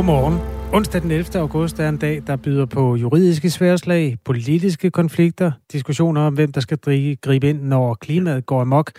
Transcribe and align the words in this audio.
Godmorgen. 0.00 0.38
Onsdag 0.72 1.02
den 1.02 1.10
11. 1.10 1.40
august 1.40 1.78
er 1.78 1.88
en 1.88 1.96
dag, 1.96 2.22
der 2.26 2.36
byder 2.36 2.66
på 2.66 2.96
juridiske 2.96 3.50
sværslag, 3.50 4.16
politiske 4.24 4.90
konflikter, 4.90 5.52
diskussioner 5.72 6.20
om, 6.20 6.34
hvem 6.34 6.52
der 6.52 6.60
skal 6.60 6.78
gribe 7.22 7.48
ind, 7.48 7.62
når 7.62 7.94
klimaet 7.94 8.46
går 8.46 8.60
amok, 8.60 8.92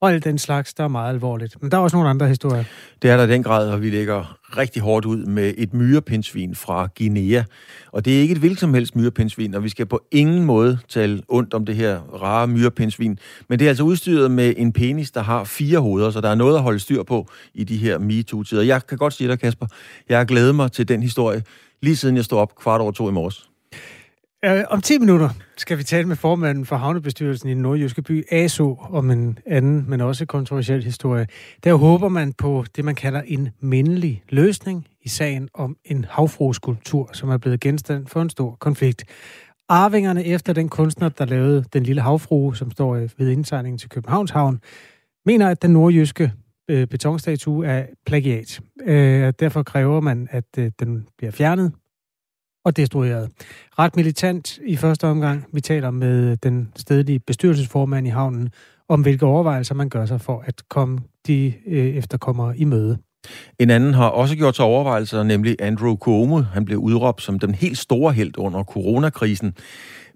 og 0.00 0.12
alt 0.12 0.24
den 0.24 0.38
slags, 0.38 0.74
der 0.74 0.84
er 0.84 0.88
meget 0.88 1.14
alvorligt. 1.14 1.62
Men 1.62 1.70
der 1.70 1.76
er 1.76 1.82
også 1.82 1.96
nogle 1.96 2.10
andre 2.10 2.28
historier. 2.28 2.64
Det 3.02 3.10
er 3.10 3.16
der 3.16 3.24
i 3.24 3.30
den 3.30 3.42
grad, 3.42 3.70
og 3.70 3.82
vi 3.82 3.90
lægger 3.90 4.38
rigtig 4.56 4.82
hårdt 4.82 5.06
ud 5.06 5.24
med 5.26 5.54
et 5.58 5.74
myrepindsvin 5.74 6.54
fra 6.54 6.88
Guinea. 6.98 7.42
Og 7.92 8.04
det 8.04 8.16
er 8.16 8.20
ikke 8.20 8.32
et 8.32 8.38
hvilket 8.38 8.60
som 8.60 8.74
helst 8.74 8.96
myrepindsvin, 8.96 9.54
og 9.54 9.64
vi 9.64 9.68
skal 9.68 9.86
på 9.86 10.00
ingen 10.10 10.44
måde 10.44 10.78
tale 10.88 11.22
ondt 11.28 11.54
om 11.54 11.66
det 11.66 11.76
her 11.76 11.98
rare 12.22 12.46
myrepindsvin. 12.46 13.18
Men 13.48 13.58
det 13.58 13.64
er 13.64 13.68
altså 13.68 13.84
udstyret 13.84 14.30
med 14.30 14.54
en 14.56 14.72
penis, 14.72 15.10
der 15.10 15.22
har 15.22 15.44
fire 15.44 15.78
hoveder, 15.78 16.10
så 16.10 16.20
der 16.20 16.28
er 16.28 16.34
noget 16.34 16.56
at 16.56 16.62
holde 16.62 16.78
styr 16.78 17.02
på 17.02 17.26
i 17.54 17.64
de 17.64 17.76
her 17.76 17.98
MeToo-tider. 17.98 18.62
Jeg 18.62 18.86
kan 18.86 18.98
godt 18.98 19.12
sige 19.12 19.28
dig, 19.28 19.38
Kasper, 19.38 19.66
jeg 20.08 20.18
har 20.18 20.24
glædet 20.24 20.54
mig 20.54 20.72
til 20.72 20.88
den 20.88 21.02
historie, 21.02 21.42
lige 21.82 21.96
siden 21.96 22.16
jeg 22.16 22.24
stod 22.24 22.38
op 22.38 22.56
kvart 22.56 22.80
over 22.80 22.92
to 22.92 23.08
i 23.08 23.12
morges. 23.12 23.49
Øh, 24.44 24.64
om 24.70 24.80
10 24.80 24.98
minutter 24.98 25.28
skal 25.56 25.78
vi 25.78 25.82
tale 25.82 26.08
med 26.08 26.16
formanden 26.16 26.66
for 26.66 26.76
havnebestyrelsen 26.76 27.48
i 27.48 27.54
den 27.54 27.62
nordjyske 27.62 28.02
by, 28.02 28.24
ASO, 28.30 28.76
om 28.90 29.10
en 29.10 29.38
anden, 29.46 29.84
men 29.88 30.00
også 30.00 30.26
kontroversiel 30.26 30.84
historie. 30.84 31.26
Der 31.64 31.74
håber 31.74 32.08
man 32.08 32.32
på 32.32 32.64
det, 32.76 32.84
man 32.84 32.94
kalder 32.94 33.22
en 33.22 33.48
mindelig 33.60 34.22
løsning 34.28 34.86
i 35.02 35.08
sagen 35.08 35.48
om 35.54 35.76
en 35.84 36.04
havfrueskulptur, 36.10 37.10
som 37.12 37.30
er 37.30 37.38
blevet 37.38 37.60
genstand 37.60 38.06
for 38.06 38.22
en 38.22 38.30
stor 38.30 38.56
konflikt. 38.60 39.04
Arvingerne 39.68 40.24
efter 40.24 40.52
den 40.52 40.68
kunstner, 40.68 41.08
der 41.08 41.24
lavede 41.24 41.64
den 41.72 41.82
lille 41.82 42.02
havfrue, 42.02 42.56
som 42.56 42.70
står 42.70 42.94
ved 42.94 43.30
indsejlingen 43.30 43.78
til 43.78 43.88
Københavns 43.88 44.30
Havn, 44.30 44.60
mener, 45.26 45.48
at 45.48 45.62
den 45.62 45.70
nordjyske 45.70 46.32
øh, 46.70 46.86
betonstatue 46.86 47.66
er 47.66 47.86
plagiat. 48.06 48.60
Øh, 48.82 49.32
derfor 49.40 49.62
kræver 49.62 50.00
man, 50.00 50.28
at 50.30 50.58
øh, 50.58 50.70
den 50.80 51.06
bliver 51.18 51.30
fjernet 51.30 51.72
og 52.64 52.76
destrueret. 52.76 53.30
Ret 53.78 53.96
militant 53.96 54.58
i 54.66 54.76
første 54.76 55.06
omgang. 55.06 55.44
Vi 55.52 55.60
taler 55.60 55.90
med 55.90 56.36
den 56.36 56.72
stedlige 56.76 57.18
bestyrelsesformand 57.18 58.06
i 58.06 58.10
havnen 58.10 58.50
om, 58.88 59.02
hvilke 59.02 59.26
overvejelser 59.26 59.74
man 59.74 59.88
gør 59.88 60.06
sig 60.06 60.20
for 60.20 60.44
at 60.46 60.62
komme 60.68 61.00
de 61.26 61.54
øh, 61.66 61.86
efterkommere 61.86 62.58
i 62.58 62.64
møde. 62.64 62.98
En 63.58 63.70
anden 63.70 63.94
har 63.94 64.08
også 64.08 64.36
gjort 64.36 64.56
sig 64.56 64.64
overvejelser, 64.64 65.22
nemlig 65.22 65.56
Andrew 65.60 65.96
Cuomo. 65.96 66.40
Han 66.40 66.64
blev 66.64 66.78
udråbt 66.78 67.22
som 67.22 67.38
den 67.38 67.54
helt 67.54 67.78
store 67.78 68.12
held 68.12 68.38
under 68.38 68.64
coronakrisen. 68.64 69.54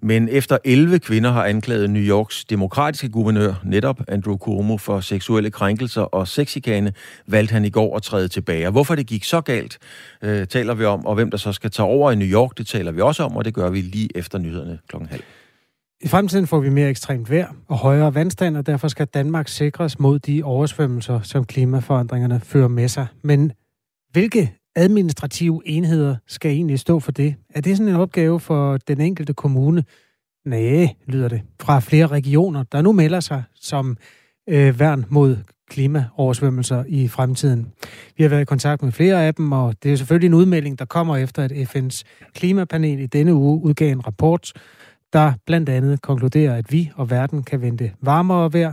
Men 0.05 0.29
efter 0.29 0.59
11 0.65 0.99
kvinder 0.99 1.31
har 1.31 1.45
anklaget 1.45 1.91
New 1.91 2.03
Yorks 2.03 2.45
demokratiske 2.45 3.09
guvernør, 3.09 3.55
netop 3.65 4.01
Andrew 4.09 4.37
Cuomo, 4.37 4.79
for 4.79 5.01
seksuelle 5.01 5.51
krænkelser 5.51 6.03
og 6.03 6.29
sexikane, 6.29 6.93
valgte 7.27 7.53
han 7.53 7.65
i 7.65 7.71
går 7.71 7.97
at 7.97 8.03
træde 8.03 8.29
tilbage. 8.29 8.71
hvorfor 8.71 8.95
det 8.95 9.07
gik 9.07 9.25
så 9.25 9.41
galt, 9.41 9.79
øh, 10.23 10.47
taler 10.47 10.75
vi 10.75 10.85
om, 10.85 11.07
og 11.07 11.15
hvem 11.15 11.31
der 11.31 11.39
så 11.39 11.53
skal 11.53 11.71
tage 11.71 11.87
over 11.87 12.13
i 12.13 12.17
New 12.17 12.29
York, 12.29 12.59
det 12.59 12.67
taler 12.67 12.93
vi 12.93 13.01
også 13.01 13.23
om, 13.23 13.37
og 13.37 13.45
det 13.45 13.55
gør 13.55 13.71
vi 13.71 13.81
lige 13.81 14.09
efter 14.15 14.39
nyhederne 14.39 14.79
klokken 14.89 15.09
halv. 15.09 15.23
I 16.01 16.09
fremtiden 16.09 16.47
får 16.47 16.61
vi 16.61 16.69
mere 16.69 16.89
ekstremt 16.89 17.31
vejr 17.31 17.55
og 17.69 17.77
højere 17.77 18.15
vandstand, 18.15 18.57
og 18.57 18.67
derfor 18.67 18.89
skal 18.89 19.07
Danmark 19.07 19.49
sikres 19.49 19.99
mod 19.99 20.19
de 20.19 20.43
oversvømmelser, 20.43 21.21
som 21.23 21.45
klimaforandringerne 21.45 22.41
fører 22.41 22.69
med 22.69 22.89
sig. 22.89 23.07
Men 23.23 23.53
hvilke 24.13 24.53
administrative 24.77 25.63
enheder 25.65 26.17
skal 26.27 26.51
egentlig 26.51 26.79
stå 26.79 27.01
for 27.01 27.13
det? 27.13 27.35
Er 27.55 27.61
det 27.61 27.77
sådan 27.77 27.93
en 27.93 28.01
opgave 28.01 28.41
for 28.41 28.77
den 28.77 29.01
enkelte 29.01 29.35
kommune? 29.35 29.85
Nej, 30.45 30.95
lyder 31.07 31.29
det. 31.29 31.43
Fra 31.61 31.81
flere 31.81 32.07
regioner, 32.07 32.63
der 32.63 32.83
nu 32.83 32.93
melder 32.93 33.21
sig 33.21 33.43
som 33.55 33.97
øh, 34.49 34.81
værn 34.81 35.05
mod 35.09 35.37
klimaoversvømmelser 35.71 36.85
i 36.89 37.09
fremtiden. 37.09 37.73
Vi 38.17 38.23
har 38.23 38.31
været 38.31 38.41
i 38.41 38.45
kontakt 38.45 38.83
med 38.83 38.93
flere 38.93 39.27
af 39.27 39.35
dem, 39.35 39.53
og 39.53 39.75
det 39.83 39.93
er 39.93 39.97
selvfølgelig 39.97 40.27
en 40.27 40.35
udmelding, 40.35 40.79
der 40.79 40.85
kommer 40.85 41.17
efter, 41.17 41.43
at 41.45 41.53
FN's 41.53 42.03
klimapanel 42.35 43.01
i 43.01 43.07
denne 43.07 43.35
uge 43.35 43.65
udgav 43.65 43.93
en 43.93 44.07
rapport, 44.07 44.53
der 45.13 45.33
blandt 45.47 45.69
andet 45.69 46.03
konkluderer, 46.03 46.57
at 46.57 46.73
vi 46.73 46.91
og 46.97 47.11
verden 47.11 47.43
kan 47.43 47.61
vente 47.61 47.93
varmere 48.01 48.53
vejr, 48.53 48.73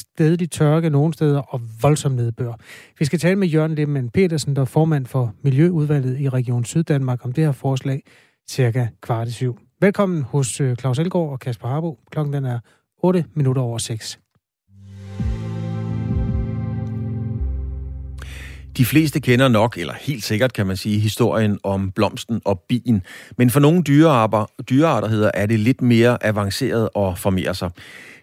stedlig 0.00 0.50
tørke 0.50 0.90
nogle 0.90 1.14
steder 1.14 1.40
og 1.40 1.60
voldsom 1.82 2.12
nedbør. 2.12 2.52
Vi 2.98 3.04
skal 3.04 3.18
tale 3.18 3.36
med 3.36 3.48
Jørgen 3.48 3.74
Lemmen 3.74 4.10
Petersen, 4.10 4.56
der 4.56 4.62
er 4.62 4.66
formand 4.66 5.06
for 5.06 5.34
Miljøudvalget 5.42 6.20
i 6.20 6.28
Region 6.28 6.64
Syddanmark 6.64 7.24
om 7.24 7.32
det 7.32 7.44
her 7.44 7.52
forslag 7.52 8.02
cirka 8.48 8.86
kvart 9.02 9.28
i 9.28 9.32
syv. 9.32 9.58
Velkommen 9.80 10.22
hos 10.22 10.60
øh, 10.60 10.76
Claus 10.76 10.98
Elgaard 10.98 11.28
og 11.28 11.40
Kasper 11.40 11.68
Harbo. 11.68 11.98
Klokken 12.10 12.32
den 12.32 12.44
er 12.44 12.58
8 13.02 13.24
minutter 13.34 13.62
over 13.62 13.78
6. 13.78 14.18
De 18.76 18.84
fleste 18.84 19.20
kender 19.20 19.48
nok, 19.48 19.78
eller 19.78 19.94
helt 20.00 20.24
sikkert 20.24 20.52
kan 20.52 20.66
man 20.66 20.76
sige, 20.76 20.98
historien 20.98 21.58
om 21.62 21.90
blomsten 21.90 22.40
og 22.44 22.62
bien. 22.68 23.02
Men 23.38 23.50
for 23.50 23.60
nogle 23.60 23.82
dyrearter, 23.82 24.46
dyrearter 24.70 25.08
hedder, 25.08 25.30
er 25.34 25.46
det 25.46 25.60
lidt 25.60 25.82
mere 25.82 26.26
avanceret 26.26 26.88
og 26.94 27.18
formere 27.18 27.54
sig. 27.54 27.70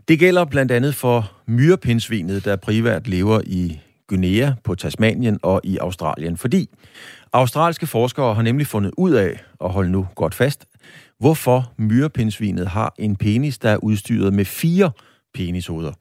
Det 0.09 0.19
gælder 0.19 0.45
blandt 0.45 0.71
andet 0.71 0.95
for 0.95 1.31
myrepindsvinet, 1.45 2.45
der 2.45 2.55
privat 2.55 3.07
lever 3.07 3.41
i 3.45 3.79
Guinea, 4.07 4.51
på 4.63 4.75
Tasmanien 4.75 5.39
og 5.43 5.61
i 5.63 5.77
Australien, 5.77 6.37
fordi 6.37 6.69
australske 7.33 7.87
forskere 7.87 8.35
har 8.35 8.41
nemlig 8.41 8.67
fundet 8.67 8.91
ud 8.97 9.11
af, 9.11 9.39
og 9.59 9.71
hold 9.71 9.89
nu 9.89 10.07
godt 10.15 10.35
fast, 10.35 10.65
hvorfor 11.19 11.73
myrepindsvinet 11.77 12.67
har 12.67 12.93
en 12.99 13.15
penis, 13.15 13.57
der 13.57 13.69
er 13.69 13.77
udstyret 13.77 14.33
med 14.33 14.45
fire 14.45 14.91
penishoveder. 15.33 15.93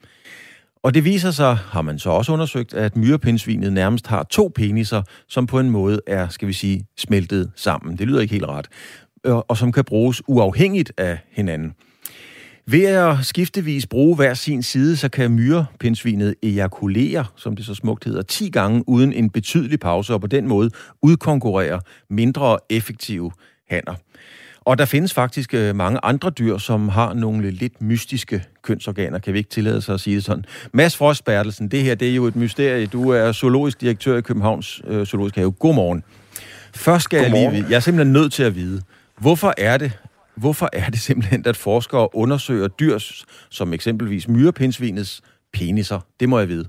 Og 0.82 0.94
det 0.94 1.04
viser 1.04 1.30
sig, 1.30 1.56
har 1.56 1.82
man 1.82 1.98
så 1.98 2.10
også 2.10 2.32
undersøgt, 2.32 2.74
at 2.74 2.96
myrepindsvinet 2.96 3.72
nærmest 3.72 4.06
har 4.06 4.22
to 4.22 4.52
peniser, 4.54 5.02
som 5.28 5.46
på 5.46 5.60
en 5.60 5.70
måde 5.70 6.00
er, 6.06 6.28
skal 6.28 6.48
vi 6.48 6.52
sige, 6.52 6.86
smeltet 6.96 7.50
sammen. 7.56 7.98
Det 7.98 8.06
lyder 8.06 8.20
ikke 8.20 8.34
helt 8.34 8.46
ret. 8.46 8.68
Og 9.24 9.56
som 9.56 9.72
kan 9.72 9.84
bruges 9.84 10.22
uafhængigt 10.28 10.92
af 10.96 11.18
hinanden. 11.30 11.74
Ved 12.70 12.84
at 12.84 13.16
skiftevis 13.22 13.86
bruge 13.86 14.16
hver 14.16 14.34
sin 14.34 14.62
side, 14.62 14.96
så 14.96 15.08
kan 15.08 15.30
myrepindsvinet 15.30 16.34
ejakulere, 16.42 17.24
som 17.36 17.56
det 17.56 17.66
så 17.66 17.74
smukt 17.74 18.04
hedder, 18.04 18.22
10 18.22 18.50
gange 18.50 18.84
uden 18.86 19.12
en 19.12 19.30
betydelig 19.30 19.80
pause, 19.80 20.14
og 20.14 20.20
på 20.20 20.26
den 20.26 20.48
måde 20.48 20.70
udkonkurrere 21.02 21.80
mindre 22.10 22.58
effektive 22.70 23.32
hanner. 23.70 23.94
Og 24.60 24.78
der 24.78 24.84
findes 24.84 25.14
faktisk 25.14 25.54
øh, 25.54 25.76
mange 25.76 26.00
andre 26.02 26.30
dyr, 26.30 26.58
som 26.58 26.88
har 26.88 27.14
nogle 27.14 27.50
lidt 27.50 27.82
mystiske 27.82 28.44
kønsorganer, 28.62 29.18
kan 29.18 29.32
vi 29.32 29.38
ikke 29.38 29.50
tillade 29.50 29.82
sig 29.82 29.94
at 29.94 30.00
sige 30.00 30.16
det 30.16 30.24
sådan. 30.24 30.44
Mads 30.72 30.96
Frost 30.96 31.24
Bertelsen, 31.24 31.68
det 31.68 31.82
her 31.82 31.94
det 31.94 32.10
er 32.10 32.14
jo 32.14 32.26
et 32.26 32.36
mysterie. 32.36 32.86
Du 32.86 33.10
er 33.10 33.32
zoologisk 33.32 33.80
direktør 33.80 34.16
i 34.16 34.20
Københavns 34.20 34.82
øh, 34.86 35.06
Zoologisk 35.06 35.36
Have. 35.36 35.52
Godmorgen. 35.52 36.04
Først 36.74 37.04
skal 37.04 37.22
Godmorgen. 37.22 37.44
jeg 37.44 37.52
lige 37.52 37.62
vide, 37.62 37.70
jeg 37.70 37.76
er 37.76 37.80
simpelthen 37.80 38.12
nødt 38.12 38.32
til 38.32 38.42
at 38.42 38.54
vide, 38.54 38.82
hvorfor 39.18 39.54
er 39.58 39.76
det, 39.76 39.92
Hvorfor 40.38 40.68
er 40.72 40.90
det 40.90 41.00
simpelthen, 41.00 41.42
at 41.46 41.56
forskere 41.56 42.14
undersøger 42.14 42.68
dyrs, 42.68 43.24
som 43.50 43.72
eksempelvis 43.72 44.28
myrepindsvinets 44.28 45.22
peniser? 45.52 46.00
Det 46.20 46.28
må 46.28 46.38
jeg 46.38 46.48
vide. 46.48 46.68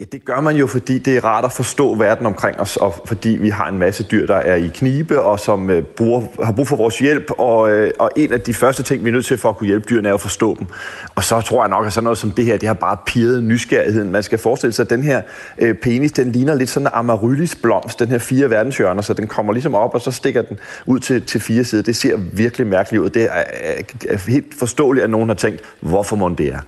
Ja, 0.00 0.04
det 0.12 0.24
gør 0.24 0.40
man 0.40 0.56
jo, 0.56 0.66
fordi 0.66 0.98
det 0.98 1.16
er 1.16 1.24
rart 1.24 1.44
at 1.44 1.52
forstå 1.52 1.94
verden 1.94 2.26
omkring 2.26 2.60
os, 2.60 2.76
og 2.76 2.94
fordi 3.04 3.28
vi 3.28 3.48
har 3.48 3.68
en 3.68 3.78
masse 3.78 4.04
dyr, 4.04 4.26
der 4.26 4.34
er 4.34 4.54
i 4.54 4.70
knibe, 4.74 5.20
og 5.20 5.40
som 5.40 5.70
øh, 5.70 5.82
bruger, 5.82 6.44
har 6.44 6.52
brug 6.52 6.68
for 6.68 6.76
vores 6.76 6.98
hjælp. 6.98 7.30
Og, 7.38 7.70
øh, 7.70 7.90
og 7.98 8.10
en 8.16 8.32
af 8.32 8.40
de 8.40 8.54
første 8.54 8.82
ting, 8.82 9.04
vi 9.04 9.08
er 9.08 9.12
nødt 9.12 9.26
til 9.26 9.38
for 9.38 9.48
at 9.48 9.56
kunne 9.56 9.66
hjælpe 9.66 9.86
dyrene, 9.90 10.08
er 10.08 10.14
at 10.14 10.20
forstå 10.20 10.56
dem. 10.58 10.66
Og 11.14 11.24
så 11.24 11.40
tror 11.40 11.62
jeg 11.62 11.68
nok, 11.68 11.86
at 11.86 11.92
sådan 11.92 12.04
noget 12.04 12.18
som 12.18 12.30
det 12.30 12.44
her, 12.44 12.56
det 12.56 12.66
har 12.66 12.74
bare 12.74 12.96
pirret 13.06 13.44
nysgerrigheden. 13.44 14.12
Man 14.12 14.22
skal 14.22 14.38
forestille 14.38 14.72
sig, 14.72 14.82
at 14.82 14.90
den 14.90 15.02
her 15.02 15.22
øh, 15.58 15.74
penis, 15.74 16.12
den 16.12 16.32
ligner 16.32 16.54
lidt 16.54 16.70
sådan 16.70 16.86
en 16.86 16.92
amaryllis 16.94 17.56
blomst, 17.56 17.98
den 17.98 18.08
her 18.08 18.18
fire 18.18 18.50
verdenshjørner, 18.50 19.02
så 19.02 19.14
den 19.14 19.26
kommer 19.26 19.52
ligesom 19.52 19.74
op, 19.74 19.94
og 19.94 20.00
så 20.00 20.10
stikker 20.10 20.42
den 20.42 20.58
ud 20.86 20.98
til, 20.98 21.22
til 21.22 21.40
fire 21.40 21.64
sider. 21.64 21.82
Det 21.82 21.96
ser 21.96 22.16
virkelig 22.16 22.66
mærkeligt 22.66 23.02
ud. 23.02 23.10
Det 23.10 23.22
er, 23.22 23.28
er, 23.28 23.82
er 24.08 24.30
helt 24.30 24.54
forståeligt, 24.58 25.04
at 25.04 25.10
nogen 25.10 25.28
har 25.28 25.36
tænkt, 25.36 25.60
hvorfor 25.80 26.16
må 26.16 26.28
det 26.28 26.46
er. 26.46 26.60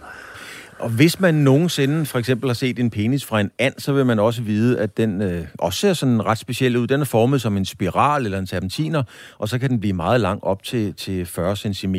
Og 0.82 0.90
hvis 0.90 1.20
man 1.20 1.34
nogensinde 1.34 2.06
for 2.06 2.18
eksempel 2.18 2.48
har 2.48 2.54
set 2.54 2.78
en 2.78 2.90
penis 2.90 3.24
fra 3.24 3.40
en 3.40 3.50
and, 3.58 3.74
så 3.78 3.92
vil 3.92 4.06
man 4.06 4.18
også 4.18 4.42
vide, 4.42 4.78
at 4.78 4.96
den 4.96 5.22
øh, 5.22 5.46
også 5.58 5.78
ser 5.78 5.92
sådan 5.92 6.26
ret 6.26 6.38
speciel 6.38 6.76
ud. 6.76 6.86
Den 6.86 7.00
er 7.00 7.04
formet 7.04 7.40
som 7.40 7.56
en 7.56 7.64
spiral 7.64 8.24
eller 8.24 8.38
en 8.38 8.46
serpentiner, 8.46 9.02
og 9.38 9.48
så 9.48 9.58
kan 9.58 9.70
den 9.70 9.80
blive 9.80 9.92
meget 9.92 10.20
lang, 10.20 10.44
op 10.44 10.62
til, 10.62 10.94
til 10.94 11.26
40 11.26 11.56
cm. 11.56 11.94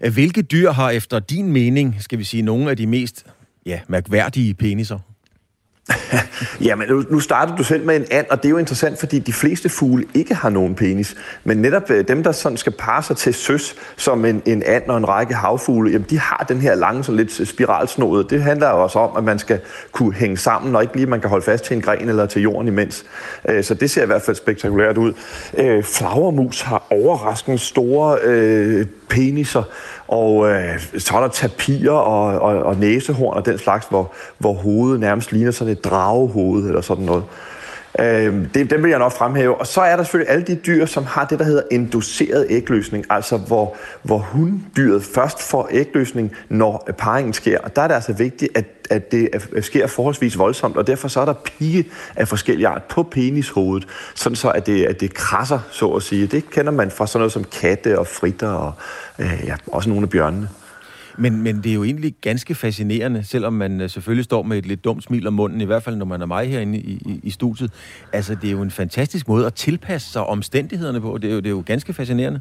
Øh, 0.00 0.12
hvilke 0.12 0.42
dyr 0.42 0.70
har 0.70 0.90
efter 0.90 1.18
din 1.18 1.52
mening, 1.52 1.96
skal 2.00 2.18
vi 2.18 2.24
sige, 2.24 2.42
nogle 2.42 2.70
af 2.70 2.76
de 2.76 2.86
mest 2.86 3.26
ja, 3.66 3.80
mærkværdige 3.88 4.54
peniser? 4.54 4.98
Jamen, 6.60 6.88
nu, 6.88 7.04
nu 7.10 7.20
starter 7.20 7.56
du 7.56 7.64
selv 7.64 7.84
med 7.86 7.96
en 7.96 8.04
and, 8.10 8.26
og 8.30 8.36
det 8.36 8.44
er 8.44 8.50
jo 8.50 8.58
interessant, 8.58 8.98
fordi 8.98 9.18
de 9.18 9.32
fleste 9.32 9.68
fugle 9.68 10.04
ikke 10.14 10.34
har 10.34 10.50
nogen 10.50 10.74
penis. 10.74 11.16
Men 11.44 11.56
netop 11.58 11.90
øh, 11.90 12.08
dem, 12.08 12.22
der 12.22 12.32
sådan 12.32 12.58
skal 12.58 12.72
parre 12.72 13.02
sig 13.02 13.16
til 13.16 13.34
søs, 13.34 13.74
som 13.96 14.24
en, 14.24 14.42
en 14.46 14.62
and 14.62 14.82
og 14.88 14.96
en 14.96 15.08
række 15.08 15.34
havfugle, 15.34 15.90
jamen, 15.90 16.06
de 16.10 16.18
har 16.18 16.46
den 16.48 16.60
her 16.60 16.74
lange, 16.74 17.04
sådan 17.04 17.16
lidt 17.16 17.40
øh, 17.40 17.46
spiralsnode. 17.46 18.26
Det 18.30 18.42
handler 18.42 18.68
jo 18.68 18.82
også 18.82 18.98
om, 18.98 19.16
at 19.16 19.24
man 19.24 19.38
skal 19.38 19.60
kunne 19.92 20.14
hænge 20.14 20.36
sammen, 20.36 20.76
og 20.76 20.82
ikke 20.82 20.96
lige 20.96 21.06
man 21.06 21.20
kan 21.20 21.30
holde 21.30 21.44
fast 21.44 21.64
til 21.64 21.76
en 21.76 21.82
gren 21.82 22.08
eller 22.08 22.26
til 22.26 22.42
jorden 22.42 22.68
imens. 22.68 23.04
Øh, 23.48 23.64
så 23.64 23.74
det 23.74 23.90
ser 23.90 24.02
i 24.02 24.06
hvert 24.06 24.22
fald 24.22 24.36
spektakulært 24.36 24.98
ud. 24.98 25.12
Flagermus 25.82 26.60
har 26.60 26.86
overraskende 26.90 27.58
store 27.58 28.18
øh, 28.24 28.86
peniser, 29.08 29.62
og 30.08 30.50
øh, 30.50 30.80
så 30.98 31.16
er 31.16 31.20
der 31.20 31.28
tapirer 31.28 31.92
og, 31.92 32.40
og, 32.40 32.62
og 32.62 32.76
næsehorn 32.76 33.36
og 33.36 33.46
den 33.46 33.58
slags, 33.58 33.86
hvor, 33.90 34.12
hvor 34.38 34.52
hovedet 34.52 35.00
nærmest 35.00 35.32
ligner 35.32 35.50
sådan 35.50 35.72
et 35.72 35.84
dragehoved 35.84 36.66
eller 36.66 36.80
sådan 36.80 37.04
noget. 37.04 37.24
Øh, 38.00 38.34
det, 38.54 38.70
dem 38.70 38.82
vil 38.82 38.90
jeg 38.90 38.98
nok 38.98 39.12
fremhæve. 39.12 39.54
Og 39.60 39.66
så 39.66 39.80
er 39.80 39.96
der 39.96 40.02
selvfølgelig 40.02 40.32
alle 40.32 40.44
de 40.44 40.54
dyr, 40.54 40.86
som 40.86 41.04
har 41.04 41.24
det, 41.24 41.38
der 41.38 41.44
hedder 41.44 41.62
induceret 41.70 42.46
ægløsning, 42.48 43.04
altså 43.10 43.36
hvor, 43.36 43.76
hvor 44.02 44.18
hunddyret 44.18 45.04
først 45.04 45.42
får 45.42 45.68
ægløsning, 45.70 46.32
når 46.48 46.90
parringen 46.98 47.32
sker. 47.32 47.58
Og 47.58 47.76
der 47.76 47.82
er 47.82 47.88
det 47.88 47.94
altså 47.94 48.12
vigtigt, 48.12 48.58
at, 48.58 48.64
at 48.90 49.12
det 49.12 49.28
sker 49.60 49.86
forholdsvis 49.86 50.38
voldsomt, 50.38 50.76
og 50.76 50.86
derfor 50.86 51.08
så 51.08 51.20
er 51.20 51.24
der 51.24 51.32
pige 51.32 51.84
af 52.16 52.28
forskellige 52.28 52.68
art 52.68 52.82
på 52.82 53.02
penishovedet, 53.02 53.88
sådan 54.14 54.36
så 54.36 54.50
at 54.50 54.66
det, 54.66 54.84
at 54.84 55.00
det 55.00 55.14
krasser, 55.14 55.58
så 55.70 55.88
at 55.88 56.02
sige. 56.02 56.26
Det 56.26 56.50
kender 56.50 56.72
man 56.72 56.90
fra 56.90 57.06
sådan 57.06 57.20
noget 57.20 57.32
som 57.32 57.44
katte 57.44 57.98
og 57.98 58.06
fritter 58.06 58.48
og 58.48 58.72
øh, 59.18 59.42
ja, 59.46 59.56
også 59.66 59.88
nogle 59.88 60.02
af 60.04 60.10
bjørnene. 60.10 60.48
Men, 61.18 61.42
men 61.42 61.56
det 61.56 61.70
er 61.70 61.74
jo 61.74 61.84
egentlig 61.84 62.14
ganske 62.20 62.54
fascinerende, 62.54 63.24
selvom 63.24 63.52
man 63.52 63.80
øh, 63.80 63.90
selvfølgelig 63.90 64.24
står 64.24 64.42
med 64.42 64.58
et 64.58 64.66
lidt 64.66 64.84
dumt 64.84 65.04
smil 65.04 65.26
om 65.26 65.34
munden, 65.34 65.60
i 65.60 65.64
hvert 65.64 65.82
fald 65.82 65.96
når 65.96 66.06
man 66.06 66.22
er 66.22 66.26
mig 66.26 66.50
herinde 66.50 66.78
i, 66.78 66.90
i, 66.90 67.20
i 67.22 67.30
studiet. 67.30 67.72
Altså, 68.12 68.34
det 68.34 68.48
er 68.48 68.52
jo 68.52 68.62
en 68.62 68.70
fantastisk 68.70 69.28
måde 69.28 69.46
at 69.46 69.54
tilpasse 69.54 70.12
sig 70.12 70.26
omstændighederne 70.26 71.00
på. 71.00 71.18
Det 71.18 71.30
er 71.30 71.34
jo, 71.34 71.40
det 71.40 71.46
er 71.46 71.50
jo 71.50 71.62
ganske 71.66 71.92
fascinerende. 71.92 72.40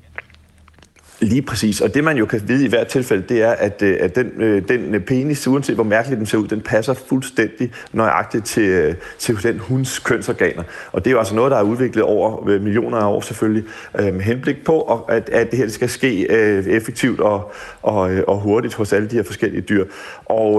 Lige 1.20 1.42
præcis, 1.42 1.82
og 1.82 1.94
det 1.94 2.04
man 2.04 2.18
jo 2.18 2.26
kan 2.26 2.42
vide 2.48 2.66
i 2.66 2.68
hvert 2.70 2.88
tilfælde, 2.88 3.24
det 3.30 3.42
er, 3.42 3.52
at, 3.52 3.82
øh, 3.82 3.98
at 4.00 4.16
den, 4.16 4.32
øh, 4.38 4.68
den 4.68 4.96
øh, 4.96 5.02
penis, 5.02 5.48
uanset 5.48 5.76
hvor 5.76 5.84
mærkeligt 5.84 6.18
den 6.18 6.26
ser 6.26 6.38
ud, 6.38 6.48
den 6.48 6.62
passer 6.62 6.94
fuldstændig 6.94 7.72
nøjagtigt 7.94 8.46
til, 8.46 8.96
til 9.20 9.44
den 9.44 9.60
hunds 9.60 10.00
kønsorganer. 10.00 10.64
Og 10.92 11.06
det 11.06 11.10
er 11.10 11.12
jo 11.12 11.20
altså 11.20 11.36
noget, 11.36 11.52
der 11.52 11.58
er 11.58 11.64
udviklet 11.64 12.04
over 12.04 12.46
millioner 12.60 12.98
af 12.98 13.08
år 13.08 13.22
selvfølgelig, 13.22 13.64
med 13.94 14.22
henblik 14.22 14.66
på, 14.66 14.82
at, 15.10 15.30
at 15.30 15.52
det 15.52 15.60
her 15.60 15.68
skal 15.68 15.90
ske 15.90 16.30
effektivt 16.70 17.20
og, 17.20 17.52
og, 17.82 18.12
og 18.28 18.40
hurtigt 18.40 18.74
hos 18.74 18.94
alle 18.94 19.08
de 19.08 19.16
her 19.16 19.24
forskellige 19.24 19.62
dyr. 19.62 19.86
Og, 20.26 20.54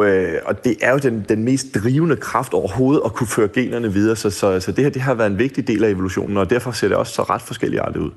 og 0.45 0.65
det 0.65 0.77
er 0.83 0.93
jo 0.93 0.99
den, 0.99 1.27
den 1.29 1.45
mest 1.45 1.67
drivende 1.75 2.17
kraft 2.17 2.55
overhovedet 2.55 3.03
at 3.05 3.13
kunne 3.13 3.27
føre 3.27 3.49
generne 3.49 3.93
videre, 3.93 4.17
så, 4.17 4.31
så, 4.31 4.61
så 4.61 4.73
det 4.73 4.85
her 4.85 4.91
det 4.91 5.03
har 5.03 5.15
været 5.15 5.31
en 5.31 5.39
vigtig 5.39 5.69
del 5.69 5.85
af 5.85 5.91
evolutionen, 5.91 6.37
og 6.37 6.51
derfor 6.51 6.71
ser 6.71 6.89
det 6.89 6.97
også 6.97 7.13
så 7.13 7.23
ret 7.23 7.43
forskelligt 7.43 7.97
ud. 7.97 8.11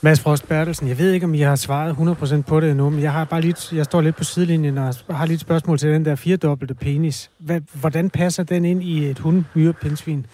Mads 0.00 0.20
Frost 0.20 0.48
Bertelsen, 0.48 0.88
jeg 0.88 0.98
ved 0.98 1.12
ikke, 1.12 1.26
om 1.26 1.34
I 1.34 1.40
har 1.40 1.56
svaret 1.56 1.96
100% 2.40 2.42
på 2.42 2.60
det 2.60 2.70
endnu, 2.70 2.90
men 2.90 3.02
jeg, 3.02 3.12
har 3.12 3.24
bare 3.24 3.40
lidt, 3.40 3.72
jeg 3.72 3.84
står 3.84 4.00
lidt 4.00 4.16
på 4.16 4.24
sidelinjen 4.24 4.78
og 4.78 4.94
har 5.10 5.26
lidt 5.26 5.40
spørgsmål 5.40 5.78
til 5.78 5.90
den 5.90 6.04
der 6.04 6.14
firedobbelte 6.16 6.74
penis. 6.74 7.30
Hvad, 7.38 7.60
Hvordan 7.72 8.10
passer 8.10 8.42
den 8.42 8.64
ind 8.64 8.82
i 8.82 9.10
et 9.10 9.18
hund 9.18 9.44
myre 9.54 9.72
pindsvin 9.72 10.26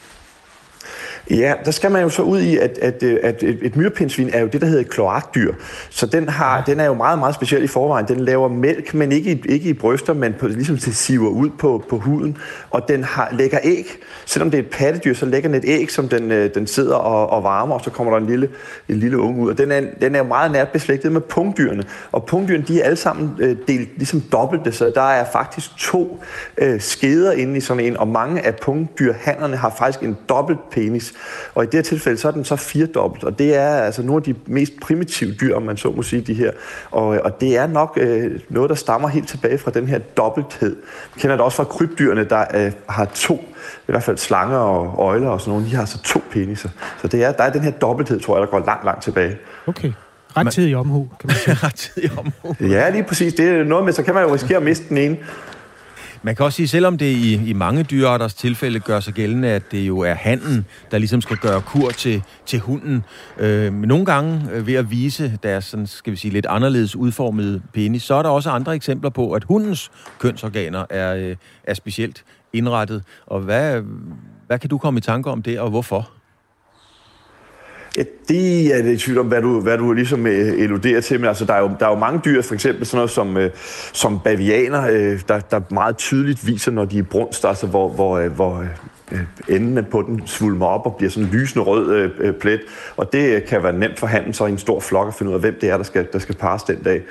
Ja, 1.30 1.54
der 1.64 1.70
skal 1.70 1.90
man 1.90 2.02
jo 2.02 2.08
så 2.08 2.22
ud 2.22 2.40
i, 2.40 2.56
at, 2.56 2.78
at, 2.78 3.02
at 3.02 3.42
et, 3.42 3.58
et 3.62 3.76
myrepindsvin 3.76 4.30
er 4.32 4.40
jo 4.40 4.46
det, 4.46 4.60
der 4.60 4.66
hedder 4.66 4.80
et 4.80 4.90
kloakdyr. 4.90 5.54
Så 5.90 6.06
den, 6.06 6.28
har, 6.28 6.62
den 6.66 6.80
er 6.80 6.84
jo 6.84 6.94
meget, 6.94 7.18
meget 7.18 7.34
speciel 7.34 7.64
i 7.64 7.66
forvejen. 7.66 8.08
Den 8.08 8.20
laver 8.20 8.48
mælk, 8.48 8.94
men 8.94 9.12
ikke 9.12 9.32
i, 9.32 9.42
ikke 9.48 9.68
i 9.68 9.72
bryster, 9.72 10.14
men 10.14 10.34
på, 10.40 10.46
ligesom 10.46 10.76
det 10.76 10.96
siver 10.96 11.28
ud 11.28 11.50
på, 11.58 11.84
på 11.88 11.98
huden. 11.98 12.36
Og 12.70 12.88
den 12.88 13.04
har, 13.04 13.28
lægger 13.32 13.58
æg. 13.62 13.96
Selvom 14.24 14.50
det 14.50 14.58
er 14.58 14.62
et 14.62 14.70
pattedyr, 14.70 15.14
så 15.14 15.26
lægger 15.26 15.48
den 15.48 15.58
et 15.58 15.64
æg, 15.66 15.90
som 15.90 16.08
den, 16.08 16.32
øh, 16.32 16.54
den 16.54 16.66
sidder 16.66 16.94
og, 16.94 17.30
og 17.30 17.42
varmer, 17.42 17.74
og 17.74 17.80
så 17.84 17.90
kommer 17.90 18.12
der 18.12 18.20
en 18.20 18.26
lille, 18.26 18.48
en 18.88 18.96
lille 18.96 19.18
unge 19.18 19.42
ud. 19.42 19.50
Og 19.50 19.58
den 19.58 19.72
er, 19.72 19.80
den 20.00 20.14
er 20.14 20.22
meget 20.22 20.52
nært 20.52 20.68
beslægtet 20.68 21.12
med 21.12 21.20
punktdyrene. 21.20 21.84
Og 22.12 22.24
punktdyrene, 22.24 22.64
de 22.68 22.80
er 22.80 22.84
alle 22.84 22.96
sammen 22.96 23.30
øh, 23.38 23.56
delt 23.68 23.88
ligesom 23.96 24.20
dobbelte, 24.32 24.72
så 24.72 24.92
der 24.94 25.02
er 25.02 25.24
faktisk 25.32 25.76
to 25.78 26.22
øh, 26.58 26.80
skeder 26.80 27.32
inde 27.32 27.56
i 27.56 27.60
sådan 27.60 27.84
en, 27.84 27.96
og 27.96 28.08
mange 28.08 28.46
af 28.46 28.56
punktdyrhannerne 28.56 29.56
har 29.56 29.74
faktisk 29.78 30.02
en 30.02 30.16
dobbelt 30.28 30.70
penis. 30.74 31.12
Og 31.54 31.64
i 31.64 31.66
det 31.66 31.74
her 31.74 31.82
tilfælde, 31.82 32.18
så 32.18 32.28
er 32.28 32.32
den 32.32 32.44
så 32.44 32.56
firedobbelt, 32.56 33.24
og 33.24 33.38
det 33.38 33.56
er 33.56 33.68
altså 33.68 34.02
nogle 34.02 34.16
af 34.16 34.22
de 34.22 34.34
mest 34.46 34.72
primitive 34.82 35.34
dyr, 35.34 35.56
om 35.56 35.62
man 35.62 35.76
så 35.76 35.90
må 35.90 36.02
sige, 36.02 36.22
de 36.22 36.34
her. 36.34 36.50
Og, 36.90 37.06
og 37.06 37.40
det 37.40 37.56
er 37.56 37.66
nok 37.66 37.98
øh, 38.00 38.40
noget, 38.48 38.70
der 38.70 38.76
stammer 38.76 39.08
helt 39.08 39.28
tilbage 39.28 39.58
fra 39.58 39.70
den 39.70 39.88
her 39.88 39.98
dobbelthed. 39.98 40.76
Vi 41.14 41.20
kender 41.20 41.36
det 41.36 41.44
også 41.44 41.56
fra 41.56 41.64
krybdyrene, 41.64 42.24
der 42.24 42.44
øh, 42.54 42.72
har 42.88 43.04
to, 43.04 43.44
i 43.88 43.92
hvert 43.92 44.02
fald 44.02 44.16
slanger 44.16 44.58
og 44.58 44.94
øjler 44.98 45.28
og 45.28 45.40
sådan 45.40 45.52
nogle, 45.52 45.66
de 45.66 45.74
har 45.74 45.80
altså 45.80 46.02
to 46.02 46.22
peniser. 46.30 46.68
Så 47.02 47.08
det 47.08 47.24
er, 47.24 47.32
der 47.32 47.44
er 47.44 47.52
den 47.52 47.62
her 47.62 47.70
dobbelthed, 47.70 48.20
tror 48.20 48.36
jeg, 48.36 48.40
der 48.40 48.50
går 48.50 48.66
langt, 48.66 48.84
langt 48.84 49.02
tilbage. 49.02 49.36
Okay. 49.66 49.92
Ret 50.36 50.52
tid 50.52 50.68
i 50.68 50.74
omhu, 50.74 51.08
kan 51.20 51.28
man 51.28 51.36
sige. 51.36 51.54
Ret 51.66 51.74
tid 51.74 52.02
i 52.04 52.08
omhu. 52.16 52.56
Ja, 52.60 52.90
lige 52.90 53.04
præcis. 53.04 53.34
Det 53.34 53.48
er 53.48 53.64
noget 53.64 53.84
med, 53.84 53.92
så 53.92 54.02
kan 54.02 54.14
man 54.14 54.24
jo 54.24 54.34
risikere 54.34 54.56
at 54.56 54.62
miste 54.62 54.88
den 54.88 54.98
ene. 54.98 55.16
Man 56.24 56.36
kan 56.36 56.44
også 56.44 56.56
sige, 56.56 56.68
selvom 56.68 56.98
det 56.98 57.06
i, 57.06 57.50
i 57.50 57.52
mange 57.52 57.82
dyrearters 57.82 58.34
tilfælde 58.34 58.80
gør 58.80 59.00
sig 59.00 59.14
gældende, 59.14 59.48
at 59.48 59.62
det 59.70 59.88
jo 59.88 59.98
er 59.98 60.14
handen, 60.14 60.66
der 60.90 60.98
ligesom 60.98 61.20
skal 61.20 61.36
gøre 61.36 61.60
kur 61.60 61.90
til, 61.90 62.22
til 62.46 62.60
hunden, 62.60 63.04
øh, 63.38 63.72
men 63.72 63.88
nogle 63.88 64.04
gange 64.04 64.42
øh, 64.52 64.66
ved 64.66 64.74
at 64.74 64.90
vise 64.90 65.38
deres, 65.42 65.64
sådan, 65.64 65.86
skal 65.86 66.10
vi 66.10 66.16
sige, 66.16 66.32
lidt 66.32 66.46
anderledes 66.46 66.96
udformede 66.96 67.62
penis, 67.72 68.02
så 68.02 68.14
er 68.14 68.22
der 68.22 68.30
også 68.30 68.50
andre 68.50 68.74
eksempler 68.74 69.10
på, 69.10 69.32
at 69.32 69.44
hundens 69.44 69.90
kønsorganer 70.18 70.84
er, 70.90 71.14
øh, 71.14 71.36
er 71.64 71.74
specielt 71.74 72.24
indrettet. 72.52 73.02
Og 73.26 73.40
hvad, 73.40 73.82
hvad 74.46 74.58
kan 74.58 74.70
du 74.70 74.78
komme 74.78 74.98
i 74.98 75.00
tanke 75.00 75.30
om 75.30 75.42
det, 75.42 75.60
og 75.60 75.70
hvorfor? 75.70 76.10
Ja, 77.96 78.02
det 78.28 78.74
er 78.78 78.82
det 78.82 79.00
tvivl 79.00 79.18
om, 79.18 79.26
hvad 79.26 79.42
du, 79.42 79.60
hvad 79.60 79.78
du 79.78 79.92
ligesom 79.92 80.26
øh, 80.26 80.48
eluderer 80.48 81.00
til. 81.00 81.20
Men 81.20 81.28
altså, 81.28 81.44
der, 81.44 81.54
er 81.54 81.60
jo, 81.60 81.70
der 81.80 81.86
er 81.86 81.90
jo 81.90 81.98
mange 81.98 82.20
dyr, 82.24 82.42
for 82.42 82.54
eksempel 82.54 82.86
sådan 82.86 82.96
noget 82.96 83.10
som, 83.10 83.36
øh, 83.36 83.50
som 83.92 84.20
bavianer, 84.24 84.86
øh, 84.90 85.20
der, 85.28 85.40
der 85.40 85.60
meget 85.70 85.96
tydeligt 85.96 86.46
viser, 86.46 86.72
når 86.72 86.84
de 86.84 86.98
er 86.98 87.02
brunst, 87.02 87.44
altså 87.44 87.66
hvor, 87.66 87.88
hvor, 87.88 88.18
øh, 88.18 88.32
hvor 88.32 88.60
øh, 88.60 88.68
øh 89.12 89.20
endene 89.48 89.82
på 89.82 90.02
den 90.02 90.26
svulmer 90.26 90.66
op 90.66 90.86
og 90.86 90.96
bliver 90.96 91.10
sådan 91.10 91.28
en 91.28 91.34
lysende 91.34 91.64
rød 91.64 91.94
øh, 91.94 92.10
øh 92.18 92.34
plet. 92.34 92.60
Og 92.96 93.12
det 93.12 93.36
øh, 93.36 93.46
kan 93.46 93.62
være 93.62 93.72
nemt 93.72 93.98
for 93.98 94.06
handen 94.06 94.32
så 94.32 94.46
i 94.46 94.50
en 94.50 94.58
stor 94.58 94.80
flok 94.80 95.08
at 95.08 95.14
finde 95.14 95.30
ud 95.30 95.34
af, 95.34 95.40
hvem 95.40 95.58
det 95.60 95.70
er, 95.70 95.76
der 95.76 95.84
skal, 95.84 96.06
der 96.12 96.18
skal 96.18 96.34
pares 96.34 96.62
den 96.62 96.82
dag. 96.82 97.02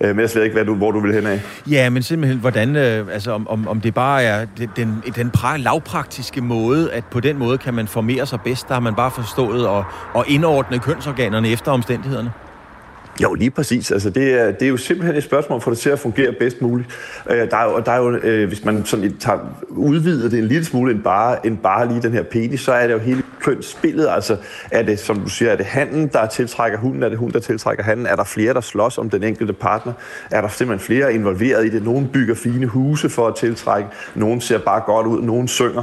Øh, 0.00 0.08
men 0.08 0.20
jeg 0.20 0.30
ved 0.34 0.42
ikke, 0.42 0.54
hvad 0.54 0.64
du, 0.64 0.74
hvor 0.74 0.90
du 0.90 1.00
vil 1.00 1.14
hen 1.14 1.26
af. 1.26 1.40
Ja, 1.70 1.90
men 1.90 2.02
simpelthen, 2.02 2.40
hvordan, 2.40 2.76
øh, 2.76 3.06
altså, 3.12 3.32
om, 3.32 3.48
om, 3.48 3.68
om 3.68 3.80
det 3.80 3.94
bare 3.94 4.22
er 4.22 4.46
den, 4.76 5.02
den 5.16 5.30
pra, 5.30 5.56
lavpraktiske 5.56 6.40
måde, 6.40 6.92
at 6.92 7.04
på 7.04 7.20
den 7.20 7.38
måde 7.38 7.58
kan 7.58 7.74
man 7.74 7.88
formere 7.88 8.26
sig 8.26 8.40
bedst, 8.40 8.68
der 8.68 8.74
har 8.74 8.80
man 8.80 8.94
bare 8.94 9.10
forstået 9.10 9.66
at, 9.66 9.84
at 10.20 10.24
indordne 10.28 10.78
kønsorganerne 10.78 11.48
efter 11.48 11.72
omstændighederne. 11.72 12.32
Jo, 13.22 13.34
lige 13.34 13.50
præcis. 13.50 13.92
Altså, 13.92 14.10
det, 14.10 14.40
er, 14.40 14.50
det 14.52 14.62
er 14.62 14.68
jo 14.68 14.76
simpelthen 14.76 15.16
et 15.16 15.22
spørgsmål 15.22 15.60
for 15.60 15.70
det 15.70 15.78
til 15.78 15.90
at 15.90 15.98
fungere 15.98 16.32
bedst 16.32 16.62
muligt. 16.62 16.88
Øh, 17.30 17.50
der 17.50 17.56
er 17.56 17.64
jo, 17.64 17.82
der 17.86 17.92
er 17.92 17.96
jo 17.96 18.10
øh, 18.10 18.48
hvis 18.48 18.64
man 18.64 18.84
sådan 18.84 19.16
tager, 19.18 19.38
udvider 19.68 20.28
det 20.28 20.38
en 20.38 20.44
lille 20.44 20.64
smule 20.64 20.92
end 20.92 21.02
bare, 21.02 21.46
end 21.46 21.58
bare 21.58 21.88
lige 21.88 22.02
den 22.02 22.12
her 22.12 22.22
penis, 22.22 22.60
så 22.60 22.72
er 22.72 22.86
det 22.86 22.94
jo 22.94 22.98
hele 22.98 23.22
kønsspillet. 23.40 24.08
Altså, 24.08 24.36
er 24.70 24.82
det, 24.82 24.98
som 24.98 25.20
du 25.20 25.28
siger, 25.28 25.52
er 25.52 25.56
det 25.56 25.66
handen, 25.66 26.08
der 26.08 26.26
tiltrækker 26.26 26.78
hunden? 26.78 27.02
Er 27.02 27.08
det 27.08 27.18
hunden, 27.18 27.34
der 27.34 27.40
tiltrækker 27.40 27.84
handen? 27.84 28.06
Er 28.06 28.16
der 28.16 28.24
flere, 28.24 28.54
der 28.54 28.60
slås 28.60 28.98
om 28.98 29.10
den 29.10 29.22
enkelte 29.22 29.52
partner? 29.52 29.92
Er 30.30 30.40
der 30.40 30.48
simpelthen 30.48 30.86
flere 30.86 31.14
involveret 31.14 31.66
i 31.66 31.68
det? 31.68 31.84
Nogen 31.84 32.08
bygger 32.08 32.34
fine 32.34 32.66
huse 32.66 33.08
for 33.08 33.28
at 33.28 33.34
tiltrække. 33.34 33.88
Nogen 34.14 34.40
ser 34.40 34.58
bare 34.58 34.80
godt 34.80 35.06
ud. 35.06 35.22
Nogen 35.22 35.48
synger. 35.48 35.82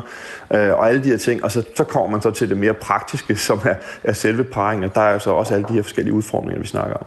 Øh, 0.54 0.70
og 0.70 0.90
alle 0.90 1.04
de 1.04 1.10
her 1.10 1.18
ting. 1.18 1.44
Og 1.44 1.52
så, 1.52 1.64
så 1.76 1.84
kommer 1.84 2.10
man 2.10 2.22
så 2.22 2.32
til 2.32 2.50
det 2.50 2.58
mere 2.58 2.74
praktiske, 2.74 3.36
som 3.36 3.60
er, 3.66 3.76
er 4.04 4.14
selve 4.14 4.44
parringen. 4.44 4.84
Og 4.84 4.96
der 4.96 5.02
er 5.02 5.14
jo 5.14 5.20
så 5.20 5.32
også 5.32 5.54
alle 5.54 5.66
de 5.70 5.74
her 5.74 5.84
forskellige 5.84 6.14
udfordringer, 6.14 6.62
vi 6.62 6.68
snakker 6.68 6.96
om. 6.96 7.06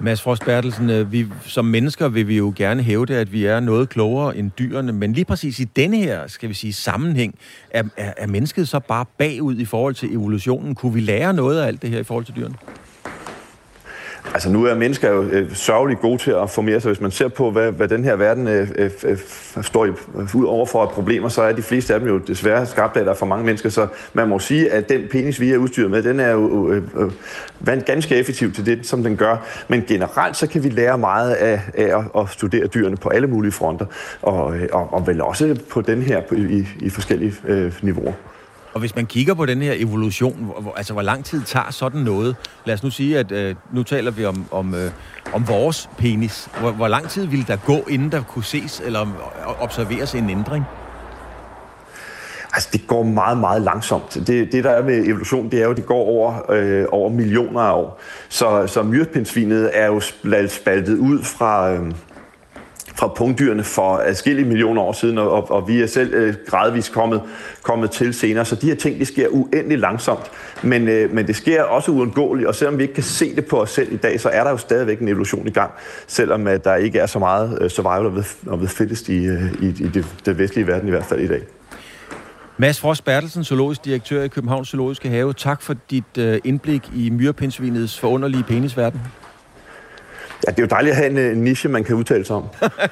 Mads 0.00 0.22
Frost 0.22 0.44
Bertelsen, 0.44 0.90
øh, 0.90 1.12
vi, 1.12 1.26
som 1.46 1.64
mennesker 1.64 2.08
vil 2.08 2.28
vi 2.28 2.36
jo 2.36 2.52
gerne 2.56 2.82
hæve 2.82 3.06
det, 3.06 3.14
at 3.14 3.32
vi 3.32 3.44
er 3.44 3.60
noget 3.60 3.88
klogere 3.88 4.36
end 4.36 4.50
dyrene, 4.58 4.92
men 4.92 5.12
lige 5.12 5.24
præcis 5.24 5.60
i 5.60 5.64
denne 5.64 5.96
her, 5.96 6.26
skal 6.26 6.48
vi 6.48 6.54
sige, 6.54 6.72
sammenhæng, 6.72 7.34
er, 7.70 7.82
er, 7.96 8.12
er 8.16 8.26
mennesket 8.26 8.68
så 8.68 8.80
bare 8.80 9.04
bagud 9.18 9.58
i 9.58 9.64
forhold 9.64 9.94
til 9.94 10.12
evolutionen? 10.12 10.74
Kunne 10.74 10.94
vi 10.94 11.00
lære 11.00 11.34
noget 11.34 11.60
af 11.60 11.66
alt 11.66 11.82
det 11.82 11.90
her 11.90 11.98
i 11.98 12.02
forhold 12.02 12.24
til 12.24 12.36
dyrene? 12.36 12.54
Altså 14.34 14.50
nu 14.50 14.64
er 14.64 14.74
mennesker 14.74 15.10
jo 15.10 15.22
øh, 15.22 15.54
sørgeligt 15.54 16.00
gode 16.00 16.18
til 16.18 16.30
at 16.30 16.50
formere 16.50 16.80
sig. 16.80 16.88
Hvis 16.88 17.00
man 17.00 17.10
ser 17.10 17.28
på, 17.28 17.50
hvad, 17.50 17.72
hvad 17.72 17.88
den 17.88 18.04
her 18.04 18.16
verden 18.16 18.48
øh, 18.48 18.68
øh, 19.04 19.18
står 19.62 19.84
i, 19.84 19.88
øh, 19.88 20.34
ud 20.34 20.44
over 20.44 20.66
for 20.66 20.82
af 20.82 20.88
problemer, 20.88 21.28
så 21.28 21.42
er 21.42 21.52
de 21.52 21.62
fleste 21.62 21.94
af 21.94 22.00
dem 22.00 22.08
jo 22.08 22.18
desværre 22.18 22.66
skabt 22.66 22.96
af, 22.96 23.04
der 23.04 23.10
er 23.10 23.16
for 23.16 23.26
mange 23.26 23.44
mennesker. 23.44 23.68
Så 23.68 23.86
man 24.12 24.28
må 24.28 24.38
sige, 24.38 24.72
at 24.72 24.88
den 24.88 25.02
penis, 25.10 25.40
vi 25.40 25.52
er 25.52 25.58
udstyret 25.58 25.90
med, 25.90 26.02
den 26.02 26.20
er 26.20 26.30
jo 26.30 26.70
øh, 26.70 26.82
øh, 27.66 27.80
ganske 27.86 28.16
effektiv 28.16 28.52
til 28.52 28.66
det, 28.66 28.86
som 28.86 29.02
den 29.02 29.16
gør. 29.16 29.36
Men 29.68 29.84
generelt 29.88 30.36
så 30.36 30.46
kan 30.46 30.64
vi 30.64 30.68
lære 30.68 30.98
meget 30.98 31.32
af, 31.32 31.60
af 31.74 31.98
at, 31.98 32.22
at 32.22 32.28
studere 32.30 32.66
dyrene 32.66 32.96
på 32.96 33.08
alle 33.08 33.26
mulige 33.26 33.52
fronter. 33.52 33.86
Og, 34.22 34.56
øh, 34.56 34.68
og, 34.72 34.92
og 34.92 35.06
vel 35.06 35.22
også 35.22 35.60
på 35.70 35.80
den 35.80 36.02
her 36.02 36.20
på, 36.20 36.34
i, 36.34 36.66
i 36.80 36.90
forskellige 36.90 37.34
øh, 37.46 37.72
niveauer. 37.82 38.12
Og 38.78 38.80
hvis 38.80 38.96
man 38.96 39.06
kigger 39.06 39.34
på 39.34 39.46
den 39.46 39.62
her 39.62 39.74
evolution, 39.76 40.52
hvor, 40.60 40.74
altså 40.76 40.92
hvor 40.92 41.02
lang 41.02 41.24
tid 41.24 41.42
tager 41.42 41.70
sådan 41.70 42.00
noget? 42.00 42.36
Lad 42.64 42.74
os 42.74 42.82
nu 42.82 42.90
sige, 42.90 43.18
at 43.18 43.32
øh, 43.32 43.54
nu 43.72 43.82
taler 43.82 44.10
vi 44.10 44.24
om, 44.24 44.44
om, 44.50 44.74
øh, 44.74 44.90
om 45.32 45.48
vores 45.48 45.90
penis. 45.98 46.48
Hvor, 46.60 46.70
hvor 46.70 46.88
lang 46.88 47.08
tid 47.08 47.26
ville 47.26 47.44
der 47.48 47.56
gå, 47.56 47.76
inden 47.88 48.12
der 48.12 48.22
kunne 48.22 48.44
ses 48.44 48.82
eller 48.84 49.02
øh, 49.02 49.62
observeres 49.62 50.14
en 50.14 50.30
ændring? 50.30 50.64
Altså, 52.52 52.68
det 52.72 52.86
går 52.86 53.02
meget, 53.02 53.38
meget 53.38 53.62
langsomt. 53.62 54.14
Det, 54.26 54.52
det 54.52 54.64
der 54.64 54.70
er 54.70 54.84
med 54.84 55.06
evolution, 55.06 55.50
det 55.50 55.60
er 55.60 55.64
jo, 55.64 55.70
at 55.70 55.76
det 55.76 55.86
går 55.86 56.04
over, 56.04 56.50
øh, 56.50 56.86
over 56.90 57.10
millioner 57.10 57.60
af 57.60 57.72
år. 57.72 58.00
Så, 58.28 58.66
så 58.66 58.82
myrepindsvinet 58.82 59.70
er 59.74 59.86
jo 59.86 60.00
spaltet 60.48 60.98
ud 60.98 61.22
fra, 61.22 61.72
øh, 61.72 61.92
fra 62.98 63.08
pungdyrene 63.08 63.64
for 63.64 63.96
adskillige 63.96 64.46
millioner 64.46 64.82
år 64.82 64.92
siden, 64.92 65.18
og, 65.18 65.50
og 65.50 65.68
vi 65.68 65.82
er 65.82 65.86
selv 65.86 66.14
øh, 66.14 66.34
gradvist 66.46 66.92
kommet, 66.92 67.22
kommet 67.62 67.90
til 67.90 68.14
senere. 68.14 68.44
Så 68.44 68.54
de 68.54 68.66
her 68.66 68.74
ting, 68.74 68.98
det 68.98 69.06
sker 69.06 69.28
uendelig 69.28 69.78
langsomt, 69.78 70.30
men, 70.62 70.88
øh, 70.88 71.14
men 71.14 71.26
det 71.26 71.36
sker 71.36 71.62
også 71.62 71.90
uundgåeligt, 71.90 72.48
og 72.48 72.54
selvom 72.54 72.78
vi 72.78 72.82
ikke 72.82 72.94
kan 72.94 73.02
se 73.02 73.36
det 73.36 73.46
på 73.46 73.60
os 73.60 73.70
selv 73.70 73.92
i 73.92 73.96
dag, 73.96 74.20
så 74.20 74.28
er 74.28 74.44
der 74.44 74.50
jo 74.50 74.56
stadigvæk 74.56 75.00
en 75.00 75.08
evolution 75.08 75.46
i 75.46 75.50
gang, 75.50 75.70
selvom 76.06 76.46
at 76.46 76.64
der 76.64 76.74
ikke 76.74 76.98
er 76.98 77.06
så 77.06 77.18
meget 77.18 77.58
øh, 77.60 77.70
survival 77.70 78.06
of 78.06 78.12
the, 78.12 78.50
og 78.50 78.60
ved 78.60 78.68
fittest 78.68 79.08
i, 79.08 79.24
øh, 79.24 79.62
i, 79.62 79.66
i 79.66 79.88
det, 79.88 80.06
det 80.26 80.38
vestlige 80.38 80.66
verden 80.66 80.88
i 80.88 80.90
hvert 80.90 81.04
fald 81.04 81.20
i 81.20 81.28
dag. 81.28 81.42
Mads 82.56 82.80
Frost 82.80 83.04
Bertelsen, 83.04 83.44
zoologisk 83.44 83.84
direktør 83.84 84.22
i 84.22 84.28
Københavns 84.28 84.68
Zoologiske 84.68 85.08
Have. 85.08 85.32
Tak 85.32 85.62
for 85.62 85.74
dit 85.90 86.18
øh, 86.18 86.38
indblik 86.44 86.90
i 86.94 87.10
myrepindsvinets 87.10 88.00
forunderlige 88.00 88.42
penisverden. 88.42 89.00
Ja, 90.46 90.50
det 90.50 90.58
er 90.58 90.62
jo 90.62 90.66
dejligt 90.66 90.90
at 90.92 90.96
have 90.96 91.32
en 91.32 91.38
niche, 91.38 91.68
man 91.68 91.84
kan 91.84 91.96
udtale 91.96 92.24
sig 92.24 92.36
om. 92.36 92.44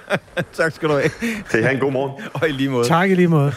tak 0.58 0.72
skal 0.72 0.88
du 0.88 0.94
have. 0.94 1.08
Kan 1.50 1.60
I 1.60 1.62
have 1.62 1.74
en 1.74 1.80
god 1.80 1.92
morgen? 1.92 2.22
Og 2.42 2.48
i 2.48 2.52
lige 2.52 2.68
måde. 2.70 2.84
Tak 2.84 3.10
i 3.10 3.14
lige 3.14 3.28
måde. 3.28 3.52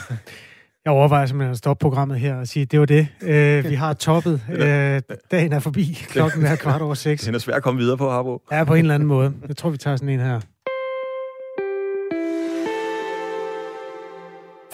Jeg 0.86 0.94
overvejer 0.94 1.26
simpelthen 1.26 1.52
at 1.52 1.58
stoppe 1.58 1.82
programmet 1.82 2.20
her 2.20 2.36
og 2.36 2.48
sige, 2.48 2.62
at 2.64 2.72
det 2.72 2.80
var 2.80 2.86
det. 2.86 3.08
Øh, 3.22 3.70
vi 3.70 3.76
har 3.76 3.94
toppet. 3.94 4.42
Øh, 4.50 5.02
dagen 5.32 5.54
er 5.54 5.60
forbi. 5.60 6.06
Klokken 6.10 6.46
er 6.46 6.56
kvart 6.56 6.82
over 6.82 6.94
seks. 6.94 7.24
Det 7.24 7.36
er 7.36 7.40
svært 7.40 7.58
at 7.58 7.64
komme 7.64 7.80
videre 7.80 7.98
på, 7.98 8.10
Harbo. 8.10 8.42
Ja, 8.52 8.64
på 8.64 8.74
en 8.74 8.80
eller 8.80 8.96
anden 8.96 9.08
måde. 9.08 9.34
Jeg 9.48 9.58
tror, 9.58 9.70
vi 9.70 9.78
tager 9.78 9.96
sådan 9.98 10.10
en 10.10 10.20
her. 10.20 10.40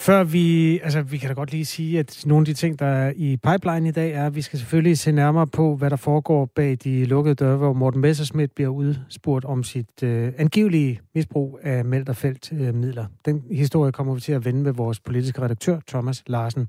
Før 0.06 0.24
vi, 0.24 0.78
altså 0.78 1.02
vi 1.02 1.18
kan 1.18 1.28
da 1.28 1.34
godt 1.34 1.52
lige 1.52 1.64
sige, 1.64 1.98
at 1.98 2.22
nogle 2.26 2.42
af 2.42 2.46
de 2.46 2.54
ting, 2.54 2.78
der 2.78 2.86
er 2.86 3.12
i 3.16 3.36
pipeline 3.36 3.88
i 3.88 3.92
dag, 3.92 4.12
er, 4.12 4.26
at 4.26 4.34
vi 4.34 4.42
skal 4.42 4.58
selvfølgelig 4.58 4.98
se 4.98 5.12
nærmere 5.12 5.46
på, 5.46 5.76
hvad 5.76 5.90
der 5.90 5.96
foregår 5.96 6.44
bag 6.54 6.78
de 6.84 7.04
lukkede 7.04 7.34
døre, 7.34 7.56
hvor 7.56 7.72
Morten 7.72 8.00
Messerschmidt 8.00 8.54
bliver 8.54 8.68
udspurgt 8.68 9.44
om 9.44 9.64
sit 9.64 10.02
øh, 10.02 10.32
angivelige 10.38 11.00
misbrug 11.14 11.58
af 11.62 11.84
melderfelt 11.84 12.52
øh, 12.52 12.74
midler. 12.74 13.06
Den 13.24 13.42
historie 13.50 13.92
kommer 13.92 14.14
vi 14.14 14.20
til 14.20 14.32
at 14.32 14.44
vende 14.44 14.62
med 14.62 14.72
vores 14.72 15.00
politiske 15.00 15.42
redaktør, 15.42 15.78
Thomas 15.88 16.22
Larsen. 16.26 16.68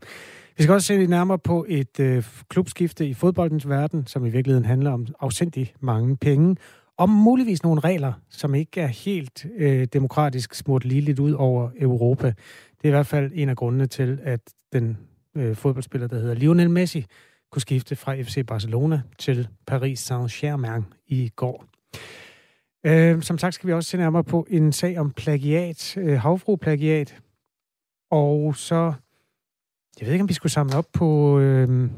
Vi 0.57 0.63
skal 0.63 0.73
også 0.73 0.87
se 0.87 1.05
nærmere 1.05 1.39
på 1.39 1.65
et 1.69 1.99
øh, 1.99 2.23
klubskifte 2.49 3.07
i 3.07 3.13
fodboldens 3.13 3.69
verden, 3.69 4.07
som 4.07 4.25
i 4.25 4.29
virkeligheden 4.29 4.65
handler 4.65 4.91
om 4.91 5.07
afsindig 5.19 5.73
mange 5.79 6.17
penge, 6.17 6.55
om 6.97 7.09
muligvis 7.09 7.63
nogle 7.63 7.81
regler, 7.81 8.13
som 8.29 8.55
ikke 8.55 8.81
er 8.81 8.87
helt 8.87 9.45
øh, 9.57 9.87
demokratisk 9.93 10.53
smurt 10.53 10.85
lige 10.85 11.01
lidt 11.01 11.19
ud 11.19 11.31
over 11.31 11.69
Europa. 11.79 12.33
Det 12.81 12.83
er 12.83 12.87
i 12.87 12.91
hvert 12.91 13.07
fald 13.07 13.31
en 13.35 13.49
af 13.49 13.55
grundene 13.55 13.87
til, 13.87 14.19
at 14.23 14.39
den 14.73 14.97
øh, 15.35 15.55
fodboldspiller, 15.55 16.07
der 16.07 16.19
hedder 16.19 16.33
Lionel 16.33 16.69
Messi, 16.69 17.05
kunne 17.51 17.61
skifte 17.61 17.95
fra 17.95 18.21
FC 18.21 18.45
Barcelona 18.45 19.01
til 19.17 19.47
Paris 19.67 20.11
Saint-Germain 20.11 20.83
i 21.07 21.31
går. 21.35 21.65
Øh, 22.85 23.21
som 23.21 23.37
sagt 23.37 23.55
skal 23.55 23.67
vi 23.67 23.73
også 23.73 23.89
se 23.89 23.97
nærmere 23.97 24.23
på 24.23 24.47
en 24.49 24.71
sag 24.71 24.97
om 24.97 25.11
plagiat, 25.11 25.97
øh, 25.97 26.19
havfru-plagiat. 26.19 27.19
Og 28.11 28.55
så, 28.55 28.93
jeg 29.99 30.05
ved 30.05 30.13
ikke, 30.13 30.23
om 30.23 30.29
vi 30.29 30.33
skulle 30.33 30.51
samle 30.51 30.75
op 30.75 30.87
på... 30.93 31.39
Øh, 31.39 31.89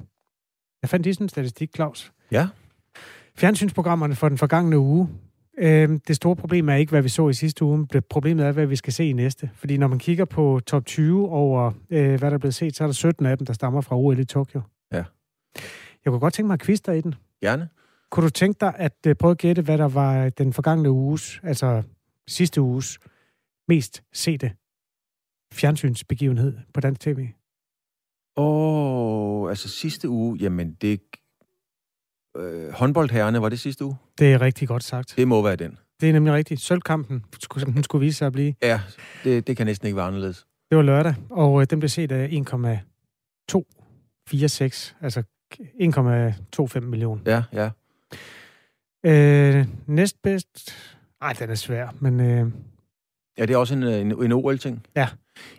jeg 0.81 0.89
fandt 0.89 1.03
lige 1.03 1.13
sådan 1.13 1.25
en 1.25 1.29
statistik, 1.29 1.75
Claus. 1.75 2.11
Ja. 2.31 2.47
Fjernsynsprogrammerne 3.35 4.15
for 4.15 4.29
den 4.29 4.37
forgangne 4.37 4.79
uge 4.79 5.09
Øh, 5.59 5.99
det 6.07 6.15
store 6.15 6.35
problem 6.35 6.69
er 6.69 6.75
ikke, 6.75 6.89
hvad 6.89 7.01
vi 7.01 7.09
så 7.09 7.29
i 7.29 7.33
sidste 7.33 7.65
uge. 7.65 7.87
Problemet 8.09 8.45
er, 8.45 8.51
hvad 8.51 8.65
vi 8.65 8.75
skal 8.75 8.93
se 8.93 9.05
i 9.05 9.13
næste. 9.13 9.49
Fordi 9.53 9.77
når 9.77 9.87
man 9.87 9.99
kigger 9.99 10.25
på 10.25 10.59
top 10.65 10.85
20 10.85 11.29
over, 11.29 11.71
øh, 11.89 12.19
hvad 12.19 12.29
der 12.29 12.33
er 12.33 12.37
blevet 12.37 12.55
set, 12.55 12.75
så 12.75 12.83
er 12.83 12.87
der 12.87 12.93
17 12.93 13.25
af 13.25 13.37
dem, 13.37 13.45
der 13.45 13.53
stammer 13.53 13.81
fra 13.81 13.97
OL 13.97 14.19
i 14.19 14.25
Tokyo. 14.25 14.61
Ja. 14.91 15.03
Jeg 16.05 16.11
kunne 16.11 16.19
godt 16.19 16.33
tænke 16.33 16.47
mig 16.47 16.53
at 16.53 16.59
kviste 16.59 16.97
i 16.97 17.01
den. 17.01 17.15
Gerne. 17.41 17.69
Kunne 18.11 18.23
du 18.23 18.29
tænke 18.29 18.57
dig 18.59 18.73
at 18.77 18.95
uh, 19.07 19.13
prøve 19.19 19.31
at 19.31 19.37
gætte, 19.37 19.61
hvad 19.61 19.77
der 19.77 19.87
var 19.87 20.29
den 20.29 20.53
forgangne 20.53 20.91
uges, 20.91 21.39
altså 21.43 21.83
sidste 22.27 22.61
uges, 22.61 22.99
mest 23.67 24.03
sete 24.13 24.51
fjernsynsbegivenhed 25.53 26.57
på 26.73 26.81
dansk 26.81 27.01
tv? 27.01 27.27
Åh, 28.37 29.43
oh, 29.43 29.49
altså 29.49 29.69
sidste 29.69 30.09
uge, 30.09 30.37
jamen 30.37 30.73
det 30.81 31.01
øh, 32.39 32.73
håndboldherrene, 32.73 33.41
var 33.41 33.49
det 33.49 33.59
sidste 33.59 33.85
uge? 33.85 33.95
Det 34.19 34.33
er 34.33 34.41
rigtig 34.41 34.67
godt 34.67 34.83
sagt. 34.83 35.13
Det 35.17 35.27
må 35.27 35.41
være 35.41 35.55
den. 35.55 35.77
Det 36.01 36.09
er 36.09 36.13
nemlig 36.13 36.33
rigtigt. 36.33 36.61
Sølvkampen, 36.61 37.25
som 37.57 37.73
den 37.73 37.83
skulle 37.83 38.05
vise 38.05 38.17
sig 38.17 38.25
at 38.25 38.33
blive. 38.33 38.53
Ja, 38.61 38.81
det, 39.23 39.47
det 39.47 39.57
kan 39.57 39.65
næsten 39.65 39.85
ikke 39.85 39.97
være 39.97 40.05
anderledes. 40.05 40.45
Det 40.69 40.77
var 40.77 40.81
lørdag, 40.81 41.15
og 41.29 41.61
øh, 41.61 41.67
den 41.69 41.79
blev 41.79 41.89
set 41.89 42.11
af 42.11 42.29
1,246, 42.31 44.95
altså 45.01 45.23
1,25 45.53 46.79
millioner. 46.79 47.21
Ja, 47.25 47.43
ja. 47.53 47.69
Øh, 49.05 49.67
næstbedst... 49.87 50.75
Ej, 51.21 51.33
den 51.33 51.49
er 51.49 51.55
svær, 51.55 51.87
men... 51.99 52.19
Øh... 52.19 52.51
Ja, 53.37 53.45
det 53.45 53.53
er 53.53 53.57
også 53.57 53.75
en, 53.75 53.83
en, 53.83 54.23
en 54.23 54.31
OL-ting. 54.31 54.85
Ja. 54.95 55.07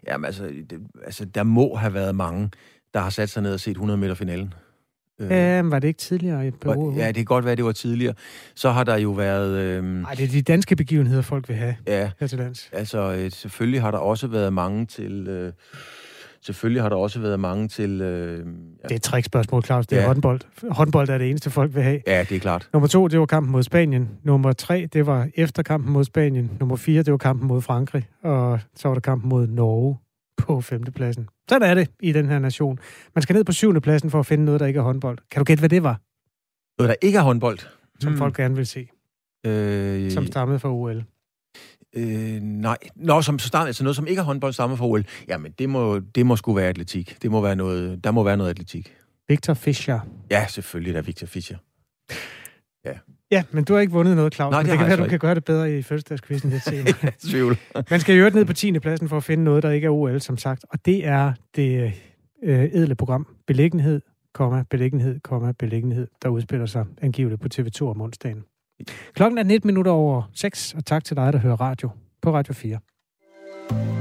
Jamen, 0.07 0.25
altså, 0.25 0.45
det, 0.45 0.81
altså, 1.05 1.25
der 1.25 1.43
må 1.43 1.75
have 1.75 1.95
været 1.95 2.15
mange, 2.15 2.51
der 2.95 3.01
har 3.01 3.11
sat 3.11 3.31
sig 3.31 3.43
ned 3.43 3.55
og 3.55 3.61
set 3.61 3.71
100 3.71 3.99
meter 3.99 4.15
finalen. 4.15 4.55
Øh, 5.21 5.31
ja, 5.31 5.63
var 5.63 5.79
det 5.79 5.89
ikke 5.89 5.99
tidligere 5.99 6.47
i 6.47 6.51
Peru? 6.51 6.95
Ja, 6.97 7.07
det 7.07 7.15
kan 7.15 7.25
godt 7.25 7.45
være, 7.45 7.57
det 7.57 7.65
var 7.65 7.73
tidligere. 7.73 8.15
Så 8.55 8.71
har 8.71 8.85
der 8.85 8.97
jo 8.97 9.11
været... 9.11 9.59
Øh, 9.59 9.85
Nej, 9.85 10.15
det 10.15 10.25
er 10.25 10.29
de 10.29 10.43
danske 10.43 10.77
begivenheder, 10.77 11.23
folk 11.23 11.49
vil 11.49 11.57
have 11.57 11.77
ja, 11.87 12.11
her 12.21 12.27
til 12.27 12.39
lands. 12.39 12.69
Altså, 12.73 13.13
øh, 13.13 13.31
selvfølgelig 13.31 13.83
har 13.83 13.91
der 13.91 13.99
også 13.99 14.27
været 14.27 14.53
mange 14.53 14.87
til... 14.87 15.29
Øh, 15.29 15.53
selvfølgelig 16.43 16.83
har 16.83 16.89
der 16.89 16.97
også 16.97 17.21
været 17.21 17.41
mange 17.41 17.69
til... 17.69 18.01
Øh, 18.01 18.39
ja. 18.39 18.43
Det 18.83 18.91
er 18.91 18.95
et 18.95 19.03
trickspørgsmål, 19.03 19.65
Claus. 19.65 19.87
Det 19.87 19.99
er 19.99 20.03
ja. 20.03 20.07
håndbold. 20.07 20.41
Håndbold 20.71 21.09
er 21.09 21.19
det 21.19 21.31
eneste, 21.31 21.51
folk 21.51 21.75
vil 21.75 21.83
have. 21.83 22.01
Ja, 22.07 22.25
det 22.29 22.37
er 22.37 22.41
klart. 22.41 22.69
Nummer 22.73 22.87
to, 22.87 23.09
det 23.09 23.21
var 23.21 23.27
kampen 23.27 23.53
mod 23.53 23.63
Spanien. 23.63 24.09
Nummer 24.23 24.53
tre, 24.53 24.89
det 24.93 25.07
var 25.07 25.29
efter 25.35 25.63
kampen 25.63 25.93
mod 25.93 26.05
Spanien. 26.05 26.51
Nummer 26.61 26.77
fire, 26.77 27.03
det 27.03 27.13
var 27.13 27.19
kampen 27.19 27.49
mod 27.49 27.63
Frankrig. 27.63 28.09
Og 28.23 28.61
så 28.77 28.89
var 28.89 28.95
der 28.95 29.01
kampen 29.01 29.29
mod 29.29 29.47
Norge 29.47 29.97
på 30.55 30.61
femtepladsen. 30.61 31.29
Sådan 31.49 31.71
er 31.71 31.75
det 31.75 31.91
i 32.01 32.13
den 32.13 32.27
her 32.27 32.39
nation. 32.39 32.79
Man 33.15 33.23
skal 33.23 33.35
ned 33.35 33.45
på 33.45 33.53
syvende 33.53 33.81
pladsen 33.81 34.11
for 34.11 34.21
at 34.21 34.27
finde 34.27 34.45
noget, 34.45 34.61
der 34.61 34.67
ikke 34.67 34.79
er 34.79 34.83
håndbold. 34.83 35.19
Kan 35.31 35.41
du 35.41 35.45
gætte, 35.45 35.61
hvad 35.61 35.69
det 35.69 35.83
var? 35.83 36.01
Noget, 36.79 36.89
der 36.89 37.07
ikke 37.07 37.19
er 37.19 37.23
håndbold? 37.23 37.59
Som 38.01 38.13
hmm. 38.13 38.19
folk 38.19 38.37
gerne 38.37 38.57
vil 38.57 38.67
se. 38.67 38.89
Øh... 39.47 40.11
Som 40.11 40.27
stammede 40.27 40.59
fra 40.59 40.73
OL. 40.73 41.05
Øh, 41.97 42.41
nej. 42.41 42.79
Nå, 42.97 43.23
som 43.23 43.39
start, 43.39 43.67
altså 43.67 43.85
noget, 43.85 43.97
som 43.97 44.07
ikke 44.07 44.21
er 44.21 44.25
håndbold, 44.25 44.53
stammer 44.53 44.77
fra 44.77 44.87
OL. 44.87 45.05
Jamen, 45.29 45.53
det 45.59 45.69
må, 45.69 45.99
det 45.99 46.27
må 46.27 46.37
sgu 46.37 46.53
være 46.53 46.69
atletik. 46.69 47.17
Det 47.23 47.31
må 47.31 47.41
være 47.41 47.57
noget, 47.57 48.05
der 48.05 48.11
må 48.11 48.23
være 48.23 48.37
noget 48.37 48.51
atletik. 48.51 48.97
Victor 49.29 49.55
Fischer. 49.55 50.01
Ja, 50.31 50.47
selvfølgelig, 50.49 50.95
der 50.95 51.01
er 51.01 51.05
Victor 51.05 51.27
Fischer. 51.27 51.57
Ja. 52.85 52.99
Ja, 53.31 53.43
men 53.51 53.65
du 53.65 53.73
har 53.73 53.81
ikke 53.81 53.93
vundet 53.93 54.17
noget, 54.17 54.35
Claus. 54.35 54.51
Nej, 54.51 54.63
det, 54.63 54.71
det 54.71 54.79
kan 54.79 54.87
være, 54.87 54.97
du 54.97 55.03
ikke. 55.03 55.11
kan 55.11 55.19
gøre 55.19 55.35
det 55.35 55.45
bedre 55.45 55.79
i 55.79 55.83
fødselsdagskvisten 55.83 56.51
lidt 56.51 56.65
senere. 56.65 56.95
Tvivl. 57.31 57.59
Man 57.91 58.01
skal 58.01 58.17
jo 58.17 58.31
ned 58.31 58.45
på 58.45 58.53
10. 58.53 58.79
pladsen 58.79 59.09
for 59.09 59.17
at 59.17 59.25
finde 59.25 59.45
noget, 59.45 59.63
der 59.63 59.71
ikke 59.71 59.87
er 59.87 59.91
OL, 59.91 60.21
som 60.21 60.39
sagt. 60.39 60.65
Og 60.71 60.87
det 60.87 61.07
er 61.07 61.33
det 61.57 61.93
øh, 62.43 62.65
edle 62.65 62.95
program 62.95 63.27
Beliggenhed, 63.47 64.01
komma, 64.35 64.65
beliggenhed, 64.71 65.21
komma, 65.21 65.53
beliggenhed, 65.53 66.09
der 66.23 66.29
udspiller 66.29 66.67
sig 66.67 66.85
angiveligt 67.03 67.41
på 67.41 67.49
TV2 67.55 67.83
om 67.83 68.01
onsdagen. 68.01 68.45
Klokken 69.15 69.39
er 69.39 69.43
19 69.43 69.69
minutter 69.69 69.93
over 69.93 70.31
6, 70.35 70.75
og 70.75 70.87
tak 70.87 71.05
til 71.05 71.17
dig, 71.17 71.33
der 71.33 71.39
hører 71.39 71.61
radio 71.61 71.91
på 72.23 72.35
Radio 72.35 72.55
4. 72.55 74.00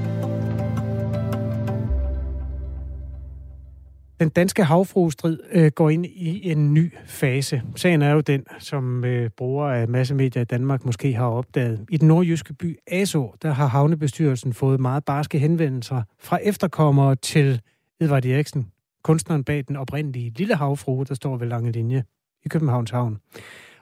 Den 4.20 4.30
danske 4.30 4.64
havfruestrid 4.64 5.40
øh, 5.52 5.72
går 5.76 5.90
ind 5.90 6.06
i 6.06 6.52
en 6.52 6.74
ny 6.74 6.94
fase. 7.06 7.62
Sagen 7.76 8.02
er 8.02 8.12
jo 8.12 8.22
den, 8.22 8.44
som 8.60 9.06
øh, 9.06 9.30
brugere 9.30 9.82
af 9.82 9.88
massemedier 9.88 10.42
i 10.42 10.46
Danmark 10.46 10.86
måske 10.86 11.14
har 11.14 11.26
opdaget. 11.26 11.86
I 11.90 11.98
den 11.98 12.08
nordjyske 12.08 12.54
by 12.54 12.80
Aso, 12.88 13.34
der 13.42 13.52
har 13.52 13.68
havnebestyrelsen 13.68 14.54
fået 14.54 14.80
meget 14.80 15.06
barske 15.06 15.40
henvendelser 15.40 16.04
fra 16.20 16.40
efterkommere 16.44 17.16
til 17.16 17.62
Edvard 18.02 18.26
Eriksen, 18.26 18.68
kunstneren 19.04 19.44
bag 19.44 19.64
den 19.68 19.76
oprindelige 19.76 20.34
lille 20.36 20.56
havfrue, 20.56 21.06
der 21.06 21.14
står 21.14 21.38
ved 21.38 21.48
lange 21.48 21.72
linje 21.72 22.04
i 22.46 22.48
Københavns 22.48 22.92
Havn. 22.92 23.18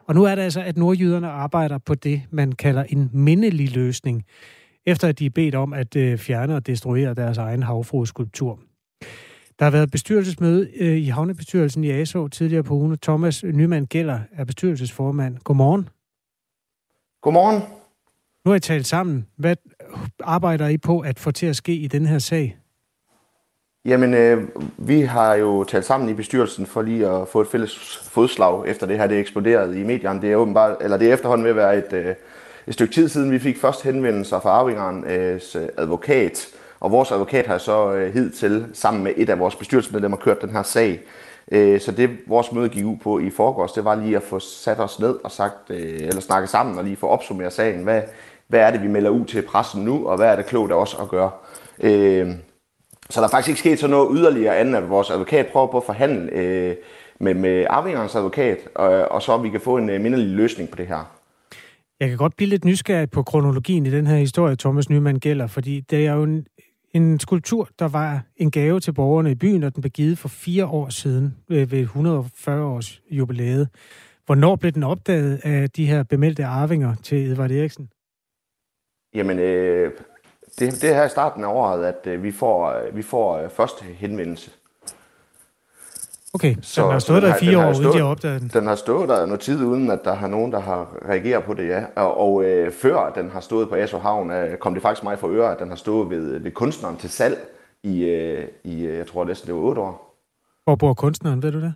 Og 0.05 0.15
nu 0.15 0.23
er 0.23 0.35
det 0.35 0.41
altså, 0.41 0.61
at 0.61 0.77
nordjyderne 0.77 1.29
arbejder 1.29 1.77
på 1.77 1.95
det, 1.95 2.21
man 2.31 2.51
kalder 2.51 2.83
en 2.83 3.09
mindelig 3.13 3.75
løsning, 3.75 4.25
efter 4.85 5.07
at 5.07 5.19
de 5.19 5.25
er 5.25 5.29
bedt 5.29 5.55
om 5.55 5.73
at 5.73 5.95
øh, 5.95 6.17
fjerne 6.17 6.55
og 6.55 6.67
destruere 6.67 7.13
deres 7.13 7.37
egen 7.37 7.63
havfrueskulptur. 7.63 8.59
Der 9.59 9.65
har 9.65 9.71
været 9.71 9.91
bestyrelsesmøde 9.91 10.69
øh, 10.79 10.97
i 10.97 11.05
havnebestyrelsen 11.05 11.83
i 11.83 11.91
ASO 11.91 12.27
tidligere 12.27 12.63
på 12.63 12.73
ugen. 12.73 12.97
Thomas 12.97 13.43
Nyman 13.43 13.85
Gælder 13.85 14.19
er 14.31 14.45
bestyrelsesformand. 14.45 15.37
Godmorgen. 15.43 15.89
Godmorgen. 17.21 17.61
Nu 18.45 18.51
har 18.51 18.55
I 18.55 18.59
talt 18.59 18.87
sammen. 18.87 19.27
Hvad 19.37 19.55
arbejder 20.23 20.67
I 20.67 20.77
på 20.77 20.99
at 20.99 21.19
få 21.19 21.31
til 21.31 21.45
at 21.45 21.55
ske 21.55 21.73
i 21.73 21.87
den 21.87 22.05
her 22.05 22.19
sag? 22.19 22.57
Jamen, 23.85 24.13
øh, 24.13 24.47
vi 24.77 25.01
har 25.01 25.35
jo 25.35 25.63
talt 25.63 25.85
sammen 25.85 26.09
i 26.09 26.13
bestyrelsen 26.13 26.65
for 26.65 26.81
lige 26.81 27.07
at 27.07 27.27
få 27.27 27.41
et 27.41 27.47
fælles 27.47 27.97
fodslag 27.97 28.67
efter 28.67 28.87
det 28.87 28.97
her, 28.97 29.07
det 29.07 29.19
eksploderede 29.19 29.81
i 29.81 29.83
medierne. 29.83 30.21
Det 30.21 30.31
er 30.31 30.35
åbenbart, 30.35 30.77
eller 30.81 30.97
det 30.97 31.09
er 31.09 31.13
efterhånden 31.13 31.43
ved 31.43 31.51
at 31.51 31.55
være 31.55 31.77
et, 31.77 31.93
øh, 31.93 32.15
et 32.67 32.73
stykke 32.73 32.93
tid 32.93 33.09
siden, 33.09 33.31
vi 33.31 33.39
fik 33.39 33.57
først 33.57 33.83
henvendelser 33.83 34.39
fra 34.39 34.49
arvingernes 34.49 35.55
øh, 35.55 35.67
advokat, 35.77 36.47
og 36.79 36.91
vores 36.91 37.11
advokat 37.11 37.47
har 37.47 37.57
så 37.57 37.93
øh, 37.93 38.13
hidtil 38.13 38.65
sammen 38.73 39.03
med 39.03 39.13
et 39.17 39.29
af 39.29 39.39
vores 39.39 39.55
bestyrelsesmedlemmer 39.55 40.17
kørt 40.17 40.41
den 40.41 40.49
her 40.49 40.63
sag. 40.63 40.99
Øh, 41.51 41.81
så 41.81 41.91
det 41.91 42.09
vores 42.27 42.51
møde 42.51 42.69
gik 42.69 42.85
ud 42.85 42.97
på 43.03 43.19
i 43.19 43.29
forgårs, 43.29 43.71
det 43.71 43.85
var 43.85 43.95
lige 43.95 44.15
at 44.15 44.23
få 44.23 44.39
sat 44.39 44.79
os 44.79 44.99
ned 44.99 45.15
og 45.23 45.31
sagt, 45.31 45.69
øh, 45.69 45.99
eller 45.99 46.21
snakke 46.21 46.47
sammen 46.47 46.77
og 46.77 46.83
lige 46.83 46.95
få 46.95 47.07
opsummeret 47.07 47.53
sagen. 47.53 47.83
Hvad, 47.83 48.01
hvad 48.47 48.59
er 48.59 48.71
det, 48.71 48.83
vi 48.83 48.87
melder 48.87 49.09
ud 49.09 49.25
til 49.25 49.41
pressen 49.41 49.85
nu, 49.85 50.07
og 50.07 50.17
hvad 50.17 50.27
er 50.27 50.35
det 50.35 50.45
klogt 50.45 50.71
af 50.71 50.75
os 50.75 50.97
at 51.01 51.09
gøre? 51.09 51.31
Øh, 51.79 52.31
så 53.09 53.21
der 53.21 53.27
er 53.27 53.31
faktisk 53.31 53.49
ikke 53.49 53.59
sket 53.59 53.79
så 53.79 53.87
noget 53.87 54.17
yderligere 54.17 54.57
andet, 54.57 54.75
at 54.75 54.89
vores 54.89 55.09
advokat 55.09 55.47
prøver 55.47 55.67
på 55.67 55.77
at 55.77 55.83
forhandle 55.83 56.31
øh, 56.31 56.75
med, 57.19 57.33
med 57.33 57.65
arvingernes 57.69 58.15
advokat, 58.15 58.57
og, 58.75 58.89
og 58.89 59.21
så 59.21 59.37
vi 59.37 59.49
kan 59.49 59.61
få 59.61 59.77
en 59.77 59.89
øh, 59.89 60.01
mindelig 60.01 60.27
løsning 60.27 60.69
på 60.69 60.75
det 60.75 60.87
her. 60.87 61.13
Jeg 61.99 62.09
kan 62.09 62.17
godt 62.17 62.35
blive 62.35 62.49
lidt 62.49 62.65
nysgerrig 62.65 63.11
på 63.11 63.23
kronologien 63.23 63.85
i 63.85 63.91
den 63.91 64.07
her 64.07 64.17
historie, 64.17 64.55
Thomas 64.55 64.89
Nyman 64.89 65.19
gælder, 65.19 65.47
fordi 65.47 65.79
det 65.79 66.07
er 66.07 66.13
jo 66.13 66.23
en 66.23 66.45
en 66.97 67.19
skulptur, 67.19 67.69
der 67.79 67.87
var 67.87 68.21
en 68.37 68.51
gave 68.51 68.79
til 68.79 68.93
borgerne 68.93 69.31
i 69.31 69.35
byen, 69.35 69.63
og 69.63 69.75
den 69.75 69.81
blev 69.81 69.91
givet 69.91 70.17
for 70.17 70.27
fire 70.27 70.65
år 70.65 70.89
siden 70.89 71.37
øh, 71.49 71.71
ved 71.71 71.79
140 71.79 72.65
års 72.65 73.01
jubilæet. 73.11 73.69
Hvornår 74.25 74.55
blev 74.55 74.71
den 74.71 74.83
opdaget 74.83 75.41
af 75.43 75.69
de 75.69 75.85
her 75.85 76.03
bemeldte 76.03 76.45
arvinger 76.45 76.95
til 77.03 77.31
Edvard 77.31 77.51
Eriksen? 77.51 77.89
Jamen, 79.13 79.39
øh, 79.39 79.91
det, 80.59 80.81
det 80.81 80.83
er 80.83 80.93
her 80.93 81.05
i 81.05 81.09
starten 81.09 81.43
af 81.43 81.47
året, 81.47 81.85
at 81.85 82.07
øh, 82.07 82.23
vi 82.23 82.31
får, 82.31 82.71
øh, 82.71 82.95
vi 82.95 83.01
får 83.01 83.37
øh, 83.37 83.49
første 83.49 83.85
henvendelse. 83.85 84.51
Okay, 86.37 86.55
så 86.61 86.83
den 86.83 86.91
har 86.91 86.99
stået 86.99 87.23
der 87.23 87.35
i 87.35 87.39
fire 87.39 87.57
år, 87.67 87.79
uden 87.79 87.93
de 87.93 87.97
har 87.97 88.05
opdaget 88.05 88.41
den? 88.41 88.51
Den 88.53 88.67
har 88.67 88.75
stået 88.75 89.09
der 89.09 89.25
noget 89.25 89.39
tid, 89.39 89.63
uden 89.63 89.91
at 89.91 89.99
der 90.03 90.13
har 90.13 90.27
nogen, 90.27 90.51
der 90.51 90.59
har 90.59 90.97
reageret 91.09 91.43
på 91.43 91.53
det, 91.53 91.67
ja. 91.67 91.83
Og, 91.95 92.19
og 92.19 92.43
øh, 92.43 92.71
før 92.71 93.11
den 93.15 93.29
har 93.29 93.39
stået 93.39 93.69
på 93.69 93.75
Aso 93.75 93.97
Havn, 93.97 94.31
øh, 94.31 94.57
kom 94.57 94.73
det 94.73 94.81
faktisk 94.81 95.03
mig 95.03 95.19
for 95.19 95.29
øre, 95.29 95.51
at 95.51 95.59
den 95.59 95.69
har 95.69 95.75
stået 95.75 96.09
ved, 96.09 96.39
ved 96.39 96.51
kunstneren 96.51 96.97
til 96.97 97.09
salg 97.09 97.37
i, 97.83 98.03
øh, 98.03 98.47
i 98.63 98.85
øh, 98.85 98.97
jeg 98.97 99.07
tror 99.07 99.25
næsten 99.25 99.47
det 99.47 99.55
var 99.55 99.61
otte 99.61 99.81
år. 99.81 100.17
Hvor 100.63 100.75
bor 100.75 100.93
kunstneren, 100.93 101.43
ved 101.43 101.51
du 101.51 101.61
det? 101.61 101.73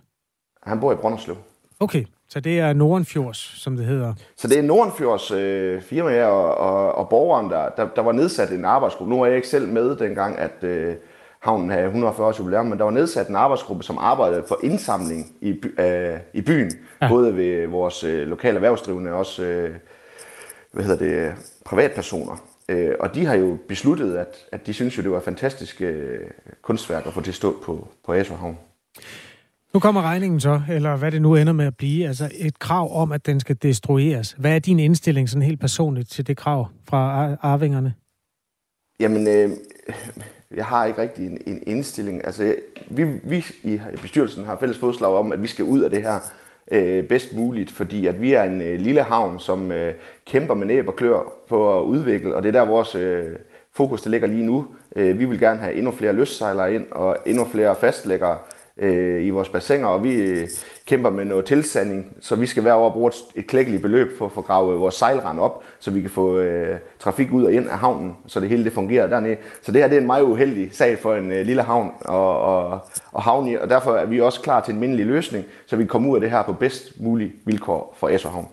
Han 0.62 0.80
bor 0.80 0.92
i 0.92 0.96
Brønderslev. 0.96 1.36
Okay, 1.80 2.04
så 2.28 2.40
det 2.40 2.60
er 2.60 2.72
Nordenfjords, 2.72 3.62
som 3.62 3.76
det 3.76 3.86
hedder? 3.86 4.14
Så 4.36 4.48
det 4.48 4.58
er 4.58 4.62
Nordenfjords 4.62 5.30
øh, 5.30 5.82
firma 5.82 6.24
og, 6.24 6.54
og, 6.54 6.94
og 6.94 7.08
borgeren, 7.08 7.50
der, 7.50 7.68
der, 7.76 7.88
der 7.96 8.02
var 8.02 8.12
nedsat 8.12 8.50
en 8.50 8.64
arbejdsgruppe. 8.64 9.14
Nu 9.14 9.22
er 9.22 9.26
jeg 9.26 9.36
ikke 9.36 9.48
selv 9.48 9.68
med 9.68 9.96
dengang, 9.96 10.38
at... 10.38 10.64
Øh, 10.64 10.94
havnen 11.42 11.70
havde 11.70 11.84
140 11.84 12.26
års 12.26 12.38
jubilæum, 12.38 12.66
men 12.66 12.78
der 12.78 12.84
var 12.84 12.90
nedsat 12.90 13.28
en 13.28 13.36
arbejdsgruppe, 13.36 13.82
som 13.82 13.98
arbejdede 13.98 14.44
for 14.48 14.58
indsamling 14.62 15.36
i, 15.40 15.52
by, 15.52 15.80
øh, 15.80 16.18
i 16.34 16.40
byen, 16.40 16.72
ja. 17.02 17.08
både 17.08 17.36
ved 17.36 17.66
vores 17.66 18.04
øh, 18.04 18.28
lokale 18.28 18.54
erhvervsdrivende 18.54 19.12
og 19.12 19.18
også 19.18 19.42
øh, 19.42 19.74
hvad 20.72 20.84
hedder 20.84 20.98
det, 20.98 21.34
privatpersoner. 21.64 22.36
Øh, 22.68 22.94
og 23.00 23.14
de 23.14 23.26
har 23.26 23.34
jo 23.34 23.58
besluttet, 23.68 24.16
at, 24.16 24.36
at 24.52 24.66
de 24.66 24.72
synes 24.72 24.98
jo, 24.98 25.02
det 25.02 25.10
var 25.10 25.20
fantastiske 25.20 25.84
øh, 25.84 26.30
kunstværker 26.62 27.10
for 27.10 27.20
det 27.20 27.34
stå 27.34 27.56
på, 27.64 27.88
på 28.06 28.12
Aso 28.12 28.34
Havn. 28.34 28.58
Nu 29.74 29.80
kommer 29.80 30.02
regningen 30.02 30.40
så, 30.40 30.60
eller 30.70 30.96
hvad 30.96 31.12
det 31.12 31.22
nu 31.22 31.36
ender 31.36 31.52
med 31.52 31.66
at 31.66 31.76
blive, 31.76 32.08
altså 32.08 32.30
et 32.34 32.58
krav 32.58 32.96
om, 33.02 33.12
at 33.12 33.26
den 33.26 33.40
skal 33.40 33.56
destrueres. 33.62 34.32
Hvad 34.32 34.54
er 34.54 34.58
din 34.58 34.78
indstilling 34.78 35.28
sådan 35.28 35.42
helt 35.42 35.60
personligt 35.60 36.10
til 36.10 36.26
det 36.26 36.36
krav 36.36 36.68
fra 36.88 37.34
arvingerne? 37.40 37.94
Jamen, 39.00 39.28
øh, 39.28 39.50
jeg 40.56 40.64
har 40.64 40.86
ikke 40.86 41.02
rigtig 41.02 41.26
en, 41.26 41.38
en 41.46 41.62
indstilling. 41.66 42.26
Altså, 42.26 42.54
vi, 42.88 43.04
vi 43.22 43.46
i 43.62 43.80
bestyrelsen 44.02 44.44
har 44.44 44.56
fælles 44.60 44.78
fodslag 44.78 45.10
om, 45.10 45.32
at 45.32 45.42
vi 45.42 45.46
skal 45.46 45.64
ud 45.64 45.80
af 45.80 45.90
det 45.90 46.02
her 46.02 46.18
øh, 46.70 47.04
bedst 47.04 47.36
muligt, 47.36 47.70
fordi 47.70 48.06
at 48.06 48.20
vi 48.20 48.32
er 48.32 48.42
en 48.42 48.62
øh, 48.62 48.80
lille 48.80 49.02
havn, 49.02 49.40
som 49.40 49.72
øh, 49.72 49.94
kæmper 50.26 50.54
med 50.54 50.66
næb 50.66 50.88
og 50.88 50.96
klør 50.96 51.32
på 51.48 51.78
at 51.78 51.82
udvikle, 51.82 52.34
og 52.34 52.42
det 52.42 52.48
er 52.48 52.52
der 52.52 52.66
vores 52.66 52.94
øh, 52.94 53.24
fokus, 53.72 54.02
det 54.02 54.10
ligger 54.10 54.28
lige 54.28 54.46
nu. 54.46 54.66
Øh, 54.96 55.18
vi 55.18 55.24
vil 55.24 55.40
gerne 55.40 55.60
have 55.60 55.74
endnu 55.74 55.90
flere 55.90 56.12
løssejlere 56.12 56.74
ind, 56.74 56.86
og 56.90 57.16
endnu 57.26 57.44
flere 57.44 57.76
fastlæggere 57.76 58.38
øh, 58.76 59.26
i 59.26 59.30
vores 59.30 59.48
bassiner, 59.48 59.88
og 59.88 60.04
vi 60.04 60.14
øh, 60.14 60.48
kæmper 60.86 61.10
med 61.10 61.24
noget 61.24 61.44
tilsanding, 61.44 62.16
så 62.20 62.36
vi 62.36 62.46
skal 62.46 62.62
hver 62.62 62.74
år 62.74 62.92
bruge 62.92 63.08
et, 63.08 63.14
et 63.34 63.46
klækkeligt 63.46 63.82
beløb 63.82 64.18
for 64.18 64.26
at 64.26 64.32
få 64.32 64.40
gravet 64.40 64.80
vores 64.80 64.94
sejlrand 64.94 65.40
op, 65.40 65.64
så 65.80 65.90
vi 65.90 66.00
kan 66.00 66.10
få 66.10 66.38
øh, 66.38 66.78
trafik 66.98 67.32
ud 67.32 67.44
og 67.44 67.52
ind 67.52 67.68
af 67.68 67.78
havnen, 67.78 68.16
så 68.26 68.40
det 68.40 68.48
hele 68.48 68.64
det 68.64 68.72
fungerer 68.72 69.06
dernede. 69.06 69.36
Så 69.62 69.72
det 69.72 69.80
her 69.80 69.88
det 69.88 69.96
er 69.96 70.00
en 70.00 70.06
meget 70.06 70.22
uheldig 70.22 70.68
sag 70.72 70.98
for 70.98 71.14
en 71.14 71.32
øh, 71.32 71.46
lille 71.46 71.62
havn 71.62 71.90
og, 72.00 72.40
og, 72.40 72.80
og 73.12 73.22
havne 73.22 73.52
i, 73.52 73.56
og 73.56 73.70
derfor 73.70 73.96
er 73.96 74.06
vi 74.06 74.20
også 74.20 74.40
klar 74.40 74.60
til 74.60 74.74
en 74.74 74.80
mindelig 74.80 75.06
løsning, 75.06 75.44
så 75.66 75.76
vi 75.76 75.82
kan 75.82 75.88
komme 75.88 76.08
ud 76.08 76.14
af 76.14 76.20
det 76.20 76.30
her 76.30 76.42
på 76.42 76.52
bedst 76.52 77.00
mulige 77.00 77.32
vilkår 77.44 77.96
for 77.98 78.08
Esser 78.08 78.30
Havn. 78.30 78.48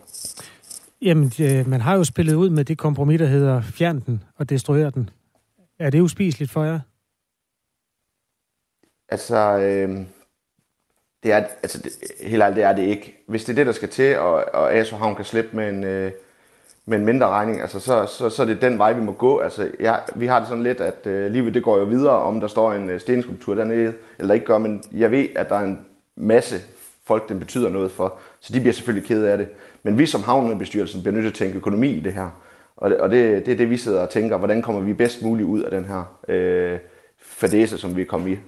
Jamen, 1.01 1.31
øh, 1.41 1.67
man 1.67 1.81
har 1.81 1.95
jo 1.95 2.03
spillet 2.03 2.33
ud 2.33 2.49
med 2.49 2.65
det 2.65 2.77
kompromis, 2.77 3.19
der 3.19 3.25
hedder 3.25 3.61
fjern 3.61 3.99
den 3.99 4.23
og 4.35 4.49
destruere 4.49 4.89
den. 4.89 5.09
Er 5.79 5.89
det 5.89 6.01
uspiseligt 6.01 6.51
for 6.51 6.63
jer? 6.63 6.79
Altså, 9.09 9.59
øh, 9.59 10.05
det 11.23 11.31
er, 11.31 11.43
altså 11.63 11.81
det, 11.81 11.91
helt 12.21 12.43
ærligt, 12.43 12.55
det 12.55 12.63
er 12.63 12.73
det 12.73 12.83
ikke. 12.83 13.23
Hvis 13.27 13.45
det 13.45 13.53
er 13.53 13.55
det, 13.55 13.65
der 13.65 13.71
skal 13.71 13.89
til, 13.89 14.17
og, 14.17 14.45
og 14.53 14.73
ASO 14.73 14.95
Havn 14.95 15.15
kan 15.15 15.25
slippe 15.25 15.55
med 15.55 15.69
en, 15.69 15.83
øh, 15.83 16.11
med 16.85 16.97
en 16.97 17.05
mindre 17.05 17.27
regning, 17.27 17.61
altså 17.61 17.79
så, 17.79 18.05
så, 18.05 18.29
så 18.29 18.41
er 18.41 18.45
det 18.47 18.61
den 18.61 18.77
vej, 18.77 18.93
vi 18.93 19.01
må 19.01 19.11
gå. 19.11 19.39
Altså, 19.39 19.71
ja, 19.79 19.95
vi 20.15 20.27
har 20.27 20.39
det 20.39 20.47
sådan 20.47 20.63
lidt, 20.63 20.81
at 20.81 21.07
øh, 21.07 21.31
livet 21.31 21.53
det 21.53 21.63
går 21.63 21.77
jo 21.77 21.83
videre, 21.83 22.15
om 22.15 22.39
der 22.39 22.47
står 22.47 22.73
en 22.73 22.89
øh, 22.89 22.99
stenskulptur 22.99 23.55
dernede, 23.55 23.93
eller 24.19 24.33
ikke 24.33 24.45
gør, 24.45 24.57
men 24.57 24.83
jeg 24.91 25.11
ved, 25.11 25.27
at 25.35 25.49
der 25.49 25.55
er 25.55 25.63
en 25.63 25.79
masse 26.15 26.55
folk, 27.05 27.29
den 27.29 27.39
betyder 27.39 27.69
noget 27.69 27.91
for, 27.91 28.19
så 28.39 28.53
de 28.53 28.59
bliver 28.59 28.73
selvfølgelig 28.73 29.07
kede 29.07 29.31
af 29.31 29.37
det. 29.37 29.47
Men 29.83 29.97
vi 29.97 30.05
som 30.05 30.23
havnebestyrelsen 30.23 31.01
bliver 31.01 31.13
nødt 31.13 31.23
til 31.23 31.29
at 31.29 31.33
tænke 31.33 31.57
økonomi 31.57 31.89
i 31.89 31.99
det 31.99 32.13
her. 32.13 32.29
Og 32.77 32.89
det, 32.89 32.99
og 32.99 33.09
det, 33.09 33.45
det 33.45 33.51
er 33.51 33.57
det, 33.57 33.69
vi 33.69 33.77
sidder 33.77 34.01
og 34.01 34.09
tænker, 34.09 34.37
hvordan 34.37 34.61
kommer 34.61 34.81
vi 34.81 34.93
bedst 34.93 35.21
muligt 35.21 35.47
ud 35.47 35.61
af 35.61 35.71
den 35.71 35.85
her 35.85 36.17
øh, 36.27 36.79
fadese, 37.21 37.77
som 37.77 37.95
vi 37.95 38.01
er 38.01 38.05
kommet 38.05 38.31
i. 38.31 38.39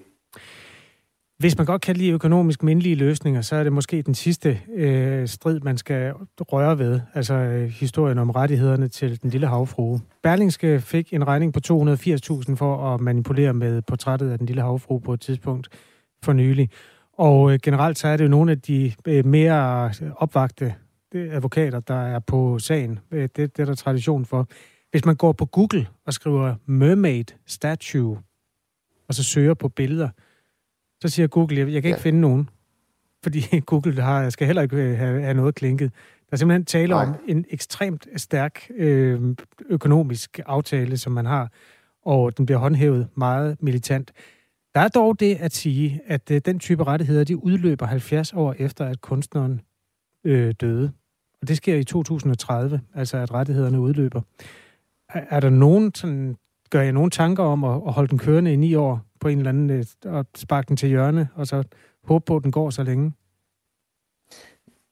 Hvis 1.41 1.57
man 1.57 1.65
godt 1.65 1.81
kan 1.81 1.95
lide 1.95 2.11
økonomisk 2.11 2.63
mindelige 2.63 2.95
løsninger, 2.95 3.41
så 3.41 3.55
er 3.55 3.63
det 3.63 3.73
måske 3.73 4.01
den 4.01 4.13
sidste 4.13 4.59
øh, 4.75 5.27
strid, 5.27 5.59
man 5.59 5.77
skal 5.77 6.13
røre 6.39 6.79
ved. 6.79 6.99
Altså 7.13 7.33
øh, 7.33 7.69
historien 7.69 8.17
om 8.17 8.29
rettighederne 8.29 8.87
til 8.87 9.21
den 9.21 9.29
lille 9.29 9.47
havfrue. 9.47 10.01
Berlingske 10.23 10.81
fik 10.81 11.13
en 11.13 11.27
regning 11.27 11.53
på 11.53 11.59
280.000 11.65 12.55
for 12.55 12.93
at 12.93 13.01
manipulere 13.01 13.53
med 13.53 13.81
portrættet 13.81 14.31
af 14.31 14.37
den 14.37 14.47
lille 14.47 14.61
havfrue 14.61 15.01
på 15.01 15.13
et 15.13 15.21
tidspunkt 15.21 15.67
for 16.23 16.33
nylig. 16.33 16.69
Og 17.17 17.53
øh, 17.53 17.59
generelt 17.63 17.97
så 17.97 18.07
er 18.07 18.17
det 18.17 18.23
jo 18.23 18.29
nogle 18.29 18.51
af 18.51 18.61
de 18.61 18.93
øh, 19.07 19.25
mere 19.25 19.91
opvagte 20.17 20.75
øh, 21.13 21.35
advokater, 21.35 21.79
der 21.79 22.01
er 22.01 22.19
på 22.19 22.59
sagen. 22.59 22.99
Øh, 23.11 23.21
det, 23.21 23.37
det 23.37 23.59
er 23.59 23.65
der 23.65 23.75
tradition 23.75 24.25
for. 24.25 24.47
Hvis 24.91 25.05
man 25.05 25.15
går 25.15 25.31
på 25.31 25.45
Google 25.45 25.87
og 26.05 26.13
skriver 26.13 26.55
mermaid 26.65 27.25
statue, 27.47 28.17
og 29.07 29.13
så 29.13 29.23
søger 29.23 29.53
på 29.53 29.67
billeder, 29.67 30.09
så 31.01 31.07
siger 31.07 31.27
Google, 31.27 31.57
jeg, 31.57 31.67
jeg 31.67 31.81
kan 31.81 31.89
ikke 31.89 31.99
ja. 31.99 32.03
finde 32.03 32.21
nogen. 32.21 32.49
Fordi 33.23 33.41
Google 33.65 34.01
har, 34.01 34.21
jeg 34.21 34.31
skal 34.31 34.47
heller 34.47 34.61
ikke 34.61 34.75
øh, 34.75 34.97
have, 34.97 35.21
have 35.21 35.33
noget 35.33 35.55
klinket. 35.55 35.91
Der 36.29 36.35
er 36.35 36.37
simpelthen 36.37 36.65
tale 36.65 36.89
Nej. 36.89 37.03
om 37.03 37.15
en 37.27 37.45
ekstremt 37.49 38.07
stærk 38.15 38.71
øh, 38.75 39.35
økonomisk 39.69 40.39
aftale, 40.45 40.97
som 40.97 41.13
man 41.13 41.25
har, 41.25 41.51
og 42.03 42.37
den 42.37 42.45
bliver 42.45 42.59
håndhævet 42.59 43.07
meget 43.15 43.57
militant. 43.63 44.11
Der 44.75 44.81
er 44.81 44.87
dog 44.87 45.19
det 45.19 45.35
at 45.35 45.53
sige, 45.53 46.01
at 46.05 46.31
øh, 46.31 46.41
den 46.45 46.59
type 46.59 46.83
rettigheder, 46.83 47.23
de 47.23 47.43
udløber 47.43 47.85
70 47.85 48.33
år 48.33 48.55
efter, 48.57 48.85
at 48.85 49.01
kunstneren 49.01 49.61
øh, 50.23 50.53
døde. 50.61 50.91
Og 51.41 51.47
det 51.47 51.57
sker 51.57 51.75
i 51.75 51.83
2030, 51.83 52.81
altså 52.93 53.17
at 53.17 53.33
rettighederne 53.33 53.79
udløber. 53.79 54.21
Er, 55.09 55.21
er 55.29 55.39
der 55.39 55.49
nogen, 55.49 55.95
sådan, 55.95 56.37
gør 56.71 56.81
jeg 56.81 56.91
nogle 56.91 57.09
tanker 57.09 57.43
om 57.43 57.63
at, 57.63 57.81
at 57.87 57.93
holde 57.93 58.09
den 58.09 58.19
kørende 58.19 58.53
i 58.53 58.55
ni 58.55 58.75
år, 58.75 59.01
på 59.19 59.27
en 59.27 59.37
eller 59.37 59.49
anden, 59.49 59.69
øh, 59.69 59.85
og 60.05 60.25
sparke 60.35 60.67
den 60.67 60.77
til 60.77 60.89
hjørne, 60.89 61.29
og 61.35 61.47
så 61.47 61.63
håbe 62.03 62.25
på, 62.25 62.35
at 62.35 62.43
den 62.43 62.51
går 62.51 62.69
så 62.69 62.83
længe? 62.83 63.13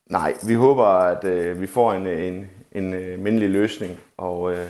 Nej, 0.10 0.34
vi 0.48 0.54
håber, 0.54 0.84
at 0.84 1.24
øh, 1.24 1.62
vi 1.62 1.68
får 1.68 1.94
en, 1.94 2.08
en, 2.08 2.48
en 2.72 2.94
øh, 2.94 3.20
mindelig 3.20 3.50
løsning, 3.50 3.98
og, 4.18 4.54
øh, 4.54 4.70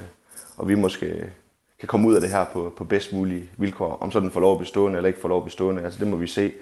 og 0.58 0.70
vi 0.70 0.76
måske 0.76 1.32
kan 1.80 1.88
komme 1.88 2.08
ud 2.08 2.16
af 2.16 2.22
det 2.22 2.30
her 2.30 2.46
på, 2.54 2.74
på 2.78 2.84
bedst 2.84 3.14
mulige 3.14 3.50
vilkår. 3.58 3.98
Om 4.02 4.12
så 4.12 4.20
den 4.20 4.32
får 4.32 4.40
lov 4.40 4.54
at 4.54 4.60
bestående 4.60 4.98
eller 4.98 5.08
ikke 5.08 5.20
får 5.20 5.30
lov 5.30 5.38
at 5.38 5.46
bestående, 5.46 5.82
altså 5.82 6.00
det 6.00 6.08
må 6.08 6.18
vi 6.18 6.28
se. 6.28 6.54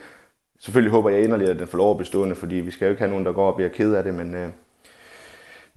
Selvfølgelig 0.59 0.91
håber 0.91 1.09
jeg 1.09 1.23
inderligt, 1.23 1.49
at 1.49 1.59
den 1.59 1.67
får 1.67 1.77
lov 1.77 1.91
at 1.91 1.97
bestående, 1.97 2.35
fordi 2.35 2.55
vi 2.55 2.71
skal 2.71 2.85
jo 2.85 2.89
ikke 2.89 3.01
have 3.01 3.09
nogen, 3.09 3.25
der 3.25 3.31
går 3.31 3.47
og 3.47 3.55
bliver 3.55 3.69
ked 3.69 3.93
af 3.93 4.03
det, 4.03 4.13
men 4.13 4.35
øh, 4.35 4.49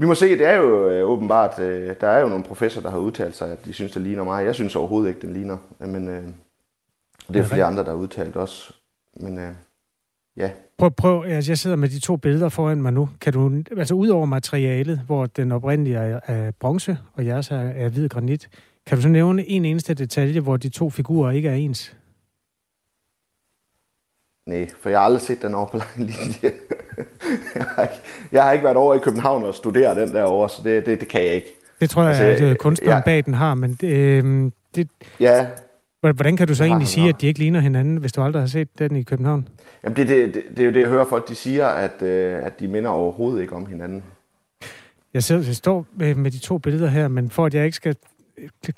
vi 0.00 0.06
må 0.06 0.14
se, 0.14 0.38
det 0.38 0.46
er 0.46 0.56
jo 0.56 0.90
øh, 0.90 1.08
åbenbart, 1.08 1.58
øh, 1.58 1.94
der 2.00 2.08
er 2.08 2.20
jo 2.20 2.28
nogle 2.28 2.44
professorer, 2.44 2.82
der 2.82 2.90
har 2.90 2.98
udtalt 2.98 3.36
sig, 3.36 3.52
at 3.52 3.64
de 3.64 3.72
synes, 3.72 3.92
det 3.92 4.02
ligner 4.02 4.24
mig. 4.24 4.44
Jeg 4.44 4.54
synes 4.54 4.76
overhovedet 4.76 5.08
ikke, 5.08 5.20
den 5.20 5.32
ligner, 5.32 5.56
men 5.78 6.08
øh, 6.08 6.24
det 7.28 7.36
er 7.36 7.44
flere 7.44 7.64
andre, 7.64 7.84
der 7.84 7.90
har 7.90 7.96
udtalt 7.96 8.36
også. 8.36 8.72
Men 9.16 9.38
øh, 9.38 9.52
ja. 10.36 10.50
Prøv, 10.78 10.90
prøv, 10.90 11.24
altså 11.26 11.50
jeg 11.50 11.58
sidder 11.58 11.76
med 11.76 11.88
de 11.88 12.00
to 12.00 12.16
billeder 12.16 12.48
foran 12.48 12.82
mig 12.82 12.92
nu. 12.92 13.08
Kan 13.20 13.32
du, 13.32 13.62
altså 13.76 13.94
ud 13.94 14.08
over 14.08 14.26
materialet, 14.26 15.00
hvor 15.06 15.26
den 15.26 15.52
oprindelige 15.52 15.96
er, 15.96 16.20
er 16.26 16.50
bronze, 16.60 16.98
og 17.14 17.26
jeres 17.26 17.50
er, 17.50 17.56
er 17.56 17.88
hvid 17.88 18.08
granit, 18.08 18.48
kan 18.86 18.96
du 18.96 19.02
så 19.02 19.08
nævne 19.08 19.48
en 19.48 19.64
eneste 19.64 19.94
detalje, 19.94 20.40
hvor 20.40 20.56
de 20.56 20.68
to 20.68 20.90
figurer 20.90 21.30
ikke 21.30 21.48
er 21.48 21.54
ens? 21.54 21.96
Nej, 24.50 24.68
for 24.80 24.90
jeg 24.90 24.98
har 24.98 25.04
aldrig 25.04 25.22
set 25.22 25.42
den 25.42 25.54
over 25.54 25.66
på 25.66 25.76
lang 25.76 25.90
linje. 25.96 26.52
jeg, 27.54 27.64
har 27.76 27.82
ikke, 27.82 28.00
jeg 28.32 28.42
har 28.44 28.52
ikke 28.52 28.64
været 28.64 28.76
over 28.76 28.94
i 28.94 28.98
København 28.98 29.44
og 29.44 29.54
studeret 29.54 29.96
den 29.96 30.14
der 30.14 30.22
over, 30.22 30.48
så 30.48 30.62
det, 30.64 30.86
det, 30.86 31.00
det 31.00 31.08
kan 31.08 31.20
jeg 31.20 31.34
ikke. 31.34 31.54
Det 31.80 31.90
tror 31.90 32.02
jeg, 32.02 32.20
altså, 32.20 32.44
at 32.44 32.58
kunstneren 32.58 32.96
ja, 32.96 33.02
bag 33.04 33.24
den 33.24 33.34
har, 33.34 33.54
men 33.54 33.74
det, 33.80 33.88
øh, 33.88 34.50
det, 34.74 34.88
ja, 35.20 35.46
Hvordan 36.00 36.36
kan 36.36 36.48
du 36.48 36.54
så 36.54 36.64
egentlig 36.64 36.88
sige, 36.88 37.08
at 37.08 37.20
de 37.20 37.26
ikke 37.26 37.38
ligner 37.38 37.60
hinanden, 37.60 37.96
hvis 37.96 38.12
du 38.12 38.22
aldrig 38.22 38.42
har 38.42 38.46
set 38.46 38.78
den 38.78 38.96
i 38.96 39.02
København? 39.02 39.48
Jamen 39.84 39.96
det, 39.96 40.08
det, 40.08 40.34
det, 40.34 40.42
det 40.50 40.58
er 40.58 40.64
jo 40.64 40.72
det, 40.72 40.80
jeg 40.80 40.88
hører 40.88 41.04
folk, 41.04 41.28
de 41.28 41.34
siger, 41.34 41.66
at, 41.66 42.02
øh, 42.02 42.46
at 42.46 42.60
de 42.60 42.68
minder 42.68 42.90
overhovedet 42.90 43.42
ikke 43.42 43.54
om 43.54 43.66
hinanden. 43.66 44.02
Jeg, 45.14 45.22
sidder, 45.22 45.46
jeg 45.46 45.56
står 45.56 45.86
med, 45.96 46.14
med 46.14 46.30
de 46.30 46.38
to 46.38 46.58
billeder 46.58 46.88
her, 46.88 47.08
men 47.08 47.30
for 47.30 47.46
at 47.46 47.54
jeg 47.54 47.64
ikke 47.64 47.76
skal... 47.76 47.96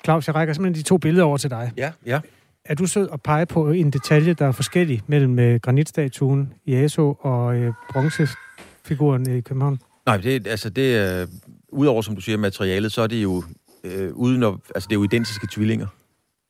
Claus, 0.03 0.27
jeg 0.27 0.35
rækker 0.35 0.53
simpelthen 0.53 0.83
de 0.83 0.87
to 0.87 0.97
billeder 0.97 1.25
over 1.25 1.37
til 1.37 1.49
dig. 1.49 1.71
Ja, 1.77 1.91
ja. 2.05 2.19
Er 2.65 2.75
du 2.75 2.85
sød 2.85 3.07
at 3.13 3.21
pege 3.21 3.45
på 3.45 3.71
en 3.71 3.91
detalje, 3.91 4.33
der 4.33 4.47
er 4.47 4.51
forskellig 4.51 5.01
mellem 5.07 5.39
øh, 5.39 5.59
granitstatuen 5.59 6.53
i 6.65 6.73
Aso 6.73 7.17
og 7.21 7.55
øh, 7.55 7.73
bronzefiguren 7.91 9.37
i 9.37 9.41
København? 9.41 9.79
Nej, 10.05 10.17
det, 10.17 10.47
altså 10.47 10.69
det, 10.69 11.21
øh, 11.21 11.27
udover 11.69 12.01
som 12.01 12.15
du 12.15 12.21
siger 12.21 12.37
materialet, 12.37 12.91
så 12.91 13.01
er 13.01 13.07
det 13.07 13.23
jo 13.23 13.43
øh, 13.83 14.13
uden 14.13 14.43
at, 14.43 14.53
altså 14.75 14.87
det 14.87 14.95
er 14.95 14.99
jo 14.99 15.03
identiske 15.03 15.47
tvillinger. 15.51 15.87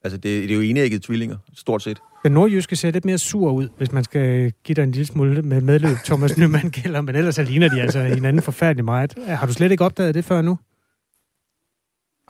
Altså, 0.03 0.17
det, 0.17 0.23
det 0.23 0.51
er 0.51 0.55
jo 0.55 0.61
enægget 0.61 1.01
tvillinger, 1.01 1.37
stort 1.55 1.83
set. 1.83 1.99
Den 2.23 2.31
nordjyske 2.31 2.75
ser 2.75 2.91
lidt 2.91 3.05
mere 3.05 3.17
sur 3.17 3.51
ud, 3.51 3.69
hvis 3.77 3.91
man 3.91 4.03
skal 4.03 4.51
give 4.63 4.73
dig 4.75 4.83
en 4.83 4.91
lille 4.91 5.05
smule 5.05 5.41
med 5.41 5.61
medløb, 5.61 5.97
Thomas 6.05 6.37
Nyman 6.37 6.69
gælder, 6.83 7.01
men 7.01 7.15
ellers 7.15 7.35
så 7.35 7.43
ligner 7.43 7.69
de 7.69 7.81
altså 7.81 8.03
hinanden 8.03 8.41
forfærdelig 8.41 8.85
meget. 8.85 9.13
Har 9.27 9.47
du 9.47 9.53
slet 9.53 9.71
ikke 9.71 9.85
opdaget 9.85 10.15
det 10.15 10.25
før 10.25 10.41
nu? 10.41 10.57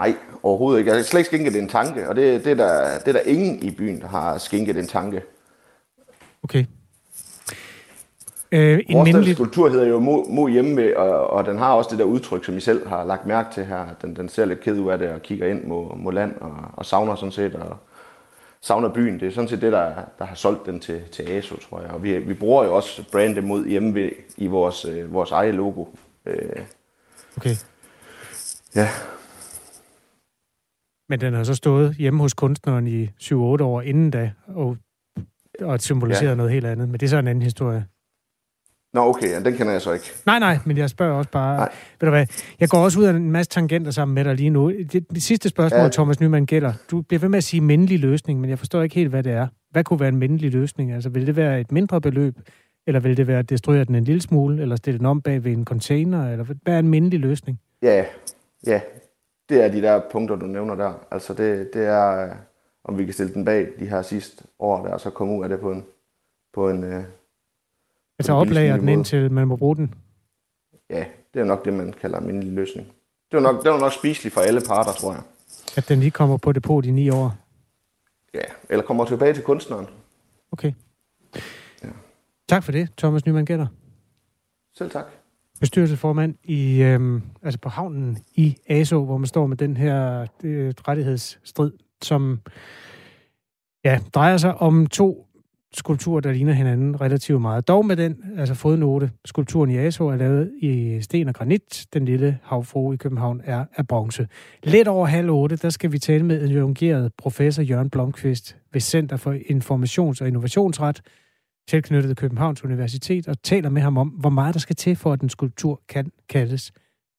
Nej, 0.04 0.16
overhovedet 0.44 0.80
ikke. 0.80 0.92
Jeg 0.92 0.98
har 0.98 1.04
slet 1.04 1.20
ikke 1.20 1.28
skænket 1.28 1.56
en 1.56 1.70
tanke, 1.70 2.10
og 2.10 2.16
det, 2.16 2.46
det, 2.46 2.52
er 2.52 2.56
der, 2.56 3.00
det 3.00 3.08
er 3.08 3.12
der 3.12 3.20
ingen 3.20 3.63
i 3.63 3.72
byen, 3.72 4.02
der 4.02 4.08
har 4.08 4.38
skænket 4.38 4.78
en 4.78 4.88
tanke. 4.88 5.22
Okay. 6.44 6.66
Øh, 8.52 8.80
en 8.88 8.98
Vores 8.98 9.08
mindelig... 9.08 9.38
kultur 9.38 9.70
hedder 9.70 9.88
jo 9.88 10.00
Mo, 10.00 10.24
Mo 10.30 10.48
hjemme, 10.48 10.98
og, 10.98 11.30
og 11.30 11.46
den 11.46 11.58
har 11.58 11.74
også 11.74 11.89
det 11.92 12.00
der 12.00 12.06
udtryk, 12.06 12.46
som 12.46 12.58
I 12.58 12.60
selv 12.60 12.88
har 12.88 13.04
lagt 13.04 13.26
mærke 13.26 13.54
til 13.54 13.66
her. 13.66 13.86
Den, 14.02 14.16
den 14.16 14.30
ser 14.30 14.46
lidt 14.46 14.60
ked 14.62 14.80
ud 14.80 14.92
af 14.92 14.98
det 14.98 15.10
og 15.10 15.22
kigger 15.22 15.48
ind 15.48 15.63
mod, 15.63 15.98
mod 15.98 16.13
land 16.13 16.36
og, 16.42 16.56
og 16.74 16.86
savner 16.86 17.16
sådan 17.16 17.32
set, 17.32 17.56
og 17.56 17.78
savner 18.62 18.89
byen. 18.89 19.20
Det 19.20 19.28
er 19.28 19.32
sådan 19.32 19.50
set 19.50 19.62
det, 19.62 19.72
der, 19.72 19.94
der 20.20 20.26
har 20.26 20.36
solgt 20.36 20.66
den 20.66 20.80
til, 20.80 21.02
til 21.12 21.24
ASO, 21.24 21.56
tror 21.56 21.82
jeg. 21.82 21.92
Og 21.92 22.04
vi, 22.04 22.18
vi 22.18 22.34
bruger 22.34 22.63
jo 22.63 22.76
også 22.76 23.04
brandet 23.12 23.44
mod 23.44 23.66
hjemme 23.66 24.12
i 24.38 24.48
vores, 24.48 24.86
øh, 24.86 25.13
vores 25.13 25.32
eget 25.32 25.56
logo. 25.56 25.86
Øh. 26.26 26.62
Okay. 27.38 27.56
Ja. 28.76 28.89
Men 31.13 31.21
den 31.21 31.34
har 31.34 31.43
så 31.43 31.56
stået 31.56 31.95
hjemme 31.95 32.19
hos 32.19 32.34
kunstneren 32.34 32.88
i 32.88 33.06
7-8 33.21 33.34
år 33.36 33.82
inden 33.82 34.12
da, 34.12 34.32
og, 34.47 34.78
og 35.62 35.82
symboliserer 35.82 36.30
ja. 36.30 36.36
noget 36.36 36.52
helt 36.52 36.65
andet. 36.65 36.89
Men 36.89 36.99
det 36.99 37.06
er 37.06 37.10
så 37.10 37.17
en 37.17 37.28
anden 37.28 37.41
historie. 37.41 37.86
Nå, 38.93 39.02
okay, 39.02 39.30
ja, 39.30 39.39
den 39.39 39.58
kender 39.58 39.71
jeg 39.71 39.82
så 39.82 39.91
ikke. 39.93 40.12
Nej, 40.26 40.39
nej, 40.39 40.58
men 40.65 40.78
jeg 40.78 40.89
spørger 40.89 41.13
også 41.13 41.30
bare... 41.30 41.58
Nej. 41.58 41.71
Ved 41.99 42.08
du 42.08 42.10
hvad, 42.10 42.26
jeg 42.60 42.69
går 42.69 42.78
også 42.78 42.99
ud 42.99 43.06
af 43.06 43.13
en 43.13 43.32
masse 43.32 43.49
tangenter 43.49 43.91
sammen 43.91 44.15
med 44.15 44.23
dig 44.26 44.36
lige 44.36 44.49
nu. 44.49 44.71
Det, 44.71 45.12
det 45.12 45.23
sidste 45.23 45.49
spørgsmål, 45.49 45.82
ja. 45.82 45.89
Thomas 45.89 46.19
Nyman 46.19 46.45
gælder. 46.45 46.73
Du 46.91 47.02
bliver 47.02 47.19
ved 47.19 47.30
med 47.30 47.38
at 47.38 47.43
sige 47.43 47.62
mindelig 47.62 47.99
løsning, 47.99 48.39
men 48.39 48.49
jeg 48.49 48.60
forstår 48.60 48.82
ikke 48.82 48.95
helt, 48.95 49.10
hvad 49.10 49.23
det 49.23 49.32
er. 49.32 49.47
Hvad 49.71 49.84
kunne 49.84 49.99
være 49.99 50.10
en 50.10 50.17
mindelig 50.17 50.52
løsning? 50.52 50.91
Altså, 50.91 51.10
vil 51.10 51.28
det 51.28 51.36
være 51.36 51.62
et 51.62 51.71
mindre 51.71 52.02
beløb? 52.02 52.36
Eller 52.88 52.99
vil 52.99 53.17
det 53.17 53.28
være 53.28 53.39
at 53.39 53.49
destruere 53.49 53.84
den 53.84 53.95
en 53.95 54.04
lille 54.04 54.21
smule? 54.21 54.62
Eller 54.62 54.76
stille 54.76 54.97
den 54.97 55.06
om 55.06 55.21
bag 55.21 55.43
ved 55.43 55.52
en 55.52 55.65
container? 55.65 56.32
Eller 56.32 56.45
hvad 56.63 56.73
er 56.73 56.80
en 56.80 56.88
mindelig 56.88 57.19
løsning? 57.19 57.60
Ja, 57.82 58.06
ja. 58.67 58.82
Det 59.49 59.63
er 59.63 59.67
de 59.67 59.82
der 59.82 60.01
punkter, 60.12 60.36
du 60.36 60.45
nævner 60.45 60.75
der. 60.75 60.93
Altså, 61.12 61.34
det, 61.34 61.73
det 61.73 61.86
er, 61.86 62.36
om 62.84 62.97
vi 62.97 63.06
kan 63.06 63.13
stille 63.13 63.34
den 63.34 63.45
bag 63.45 63.69
de 63.79 63.89
her 63.89 64.01
sidste 64.01 64.43
år 64.60 64.86
der, 64.86 64.93
og 64.93 65.01
så 65.01 65.10
komme 65.10 65.38
ud 65.38 65.43
af 65.43 65.49
det 65.49 65.60
på 65.60 65.71
en, 65.71 65.86
på 66.53 66.69
en, 66.69 66.84
øh, 66.84 67.03
Altså 68.19 68.34
oplager 68.34 68.77
den 68.77 68.89
indtil 68.89 69.32
man 69.32 69.47
må 69.47 69.56
bruge 69.56 69.75
den? 69.75 69.93
Ja, 70.89 71.06
det 71.34 71.39
er 71.39 71.43
nok 71.43 71.65
det, 71.65 71.73
man 71.73 71.93
kalder 71.93 72.17
en 72.19 72.27
mindelig 72.27 72.53
løsning. 72.53 72.88
Det 73.32 73.38
er 73.38 73.41
nok, 73.41 73.63
det 73.63 73.69
er 73.69 73.77
nok 73.79 73.93
spiselig 73.93 74.34
for 74.34 74.41
alle 74.41 74.62
parter, 74.67 74.91
tror 74.91 75.13
jeg. 75.13 75.21
At 75.77 75.89
den 75.89 75.99
lige 75.99 76.12
kommer 76.12 76.38
på 76.38 76.51
depot 76.51 76.86
i 76.86 76.91
ni 76.91 77.10
år? 77.10 77.36
Ja, 78.34 78.41
eller 78.69 78.86
kommer 78.86 79.06
tilbage 79.06 79.34
til 79.34 79.43
kunstneren. 79.43 79.88
Okay. 80.51 80.73
Ja. 81.84 81.89
Tak 82.49 82.63
for 82.63 82.71
det, 82.71 82.89
Thomas 82.97 83.25
Nyman 83.25 83.45
Gætter. 83.45 83.67
Selv 84.77 84.91
tak. 84.91 85.06
Bestyrelsesformand 85.63 86.36
i, 86.43 86.82
øhm, 86.82 87.21
altså 87.43 87.60
på 87.60 87.69
havnen 87.69 88.17
i 88.36 88.56
ASO, 88.69 89.06
hvor 89.06 89.17
man 89.17 89.28
står 89.28 89.47
med 89.47 89.58
den 89.58 89.78
her 89.78 90.28
øh, 90.43 90.73
rettighedsstrid, 90.88 91.71
som 92.02 92.39
ja, 93.86 93.99
drejer 94.13 94.38
sig 94.38 94.62
om 94.62 94.88
to 94.88 95.28
skulpturer, 95.73 96.21
der 96.21 96.32
ligner 96.32 96.54
hinanden 96.54 97.02
relativt 97.02 97.41
meget. 97.41 97.67
Dog 97.67 97.86
med 97.86 97.95
den, 97.95 98.17
altså 98.38 98.54
fodnote, 98.54 99.12
skulpturen 99.26 99.69
i 99.69 99.78
Aso 99.78 100.08
er 100.08 100.15
lavet 100.15 100.52
i 100.62 101.02
sten 101.02 101.28
og 101.28 101.36
granit. 101.36 101.86
Den 101.93 102.06
lille 102.06 102.39
havfru 102.43 102.93
i 102.93 102.95
København 102.95 103.41
er 103.43 103.65
af 103.76 103.88
bronze. 103.88 104.28
Lidt 104.63 104.88
over 104.88 105.06
halv 105.06 105.30
otte, 105.30 105.56
der 105.56 105.69
skal 105.69 105.91
vi 105.91 105.99
tale 105.99 106.26
med 106.26 106.43
en 106.43 106.52
jungeret 106.52 107.12
professor 107.17 107.63
Jørgen 107.63 107.89
Blomqvist 107.89 108.58
ved 108.73 108.82
Center 108.82 109.17
for 109.17 109.34
Informations- 109.34 110.21
og 110.21 110.28
Innovationsret, 110.28 111.02
tilknyttet 111.67 112.17
Københavns 112.17 112.63
Universitet, 112.63 113.28
og 113.28 113.43
taler 113.43 113.69
med 113.69 113.82
ham 113.82 113.97
om, 113.97 114.08
hvor 114.08 114.30
meget 114.30 114.54
der 114.54 114.60
skal 114.60 114.76
til 114.76 114.95
for, 114.95 115.13
at 115.13 115.21
en 115.21 115.30
skulptur 115.30 115.82
kan 115.89 116.12
kaldes 116.30 116.71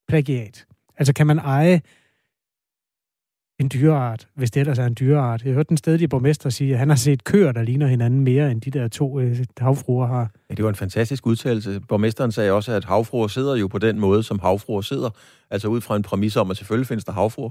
plagiat. 0.09 0.66
Altså 0.98 1.12
kan 1.12 1.26
man 1.26 1.38
eje 1.38 1.80
en 3.61 3.70
dyreart, 3.74 4.28
hvis 4.35 4.50
det 4.50 4.61
ellers 4.61 4.78
er 4.78 4.87
en 4.87 4.96
dyreart. 5.00 5.44
Jeg 5.44 5.52
hørte 5.52 5.68
den 5.68 5.76
stedlige 5.76 6.09
borgmester 6.09 6.50
sige, 6.50 6.72
at 6.72 6.78
han 6.78 6.88
har 6.88 6.96
set 6.96 7.24
køer, 7.24 7.52
der 7.52 7.62
ligner 7.62 7.87
hinanden 7.87 8.20
mere, 8.20 8.50
end 8.50 8.61
de 8.61 8.70
der 8.70 8.88
to 8.88 9.20
øh, 9.20 9.38
havfruer 9.59 10.07
har. 10.07 10.30
Ja, 10.50 10.54
det 10.54 10.64
var 10.64 10.68
en 10.68 10.76
fantastisk 10.76 11.26
udtalelse. 11.26 11.80
Borgmesteren 11.88 12.33
sagde 12.33 12.52
også, 12.52 12.72
at 12.72 12.85
havfruer 12.85 13.28
sidder 13.28 13.57
jo 13.57 13.66
på 13.68 13.78
den 13.78 14.00
måde, 14.00 14.22
som 14.22 14.38
havfruer 14.38 14.80
sidder. 14.80 15.11
Altså 15.50 15.68
ud 15.68 15.80
fra 15.80 15.96
en 15.96 16.02
præmis 16.02 16.37
om, 16.37 16.50
at 16.50 16.57
selvfølgelig 16.57 16.87
findes 16.87 17.04
der 17.04 17.12
havfruer. 17.12 17.50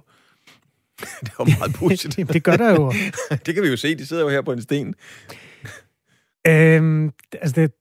det 1.24 1.32
var 1.40 1.46
meget 1.60 1.76
positivt. 1.90 2.34
det 2.34 2.44
gør 2.44 2.58
der 2.58 2.70
jo. 2.70 2.94
det 3.46 3.54
kan 3.54 3.64
vi 3.64 3.68
jo 3.68 3.78
se, 3.78 3.96
de 3.96 4.06
sidder 4.06 4.24
jo 4.24 4.30
her 4.30 4.42
på 4.42 4.52
en 4.52 4.62
sten. 4.62 4.96
Øhm, 6.48 7.12
altså 7.42 7.62
det, 7.62 7.72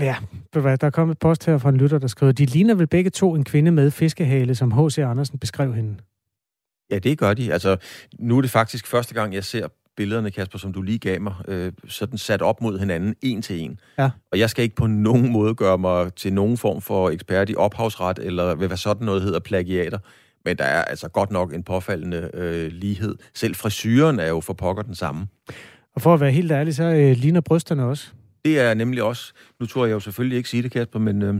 Ja, 0.00 0.16
der 0.54 0.78
er 0.80 0.90
kommet 0.90 1.14
et 1.14 1.18
post 1.18 1.46
her 1.46 1.58
fra 1.58 1.68
en 1.68 1.76
lytter, 1.76 1.98
der 1.98 2.06
skriver, 2.06 2.32
de 2.32 2.44
ligner 2.44 2.74
vel 2.74 2.86
begge 2.86 3.10
to 3.10 3.34
en 3.34 3.44
kvinde 3.44 3.70
med 3.70 3.90
fiskehale, 3.90 4.54
som 4.54 4.72
H.C. 4.72 4.98
Andersen 4.98 5.38
beskrev 5.38 5.74
hende. 5.74 5.96
Ja, 6.90 6.98
det 6.98 7.18
gør 7.18 7.34
de. 7.34 7.52
Altså, 7.52 7.76
nu 8.18 8.36
er 8.36 8.40
det 8.40 8.50
faktisk 8.50 8.86
første 8.86 9.14
gang, 9.14 9.34
jeg 9.34 9.44
ser 9.44 9.68
billederne, 9.96 10.30
Kasper, 10.30 10.58
som 10.58 10.72
du 10.72 10.82
lige 10.82 10.98
gav 10.98 11.20
mig, 11.20 11.34
øh, 11.48 11.72
sådan 11.88 12.18
sat 12.18 12.42
op 12.42 12.60
mod 12.60 12.78
hinanden, 12.78 13.14
en 13.22 13.42
til 13.42 13.60
en. 13.60 13.80
Ja. 13.98 14.10
Og 14.32 14.38
jeg 14.38 14.50
skal 14.50 14.64
ikke 14.64 14.76
på 14.76 14.86
nogen 14.86 15.32
måde 15.32 15.54
gøre 15.54 15.78
mig 15.78 16.14
til 16.14 16.32
nogen 16.32 16.56
form 16.56 16.80
for 16.80 17.10
ekspert 17.10 17.50
i 17.50 17.54
ophavsret, 17.54 18.18
eller 18.18 18.54
hvad 18.54 18.76
sådan 18.76 19.06
noget 19.06 19.22
hedder 19.22 19.40
plagiater. 19.40 19.98
Men 20.44 20.56
der 20.56 20.64
er 20.64 20.84
altså 20.84 21.08
godt 21.08 21.30
nok 21.30 21.54
en 21.54 21.62
påfaldende 21.62 22.30
øh, 22.34 22.72
lighed. 22.72 23.14
Selv 23.34 23.54
frisyren 23.54 24.20
er 24.20 24.28
jo 24.28 24.40
for 24.40 24.52
pokker 24.52 24.82
den 24.82 24.94
samme. 24.94 25.26
Og 25.94 26.02
for 26.02 26.14
at 26.14 26.20
være 26.20 26.32
helt 26.32 26.52
ærlig, 26.52 26.74
så 26.74 26.84
øh, 26.84 27.16
ligner 27.16 27.40
brysterne 27.40 27.84
også. 27.84 28.12
Det 28.44 28.60
er 28.60 28.74
nemlig 28.74 29.02
også, 29.02 29.32
nu 29.60 29.66
tror 29.66 29.86
jeg 29.86 29.92
jo 29.92 30.00
selvfølgelig 30.00 30.36
ikke 30.36 30.48
sige 30.48 30.62
det, 30.62 30.72
Kasper, 30.72 30.98
men 30.98 31.22
øh, 31.22 31.34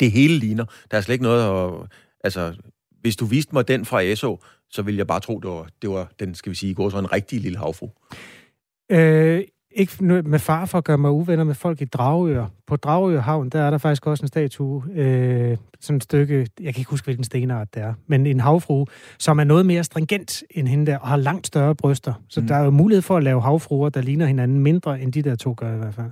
det 0.00 0.10
hele 0.10 0.38
ligner. 0.38 0.64
Der 0.90 0.96
er 0.96 1.00
slet 1.00 1.12
ikke 1.12 1.24
noget 1.24 1.72
at... 1.72 1.88
Altså, 2.24 2.54
hvis 3.00 3.16
du 3.16 3.24
viste 3.24 3.54
mig 3.54 3.68
den 3.68 3.84
fra 3.84 4.00
ESO, 4.00 4.40
så 4.70 4.82
ville 4.82 4.98
jeg 4.98 5.06
bare 5.06 5.20
tro, 5.20 5.38
det 5.40 5.50
var, 5.50 5.68
det 5.82 5.90
var 5.90 6.12
den, 6.20 6.34
skal 6.34 6.50
vi 6.50 6.56
sige, 6.56 6.74
går 6.74 6.90
så 6.90 6.98
en 6.98 7.12
rigtig 7.12 7.40
lille 7.40 7.58
havfru. 7.58 7.88
Øh, 8.90 9.44
ikke 9.76 10.04
med 10.04 10.38
far 10.38 10.66
for 10.66 10.78
at 10.78 10.84
gøre 10.84 10.98
mig 10.98 11.10
uvenner 11.10 11.44
med 11.44 11.54
folk 11.54 11.80
i 11.80 11.84
Dragør. 11.84 12.46
På 12.66 12.76
Dragør 12.76 13.20
Havn, 13.20 13.48
der 13.48 13.60
er 13.60 13.70
der 13.70 13.78
faktisk 13.78 14.06
også 14.06 14.22
en 14.24 14.28
statue, 14.28 14.84
øh, 14.94 15.56
sådan 15.80 15.96
et 15.96 16.02
stykke, 16.02 16.46
jeg 16.60 16.74
kan 16.74 16.80
ikke 16.80 16.90
huske, 16.90 17.04
hvilken 17.04 17.24
stenart 17.24 17.74
det 17.74 17.82
er, 17.82 17.94
men 18.06 18.26
en 18.26 18.40
havfru, 18.40 18.86
som 19.18 19.38
er 19.38 19.44
noget 19.44 19.66
mere 19.66 19.84
stringent 19.84 20.42
end 20.50 20.68
hende 20.68 20.86
der, 20.86 20.98
og 20.98 21.08
har 21.08 21.16
langt 21.16 21.46
større 21.46 21.74
bryster. 21.74 22.14
Så 22.28 22.40
mm. 22.40 22.46
der 22.46 22.54
er 22.54 22.64
jo 22.64 22.70
mulighed 22.70 23.02
for 23.02 23.16
at 23.16 23.22
lave 23.22 23.42
havfruer, 23.42 23.88
der 23.88 24.02
ligner 24.02 24.26
hinanden 24.26 24.60
mindre, 24.60 25.00
end 25.00 25.12
de 25.12 25.22
der 25.22 25.36
to 25.36 25.54
gør 25.56 25.74
i 25.74 25.78
hvert 25.78 25.94
fald. 25.94 26.10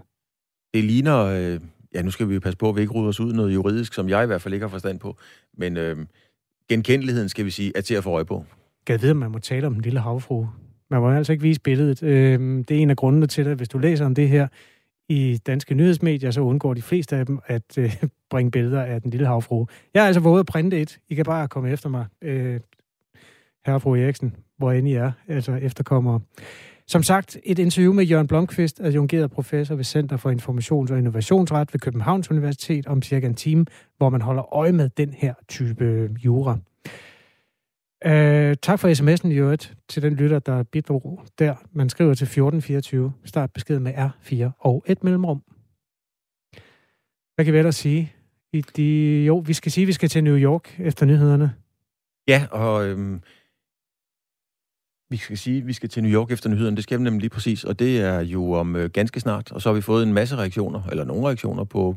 Det 0.74 0.85
ligner, 0.85 1.18
øh, 1.24 1.61
ja 1.94 2.03
nu 2.03 2.11
skal 2.11 2.29
vi 2.29 2.38
passe 2.38 2.59
på, 2.59 2.68
at 2.68 2.77
vi 2.77 2.81
ikke 2.81 2.92
ruder 2.92 3.09
os 3.09 3.20
ud 3.20 3.33
noget 3.33 3.55
juridisk, 3.55 3.94
som 3.94 4.09
jeg 4.09 4.22
i 4.22 4.27
hvert 4.27 4.42
fald 4.42 4.55
ikke 4.55 4.64
har 4.64 4.70
forstand 4.70 4.98
på, 4.98 5.16
men 5.59 5.77
øh, 5.77 5.96
genkendeligheden, 6.68 7.29
skal 7.29 7.44
vi 7.44 7.50
sige, 7.50 7.72
er 7.74 7.81
til 7.81 7.94
at 7.94 8.05
få 8.05 8.11
øje 8.11 8.24
på. 8.24 8.44
Jeg 8.88 9.03
ved, 9.03 9.11
at 9.11 9.16
man 9.16 9.31
må 9.31 9.38
tale 9.38 9.66
om 9.66 9.74
den 9.74 9.83
lille 9.83 10.00
havfru. 10.00 10.46
Man 10.90 11.01
må 11.01 11.11
altså 11.11 11.33
ikke 11.33 11.42
vise 11.42 11.61
billedet. 11.61 12.03
Øhm, 12.03 12.64
det 12.64 12.77
er 12.77 12.81
en 12.81 12.90
af 12.90 12.97
grundene 12.97 13.27
til 13.27 13.44
det. 13.44 13.57
Hvis 13.57 13.68
du 13.68 13.79
læser 13.79 14.07
om 14.07 14.14
det 14.14 14.29
her 14.29 14.49
i 15.09 15.40
danske 15.47 15.75
nyhedsmedier, 15.75 16.31
så 16.31 16.40
undgår 16.40 16.75
de 16.75 16.83
fleste 16.83 17.16
af 17.16 17.27
dem 17.27 17.38
at 17.47 17.79
øh, 17.79 17.97
bringe 18.31 18.51
billeder 18.51 18.83
af 18.83 19.03
den 19.03 19.11
lille 19.11 19.27
havfru. 19.27 19.66
Jeg 19.94 20.03
har 20.03 20.07
altså 20.07 20.20
våget 20.20 20.40
at 20.40 20.47
printe 20.47 20.81
et. 20.81 20.99
I 21.09 21.14
kan 21.14 21.25
bare 21.25 21.49
komme 21.49 21.70
efter 21.70 21.88
mig, 21.88 22.07
øh, 22.23 22.61
herre 23.66 23.81
fru 23.81 23.94
Eriksen, 23.94 24.37
hvor 24.59 24.73
end 24.73 24.88
I 24.88 24.94
er, 24.94 25.12
altså 25.29 25.53
efterkommere. 25.53 26.20
Som 26.87 27.03
sagt, 27.03 27.38
et 27.44 27.59
interview 27.59 27.92
med 27.92 28.05
Jørgen 28.05 28.27
Blomqvist, 28.27 28.81
adjungeret 28.81 29.31
professor 29.31 29.75
ved 29.75 29.85
Center 29.85 30.16
for 30.16 30.31
Informations- 30.31 30.92
og 30.92 30.99
Innovationsret 30.99 31.75
ved 31.75 31.81
Københavns 31.81 32.31
Universitet 32.31 32.87
om 32.87 33.03
cirka 33.03 33.27
en 33.27 33.35
time, 33.35 33.66
hvor 33.99 34.09
man 34.09 34.20
holder 34.20 34.55
øje 34.55 34.73
med 34.73 34.88
den 34.97 35.14
her 35.18 35.35
type 35.49 36.11
jura. 36.25 36.59
Uh, 38.07 38.55
tak 38.62 38.79
for 38.79 38.88
sms'en 38.88 39.29
i 39.29 39.37
øvrigt 39.37 39.75
til 39.88 40.03
den 40.03 40.14
lytter, 40.14 40.38
der 40.38 40.62
bidrog 40.62 41.25
der. 41.38 41.55
Man 41.73 41.88
skriver 41.88 42.14
til 42.14 42.25
1424. 42.25 43.12
Start 43.25 43.53
besked 43.53 43.79
med 43.79 43.95
R4 43.95 44.51
og 44.59 44.85
et 44.87 45.05
mellemrum. 45.05 45.43
Hvad 47.35 47.45
kan 47.45 47.55
vi 47.55 47.59
ellers 47.59 47.77
sige? 47.77 48.12
I 48.53 48.61
de, 48.61 49.25
jo, 49.27 49.38
vi 49.47 49.53
skal 49.53 49.73
sige, 49.73 49.83
at 49.83 49.88
vi 49.88 49.93
skal 49.93 50.09
til 50.09 50.25
New 50.25 50.37
York 50.37 50.81
efter 50.81 51.07
nyhederne. 51.07 51.55
Ja, 52.29 52.47
og 52.51 52.87
øhm, 52.88 53.23
vi 55.11 55.17
skal 55.17 55.38
sige, 55.38 55.59
at 55.59 55.67
vi 55.67 55.73
skal 55.73 55.88
til 55.88 56.03
New 56.03 56.12
York 56.12 56.31
efter 56.31 56.51
nyhederne. 56.51 56.77
Det 56.77 56.85
skal 56.85 56.99
vi 56.99 57.05
nemlig 57.05 57.21
lige 57.21 57.31
præcis, 57.31 57.64
og 57.64 57.79
det 57.79 58.01
er 58.01 58.21
jo 58.21 58.53
om 58.53 58.77
øh, 58.77 58.90
ganske 58.90 59.21
snart. 59.21 59.53
Og 59.53 59.62
så 59.62 59.69
har 59.69 59.75
vi 59.75 59.81
fået 59.81 60.03
en 60.03 60.12
masse 60.12 60.37
reaktioner, 60.37 60.83
eller 60.90 61.05
nogle 61.05 61.27
reaktioner 61.27 61.64
på, 61.64 61.97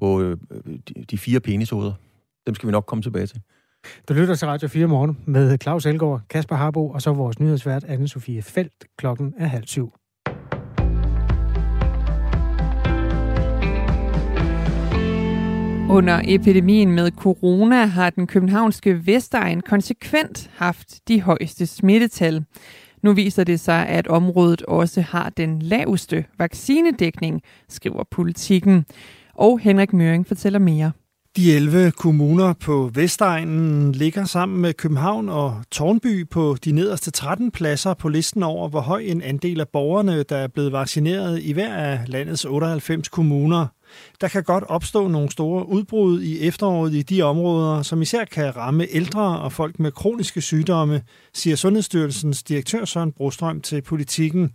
på 0.00 0.22
øh, 0.22 0.36
de, 0.88 1.04
de 1.10 1.18
fire 1.18 1.40
penishoveder. 1.40 1.92
Dem 2.46 2.54
skal 2.54 2.66
vi 2.66 2.72
nok 2.72 2.84
komme 2.86 3.02
tilbage 3.02 3.26
til. 3.26 3.40
Du 4.08 4.14
lytter 4.14 4.34
til 4.34 4.48
Radio 4.48 4.68
4 4.68 4.86
morgen 4.86 5.18
med 5.26 5.58
Claus 5.62 5.86
Elgaard, 5.86 6.20
Kasper 6.30 6.56
Harbo 6.56 6.90
og 6.90 7.02
så 7.02 7.12
vores 7.12 7.40
nyhedsvært 7.40 7.84
Anne-Sophie 7.84 8.40
Felt. 8.40 8.84
Klokken 8.98 9.34
er 9.38 9.46
halv 9.46 9.66
syv. 9.66 9.92
Under 15.90 16.20
epidemien 16.24 16.92
med 16.92 17.10
corona 17.10 17.84
har 17.84 18.10
den 18.10 18.26
københavnske 18.26 19.06
Vestegn 19.06 19.60
konsekvent 19.60 20.50
haft 20.56 21.08
de 21.08 21.22
højeste 21.22 21.66
smittetal. 21.66 22.44
Nu 23.02 23.12
viser 23.12 23.44
det 23.44 23.60
sig, 23.60 23.88
at 23.88 24.06
området 24.06 24.62
også 24.62 25.00
har 25.00 25.30
den 25.30 25.62
laveste 25.62 26.24
vaccinedækning, 26.38 27.42
skriver 27.68 28.04
politikken. 28.10 28.84
Og 29.34 29.58
Henrik 29.58 29.92
Møring 29.92 30.26
fortæller 30.26 30.58
mere. 30.58 30.92
De 31.38 31.54
11 31.54 31.90
kommuner 31.90 32.52
på 32.52 32.90
Vestegnen 32.94 33.92
ligger 33.92 34.24
sammen 34.24 34.60
med 34.60 34.74
København 34.74 35.28
og 35.28 35.62
Tornby 35.70 36.28
på 36.28 36.56
de 36.64 36.72
nederste 36.72 37.10
13 37.10 37.50
pladser 37.50 37.94
på 37.94 38.08
listen 38.08 38.42
over, 38.42 38.68
hvor 38.68 38.80
høj 38.80 39.00
en 39.00 39.22
andel 39.22 39.60
af 39.60 39.68
borgerne, 39.68 40.22
der 40.22 40.36
er 40.36 40.46
blevet 40.46 40.72
vaccineret 40.72 41.42
i 41.42 41.52
hver 41.52 41.74
af 41.74 42.00
landets 42.06 42.44
98 42.44 43.08
kommuner. 43.08 43.66
Der 44.20 44.28
kan 44.28 44.42
godt 44.44 44.64
opstå 44.64 45.08
nogle 45.08 45.30
store 45.30 45.68
udbrud 45.68 46.22
i 46.22 46.40
efteråret 46.40 46.94
i 46.94 47.02
de 47.02 47.22
områder, 47.22 47.82
som 47.82 48.02
især 48.02 48.24
kan 48.24 48.56
ramme 48.56 48.86
ældre 48.90 49.38
og 49.38 49.52
folk 49.52 49.78
med 49.78 49.92
kroniske 49.92 50.40
sygdomme, 50.40 51.02
siger 51.34 51.56
Sundhedsstyrelsens 51.56 52.42
direktør 52.42 52.84
Søren 52.84 53.12
Brostrøm 53.12 53.60
til 53.60 53.82
politikken. 53.82 54.50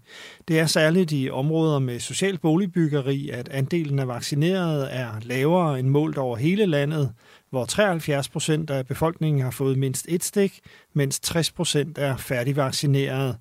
Det 0.48 0.60
er 0.60 0.66
særligt 0.66 1.12
i 1.12 1.30
områder 1.30 1.80
med 1.80 2.00
social 2.00 2.38
boligbyggeri, 2.38 3.30
at 3.30 3.50
andelen 3.50 4.00
af 4.00 4.08
vaccinerede 4.08 4.88
er 4.88 5.10
lavere 5.22 5.80
end 5.80 5.88
målt 5.88 6.18
over 6.18 6.38
hele 6.38 6.66
landet, 6.66 7.14
hvor 7.50 7.66
73 7.66 8.30
procent 8.30 8.70
af 8.70 8.88
befolkningen 8.88 9.42
har 9.42 9.52
fået 9.52 9.78
mindst 9.78 10.06
et 10.10 10.24
stik, 10.24 10.60
mens 10.94 11.20
60 11.20 11.52
procent 11.52 11.98
er 11.98 12.18
færdigvaccineret. 12.18 13.38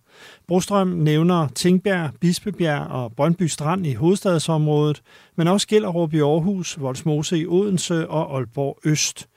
Brostrøm 0.49 0.89
nævner 0.89 1.49
Tingbjerg, 1.55 2.11
Bispebjerg 2.21 2.87
og 2.87 3.13
Brøndby 3.17 3.43
Strand 3.43 3.87
i 3.87 3.95
hovedstadsområdet, 3.95 5.03
men 5.37 5.49
også 5.49 5.69
Gellerup 5.69 6.15
i 6.15 6.21
Aarhus, 6.21 6.81
Voldsmose 6.81 7.39
i 7.39 7.47
Odense 7.47 8.09
og 8.09 8.37
Aalborg 8.37 8.79
Øst. 8.85 9.29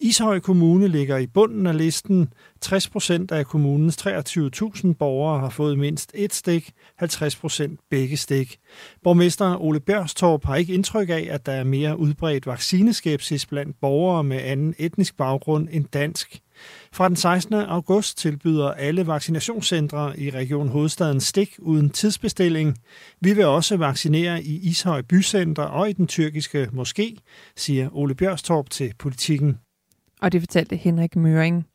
Ishøj 0.00 0.40
Kommune 0.40 0.88
ligger 0.88 1.16
i 1.16 1.26
bunden 1.26 1.66
af 1.66 1.78
listen. 1.78 2.28
60 2.60 2.88
procent 2.88 3.32
af 3.32 3.46
kommunens 3.46 4.06
23.000 4.06 4.92
borgere 4.92 5.40
har 5.40 5.50
fået 5.50 5.78
mindst 5.78 6.12
et 6.14 6.34
stik, 6.34 6.72
50 6.96 7.36
procent 7.36 7.80
begge 7.90 8.16
stik. 8.16 8.58
Borgmester 9.02 9.62
Ole 9.62 9.80
Bjørstorp 9.80 10.44
har 10.44 10.56
ikke 10.56 10.74
indtryk 10.74 11.08
af, 11.08 11.28
at 11.30 11.46
der 11.46 11.52
er 11.52 11.64
mere 11.64 11.98
udbredt 11.98 12.46
vaccineskepsis 12.46 13.46
blandt 13.46 13.76
borgere 13.80 14.24
med 14.24 14.40
anden 14.42 14.74
etnisk 14.78 15.16
baggrund 15.16 15.68
end 15.70 15.84
dansk. 15.84 16.40
Fra 16.92 17.08
den 17.08 17.16
16. 17.16 17.54
august 17.54 18.18
tilbyder 18.18 18.70
alle 18.70 19.06
vaccinationscentre 19.06 20.20
i 20.20 20.30
Region 20.30 20.68
Hovedstaden 20.68 21.20
stik 21.20 21.54
uden 21.58 21.90
tidsbestilling. 21.90 22.78
Vi 23.20 23.32
vil 23.32 23.46
også 23.46 23.76
vaccinere 23.76 24.42
i 24.42 24.68
Ishøj 24.68 25.02
Bycenter 25.02 25.62
og 25.62 25.90
i 25.90 25.92
den 25.92 26.06
tyrkiske 26.06 26.68
moské, 26.72 27.16
siger 27.56 27.88
Ole 27.92 28.14
Bjørstorp 28.14 28.70
til 28.70 28.92
politikken. 28.98 29.58
Og 30.24 30.32
det 30.32 30.40
fortalte 30.40 30.76
Henrik 30.76 31.16
Møring. 31.16 31.66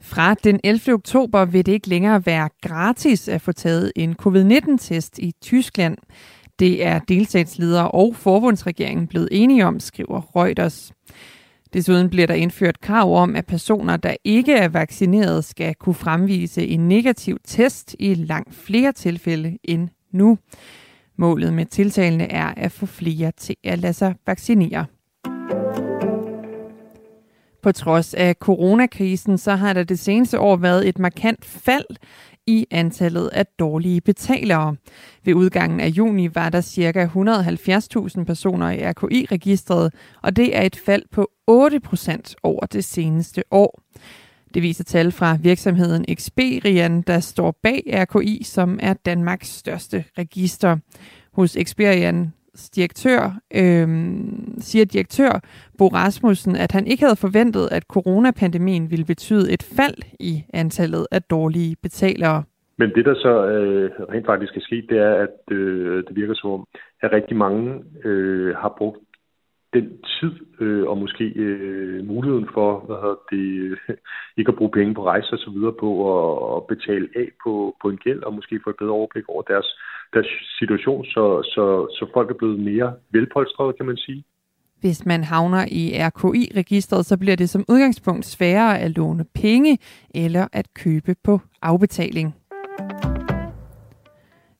Fra 0.00 0.34
den 0.34 0.60
11. 0.64 0.94
oktober 0.94 1.44
vil 1.44 1.66
det 1.66 1.72
ikke 1.72 1.88
længere 1.88 2.26
være 2.26 2.48
gratis 2.62 3.28
at 3.28 3.40
få 3.40 3.52
taget 3.52 3.92
en 3.96 4.14
covid-19-test 4.14 5.18
i 5.18 5.34
Tyskland. 5.42 5.96
Det 6.58 6.84
er 6.84 6.98
delstatsledere 6.98 7.90
og 7.90 8.16
forbundsregeringen 8.16 9.06
blevet 9.06 9.28
enige 9.32 9.66
om, 9.66 9.80
skriver 9.80 10.36
Reuters. 10.36 10.92
Desuden 11.72 12.10
bliver 12.10 12.26
der 12.26 12.34
indført 12.34 12.80
krav 12.80 13.16
om, 13.16 13.36
at 13.36 13.46
personer, 13.46 13.96
der 13.96 14.16
ikke 14.24 14.54
er 14.54 14.68
vaccineret, 14.68 15.44
skal 15.44 15.74
kunne 15.74 15.94
fremvise 15.94 16.66
en 16.66 16.88
negativ 16.88 17.38
test 17.44 17.96
i 17.98 18.14
langt 18.14 18.54
flere 18.54 18.92
tilfælde 18.92 19.58
end 19.64 19.88
nu. 20.12 20.38
Målet 21.18 21.52
med 21.52 21.66
tiltalene 21.66 22.32
er 22.32 22.54
at 22.56 22.72
få 22.72 22.86
flere 22.86 23.32
til 23.36 23.56
at 23.64 23.78
lade 23.78 23.92
sig 23.92 24.14
vaccinere. 24.26 24.86
På 27.66 27.72
trods 27.72 28.14
af 28.14 28.34
coronakrisen, 28.34 29.38
så 29.38 29.56
har 29.56 29.72
der 29.72 29.84
det 29.84 29.98
seneste 29.98 30.40
år 30.40 30.56
været 30.56 30.88
et 30.88 30.98
markant 30.98 31.44
fald 31.44 31.84
i 32.46 32.66
antallet 32.70 33.28
af 33.28 33.46
dårlige 33.58 34.00
betalere. 34.00 34.76
Ved 35.24 35.34
udgangen 35.34 35.80
af 35.80 35.88
juni 35.88 36.34
var 36.34 36.48
der 36.48 36.60
ca. 36.60 37.06
170.000 38.18 38.24
personer 38.24 38.70
i 38.70 38.90
RKI-registret, 38.90 39.94
og 40.22 40.36
det 40.36 40.56
er 40.56 40.62
et 40.62 40.76
fald 40.76 41.02
på 41.12 41.30
8% 41.50 42.34
over 42.42 42.66
det 42.66 42.84
seneste 42.84 43.42
år. 43.50 43.80
Det 44.54 44.62
viser 44.62 44.84
tal 44.84 45.12
fra 45.12 45.38
virksomheden 45.40 46.04
Experian, 46.08 47.02
der 47.02 47.20
står 47.20 47.58
bag 47.62 47.82
RKI, 47.92 48.42
som 48.44 48.78
er 48.82 48.92
Danmarks 48.92 49.48
største 49.48 50.04
register. 50.18 50.76
Hos 51.32 51.56
Experian 51.56 52.32
direktør, 52.76 53.20
øh, 53.60 53.88
siger 54.58 54.84
direktør 54.84 55.40
Bo 55.78 55.86
Rasmussen, 55.88 56.56
at 56.56 56.72
han 56.72 56.86
ikke 56.86 57.02
havde 57.04 57.16
forventet, 57.16 57.68
at 57.72 57.82
coronapandemien 57.82 58.90
ville 58.90 59.04
betyde 59.04 59.52
et 59.52 59.62
fald 59.76 59.98
i 60.20 60.44
antallet 60.54 61.06
af 61.12 61.22
dårlige 61.22 61.76
betalere. 61.82 62.42
Men 62.78 62.90
det, 62.94 63.04
der 63.04 63.14
så 63.14 63.46
øh, 63.46 63.90
rent 64.12 64.26
faktisk 64.26 64.56
er 64.56 64.60
sket, 64.60 64.86
det 64.88 64.98
er, 64.98 65.14
at 65.14 65.54
øh, 65.56 66.04
det 66.06 66.16
virker 66.16 66.34
som 66.34 66.50
om, 66.50 66.66
at 67.02 67.12
rigtig 67.12 67.36
mange 67.36 67.84
øh, 68.04 68.56
har 68.56 68.74
brugt 68.78 68.98
den 69.76 69.86
tid 70.18 70.32
øh, 70.60 70.84
og 70.90 70.98
måske 70.98 71.24
øh, 71.24 72.04
muligheden 72.06 72.48
for 72.54 72.68
hvad 72.86 72.96
hedder 72.96 73.20
det, 73.30 73.46
øh, 73.64 73.76
ikke 74.38 74.52
at 74.52 74.58
bruge 74.58 74.76
penge 74.78 74.94
på 74.94 75.04
rejser 75.04 75.32
og 75.32 75.38
så 75.38 75.50
videre 75.50 75.76
på 75.82 75.90
at, 76.14 76.56
at 76.56 76.66
betale 76.72 77.08
af 77.16 77.28
på, 77.44 77.52
på 77.82 77.86
en 77.88 78.00
gæld 78.04 78.22
og 78.22 78.34
måske 78.34 78.60
få 78.64 78.70
et 78.70 78.80
bedre 78.82 78.98
overblik 79.00 79.28
over 79.28 79.42
deres, 79.42 79.48
deres 79.52 79.68
situation, 80.58 81.04
så, 81.04 81.42
så, 81.42 81.86
så 81.90 82.10
folk 82.14 82.30
er 82.30 82.34
blevet 82.34 82.60
mere 82.60 82.94
velpolstrede, 83.10 83.72
kan 83.72 83.86
man 83.86 83.96
sige. 83.96 84.24
Hvis 84.80 85.06
man 85.06 85.24
havner 85.24 85.64
i 85.70 85.92
RKI-registret, 85.98 87.06
så 87.06 87.16
bliver 87.16 87.36
det 87.36 87.50
som 87.50 87.64
udgangspunkt 87.68 88.26
sværere 88.26 88.78
at 88.78 88.90
låne 88.90 89.24
penge 89.34 89.78
eller 90.14 90.46
at 90.52 90.74
købe 90.74 91.14
på 91.24 91.40
afbetaling. 91.62 92.34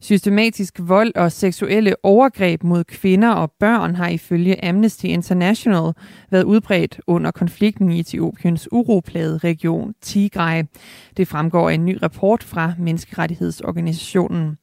Systematisk 0.00 0.80
vold 0.80 1.12
og 1.14 1.32
seksuelle 1.32 1.94
overgreb 2.02 2.62
mod 2.62 2.84
kvinder 2.84 3.30
og 3.32 3.52
børn 3.60 3.94
har 3.94 4.08
ifølge 4.08 4.64
Amnesty 4.64 5.04
International 5.04 5.92
været 6.30 6.44
udbredt 6.44 7.00
under 7.06 7.30
konflikten 7.30 7.92
i 7.92 8.00
Etiopiens 8.00 8.68
uroplade 8.72 9.38
region 9.38 9.94
Tigray. 10.00 10.62
Det 11.16 11.28
fremgår 11.28 11.70
af 11.70 11.74
en 11.74 11.84
ny 11.84 11.98
rapport 12.02 12.42
fra 12.42 12.72
Menneskerettighedsorganisationen. 12.78 14.58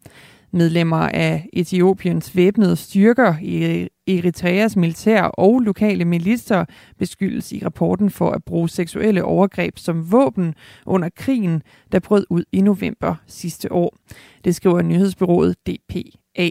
Medlemmer 0.53 0.97
af 0.97 1.49
Etiopiens 1.53 2.35
væbnede 2.35 2.75
styrker 2.75 3.35
i 3.41 3.87
Eritreas 4.07 4.75
militær 4.75 5.21
og 5.23 5.59
lokale 5.59 6.05
militser 6.05 6.65
beskyldes 6.99 7.51
i 7.51 7.61
rapporten 7.65 8.09
for 8.09 8.31
at 8.31 8.43
bruge 8.43 8.69
seksuelle 8.69 9.23
overgreb 9.23 9.77
som 9.77 10.11
våben 10.11 10.55
under 10.85 11.09
krigen, 11.15 11.61
der 11.91 11.99
brød 11.99 12.25
ud 12.29 12.43
i 12.51 12.61
november 12.61 13.15
sidste 13.27 13.71
år. 13.71 13.95
Det 14.43 14.55
skriver 14.55 14.81
nyhedsbyrået 14.81 15.55
DPA. 15.67 16.49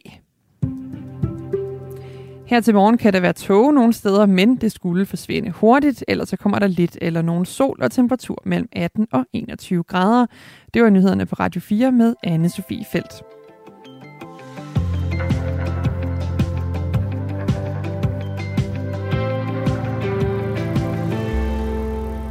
Her 2.47 2.61
til 2.61 2.75
morgen 2.75 2.99
kan 2.99 3.13
der 3.13 3.21
være 3.21 3.33
tåge 3.33 3.73
nogle 3.73 3.93
steder, 3.93 4.27
men 4.27 4.57
det 4.57 4.73
skulle 4.73 5.07
forsvinde 5.07 5.51
hurtigt, 5.51 6.05
ellers 6.09 6.29
så 6.29 6.37
kommer 6.37 6.59
der 6.59 6.67
lidt 6.67 6.99
eller 7.01 7.23
nogen 7.23 7.45
sol 7.45 7.83
og 7.83 7.93
temperatur 7.93 8.43
mellem 8.45 8.69
18 8.73 9.07
og 9.13 9.27
21 9.33 9.83
grader. 9.83 10.27
Det 10.75 10.83
var 10.83 10.91
nyhederne 10.91 11.27
på 11.27 11.35
Radio 11.35 11.61
4 11.61 11.93
med 11.93 12.15
anne 12.23 12.49
Sofie 12.49 12.85
Felt. 12.93 13.42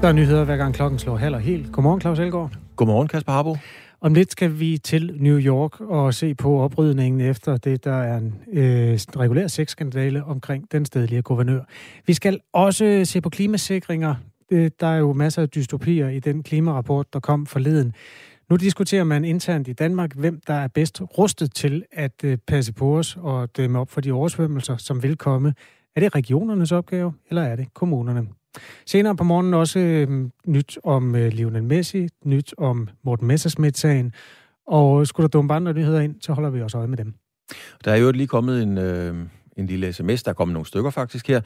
Der 0.01 0.07
er 0.07 0.11
nyheder, 0.11 0.43
hver 0.43 0.57
gang 0.57 0.73
klokken 0.73 0.99
slår 0.99 1.15
halv 1.15 1.35
og 1.35 1.41
helt. 1.41 1.71
Godmorgen, 1.71 2.01
Claus 2.01 2.19
Elgaard. 2.19 2.51
Godmorgen, 2.75 3.07
Kasper 3.07 3.31
Harbo. 3.31 3.57
Om 4.01 4.13
lidt 4.13 4.31
skal 4.31 4.59
vi 4.59 4.77
til 4.77 5.17
New 5.19 5.39
York 5.39 5.81
og 5.81 6.13
se 6.13 6.35
på 6.35 6.59
oprydningen 6.59 7.21
efter 7.21 7.57
det, 7.57 7.83
der 7.83 7.93
er 7.93 8.17
en 8.17 8.35
øh, 8.53 8.99
regulær 9.17 9.47
sexskandale 9.47 10.23
omkring 10.23 10.71
den 10.71 10.85
stedlige 10.85 11.21
guvernør. 11.21 11.61
Vi 12.07 12.13
skal 12.13 12.39
også 12.53 13.01
se 13.03 13.21
på 13.21 13.29
klimasikringer. 13.29 14.15
Der 14.51 14.87
er 14.87 14.97
jo 14.97 15.13
masser 15.13 15.41
af 15.41 15.49
dystopier 15.49 16.09
i 16.09 16.19
den 16.19 16.43
klimarapport, 16.43 17.13
der 17.13 17.19
kom 17.19 17.45
forleden. 17.45 17.93
Nu 18.49 18.55
diskuterer 18.55 19.03
man 19.03 19.25
internt 19.25 19.67
i 19.67 19.73
Danmark, 19.73 20.15
hvem 20.15 20.41
der 20.47 20.53
er 20.53 20.67
bedst 20.67 21.01
rustet 21.17 21.53
til 21.53 21.83
at 21.91 22.23
øh, 22.23 22.37
passe 22.47 22.73
på 22.73 22.97
os 22.97 23.17
og 23.21 23.57
dæmme 23.57 23.79
op 23.79 23.89
for 23.89 24.01
de 24.01 24.11
oversvømmelser, 24.11 24.77
som 24.77 25.03
vil 25.03 25.17
komme. 25.17 25.53
Er 25.95 25.99
det 25.99 26.15
regionernes 26.15 26.71
opgave, 26.71 27.13
eller 27.29 27.41
er 27.41 27.55
det 27.55 27.73
kommunerne? 27.73 28.27
Senere 28.85 29.15
på 29.15 29.23
morgenen 29.23 29.53
også 29.53 29.79
øh, 29.79 30.29
nyt 30.47 30.77
om 30.83 31.15
øh, 31.15 31.33
Lionel 31.33 31.63
Messi, 31.63 32.07
nyt 32.25 32.53
om 32.57 32.87
Morten 33.03 33.27
Messerschmidt-sagen. 33.27 34.13
Og 34.67 35.07
skulle 35.07 35.23
der 35.27 35.29
dumme 35.37 35.53
andre 35.53 35.73
nyheder 35.73 35.99
ind, 35.99 36.15
så 36.21 36.33
holder 36.33 36.49
vi 36.49 36.61
også 36.61 36.77
øje 36.77 36.87
med 36.87 36.97
dem. 36.97 37.13
Der 37.85 37.91
er 37.91 37.95
jo 37.95 38.11
lige 38.11 38.27
kommet 38.27 38.63
en, 38.63 38.77
øh, 38.77 39.15
en 39.57 39.67
lille 39.67 39.93
sms, 39.93 40.23
der 40.23 40.29
er 40.29 40.33
kommet 40.33 40.53
nogle 40.53 40.65
stykker 40.65 40.89
faktisk 40.89 41.27
her. 41.27 41.41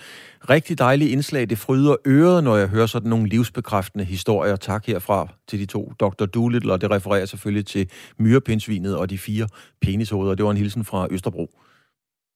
Rigtig 0.49 0.77
dejlige 0.77 1.09
indslag, 1.09 1.49
det 1.49 1.57
fryder 1.57 1.95
øret, 2.07 2.43
når 2.43 2.57
jeg 2.57 2.67
hører 2.67 2.85
sådan 2.85 3.09
nogle 3.09 3.27
livsbekræftende 3.27 4.05
historier. 4.05 4.55
Tak 4.55 4.85
herfra 4.85 5.27
til 5.47 5.59
de 5.59 5.65
to, 5.65 5.93
Dr. 5.99 6.25
Doolittle, 6.25 6.73
og 6.73 6.81
det 6.81 6.91
refererer 6.91 7.25
selvfølgelig 7.25 7.65
til 7.65 7.89
myrepindsvinet 8.17 8.97
og 8.97 9.09
de 9.09 9.17
fire 9.17 9.47
penishoveder. 9.81 10.35
Det 10.35 10.45
var 10.45 10.51
en 10.51 10.57
hilsen 10.57 10.85
fra 10.85 11.07
Østerbro. 11.11 11.59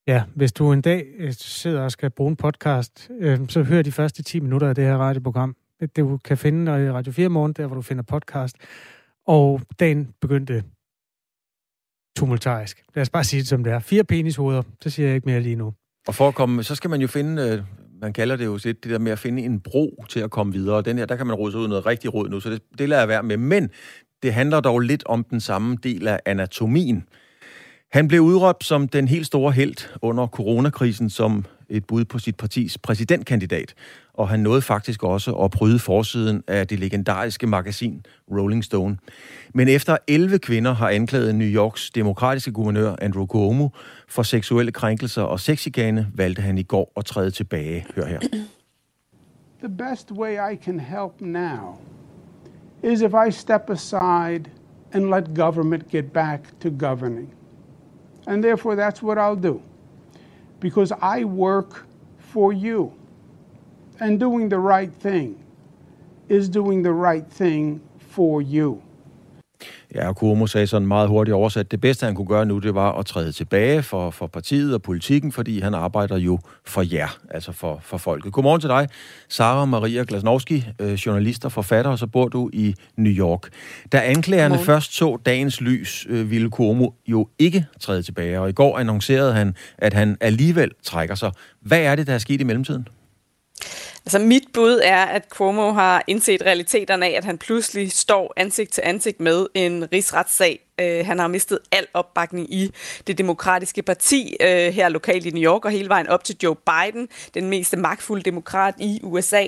Ja, 0.10 0.24
hvis 0.36 0.52
du 0.52 0.72
en 0.72 0.82
dag 0.82 1.06
øh, 1.18 1.34
sidder 1.34 1.82
og 1.82 1.92
skal 1.92 2.10
bruge 2.10 2.30
en 2.30 2.36
podcast, 2.36 3.10
øh, 3.20 3.40
så 3.50 3.64
hør 3.64 3.82
de 3.82 3.92
første 3.92 4.24
10 4.24 4.40
minutter 4.40 4.70
af 4.70 4.76
det 4.76 4.84
her 4.84 4.98
radioprogram. 4.98 5.56
Det 5.80 5.98
du 5.98 6.18
kan 6.18 6.38
finde 6.38 6.86
i 6.86 6.92
Radio 6.92 7.12
4 7.12 7.30
morgen, 7.30 7.54
der 7.54 7.68
hvor 7.68 7.76
du 7.76 7.82
finder 7.82 8.04
podcast. 8.04 8.58
og 9.28 9.62
dagen 9.80 10.14
begyndte 10.22 10.64
tumultarisk. 12.18 12.84
Lad 12.96 13.02
os 13.02 13.10
bare 13.10 13.24
sige 13.24 13.40
det 13.40 13.48
som 13.48 13.64
det 13.64 13.74
er. 13.74 13.80
Fire 13.80 14.04
penishoveder, 14.04 14.62
så 14.82 14.90
siger 14.90 15.08
jeg 15.08 15.16
ikke 15.16 15.26
mere 15.26 15.40
lige 15.40 15.56
nu. 15.56 15.74
Og 16.08 16.16
for 16.16 16.28
at 16.28 16.36
komme, 16.36 16.64
så 16.64 16.76
skal 16.76 16.90
man 16.90 17.02
jo 17.02 17.08
finde, 17.08 17.42
øh, 17.42 17.64
man 18.02 18.14
kalder 18.14 18.36
det 18.36 18.46
jo 18.46 18.60
lidt 18.64 18.84
det 18.84 18.92
der 18.92 19.00
med 19.00 19.12
at 19.12 19.20
finde 19.20 19.42
en 19.42 19.60
bro 19.60 20.06
til 20.10 20.20
at 20.20 20.32
komme 20.32 20.54
videre. 20.54 20.82
Den 20.82 20.98
her, 20.98 21.06
der 21.06 21.16
kan 21.16 21.28
man 21.28 21.36
rode 21.36 21.52
sig 21.52 21.62
ud 21.62 21.68
noget 21.68 21.86
rigtig 21.86 22.14
råd 22.14 22.30
nu, 22.30 22.40
så 22.40 22.50
det, 22.50 22.62
det 22.78 22.90
lader 22.90 23.02
jeg 23.02 23.10
være 23.10 23.24
med. 23.24 23.38
Men 23.38 23.70
det 24.24 24.34
handler 24.34 24.60
dog 24.60 24.80
lidt 24.80 25.04
om 25.06 25.24
den 25.24 25.40
samme 25.40 25.78
del 25.84 26.08
af 26.08 26.20
anatomien. 26.26 27.04
Han 27.92 28.08
blev 28.08 28.22
udråbt 28.22 28.64
som 28.64 28.88
den 28.88 29.08
helt 29.08 29.26
store 29.26 29.52
held 29.52 30.00
under 30.02 30.28
coronakrisen 30.28 31.10
som 31.10 31.46
et 31.70 31.86
bud 31.86 32.06
på 32.06 32.20
sit 32.20 32.36
partis 32.36 32.78
præsidentkandidat, 32.78 33.74
og 34.14 34.30
han 34.30 34.40
nåede 34.40 34.62
faktisk 34.62 35.04
også 35.04 35.34
at 35.34 35.52
bryde 35.52 35.80
forsiden 35.80 36.44
af 36.48 36.68
det 36.68 36.80
legendariske 36.80 37.48
magasin 37.48 38.06
Rolling 38.32 38.64
Stone. 38.64 38.98
Men 39.54 39.68
efter 39.68 39.98
11 40.08 40.40
kvinder 40.40 40.74
har 40.74 40.90
anklaget 40.90 41.36
New 41.36 41.48
Yorks 41.48 41.90
demokratiske 41.90 42.52
guvernør 42.52 42.96
Andrew 43.02 43.26
Cuomo 43.26 43.70
for 44.08 44.24
seksuelle 44.24 44.72
krænkelser 44.72 45.22
og 45.22 45.40
sexigane, 45.40 46.08
valgte 46.16 46.42
han 46.42 46.58
i 46.58 46.64
går 46.64 46.94
at 46.98 47.06
træde 47.06 47.32
tilbage. 47.32 47.86
Hør 47.96 48.06
her. 48.06 48.20
The 49.64 49.76
best 49.90 50.12
way 50.12 50.54
I 50.54 50.56
can 50.56 50.80
help 50.80 51.22
now 51.22 51.78
is 52.84 53.02
if 53.02 53.12
I 53.28 53.32
step 53.32 53.70
aside 53.70 54.44
and 54.94 55.10
let 55.10 55.36
government 55.36 55.90
get 55.90 56.06
back 56.12 56.42
to 56.62 56.70
governing. 56.88 57.39
And 58.30 58.44
therefore, 58.44 58.76
that's 58.76 59.02
what 59.02 59.18
I'll 59.18 59.36
do. 59.36 59.60
Because 60.60 60.92
I 61.02 61.24
work 61.24 61.88
for 62.20 62.54
you. 62.54 62.94
And 64.00 64.20
doing 64.20 64.50
the 64.50 64.60
right 64.60 64.94
thing 64.94 65.44
is 66.30 66.48
doing 66.48 66.84
the 66.84 66.94
right 66.94 67.28
thing 67.28 67.82
for 67.98 68.44
you. 68.44 68.84
Ja, 69.96 70.08
og 70.08 70.16
Kuomo 70.16 70.48
sagde 70.48 70.68
sådan 70.68 70.88
meget 70.88 71.10
hurtigt 71.10 71.36
oversat, 71.36 71.72
det 71.72 71.82
bedste 71.82 72.06
han 72.06 72.16
kunne 72.16 72.28
gøre 72.28 72.46
nu, 72.46 72.60
det 72.60 72.76
var 72.76 72.92
at 72.92 73.06
træde 73.06 73.32
tilbage 73.32 73.84
for, 73.84 74.10
for 74.10 74.28
partiet 74.28 74.74
og 74.74 74.82
politikken, 74.82 75.32
fordi 75.32 75.60
han 75.60 75.74
arbejder 75.74 76.18
jo 76.18 76.40
for 76.66 76.82
jer, 76.94 77.18
altså 77.32 77.52
for, 77.52 77.80
for 77.84 77.98
folket. 77.98 78.34
Godmorgen 78.34 78.62
til 78.62 78.70
dig, 78.70 78.88
Sara 79.30 79.66
Maria 79.66 80.04
Glasnowski, 80.08 80.66
øh, 80.80 80.94
journalist 80.94 81.46
og 81.46 81.52
forfatter, 81.52 81.92
og 81.92 82.00
så 82.00 82.08
bor 82.08 82.28
du 82.28 82.50
i 82.54 82.76
New 82.98 83.14
York. 83.14 83.50
Da 83.92 84.02
anklagerne 84.06 84.50
Godmorgen. 84.50 84.66
først 84.66 84.96
så 84.96 85.18
dagens 85.26 85.62
lys, 85.62 86.08
øh, 86.10 86.32
ville 86.32 86.50
Kuomo 86.50 86.90
jo 87.08 87.28
ikke 87.40 87.66
træde 87.80 88.04
tilbage, 88.04 88.40
og 88.40 88.50
i 88.50 88.54
går 88.54 88.80
annoncerede 88.80 89.34
han, 89.34 89.56
at 89.78 89.94
han 89.94 90.18
alligevel 90.22 90.72
trækker 90.84 91.16
sig. 91.16 91.32
Hvad 91.62 91.80
er 91.82 91.96
det, 91.96 92.08
der 92.08 92.14
er 92.14 92.18
sket 92.18 92.42
i 92.42 92.44
mellemtiden? 92.44 92.88
Altså 94.10 94.20
mit 94.20 94.44
bud 94.54 94.82
er, 94.84 95.06
at 95.06 95.26
Cuomo 95.30 95.72
har 95.72 96.04
indset 96.08 96.42
realiteterne 96.42 97.06
af, 97.06 97.12
at 97.18 97.26
han 97.26 97.38
pludselig 97.38 97.92
står 97.92 98.34
ansigt 98.38 98.72
til 98.72 98.84
ansigt 98.86 99.20
med 99.20 99.48
en 99.54 99.88
rigsretssag. 99.94 100.60
Øh, 100.80 101.06
han 101.06 101.20
har 101.20 101.28
mistet 101.28 101.60
al 101.72 101.88
opbakning 101.94 102.54
i 102.54 102.72
det 103.08 103.18
demokratiske 103.18 103.82
parti 103.82 104.36
øh, 104.42 104.74
her 104.74 104.90
lokalt 104.90 105.26
i 105.26 105.30
New 105.30 105.44
York 105.44 105.66
og 105.66 105.72
hele 105.72 105.90
vejen 105.90 106.08
op 106.08 106.24
til 106.24 106.36
Joe 106.44 106.56
Biden, 106.56 107.08
den 107.34 107.50
mest 107.50 107.78
magtfulde 107.78 108.24
demokrat 108.24 108.74
i 108.78 109.00
USA. 109.04 109.48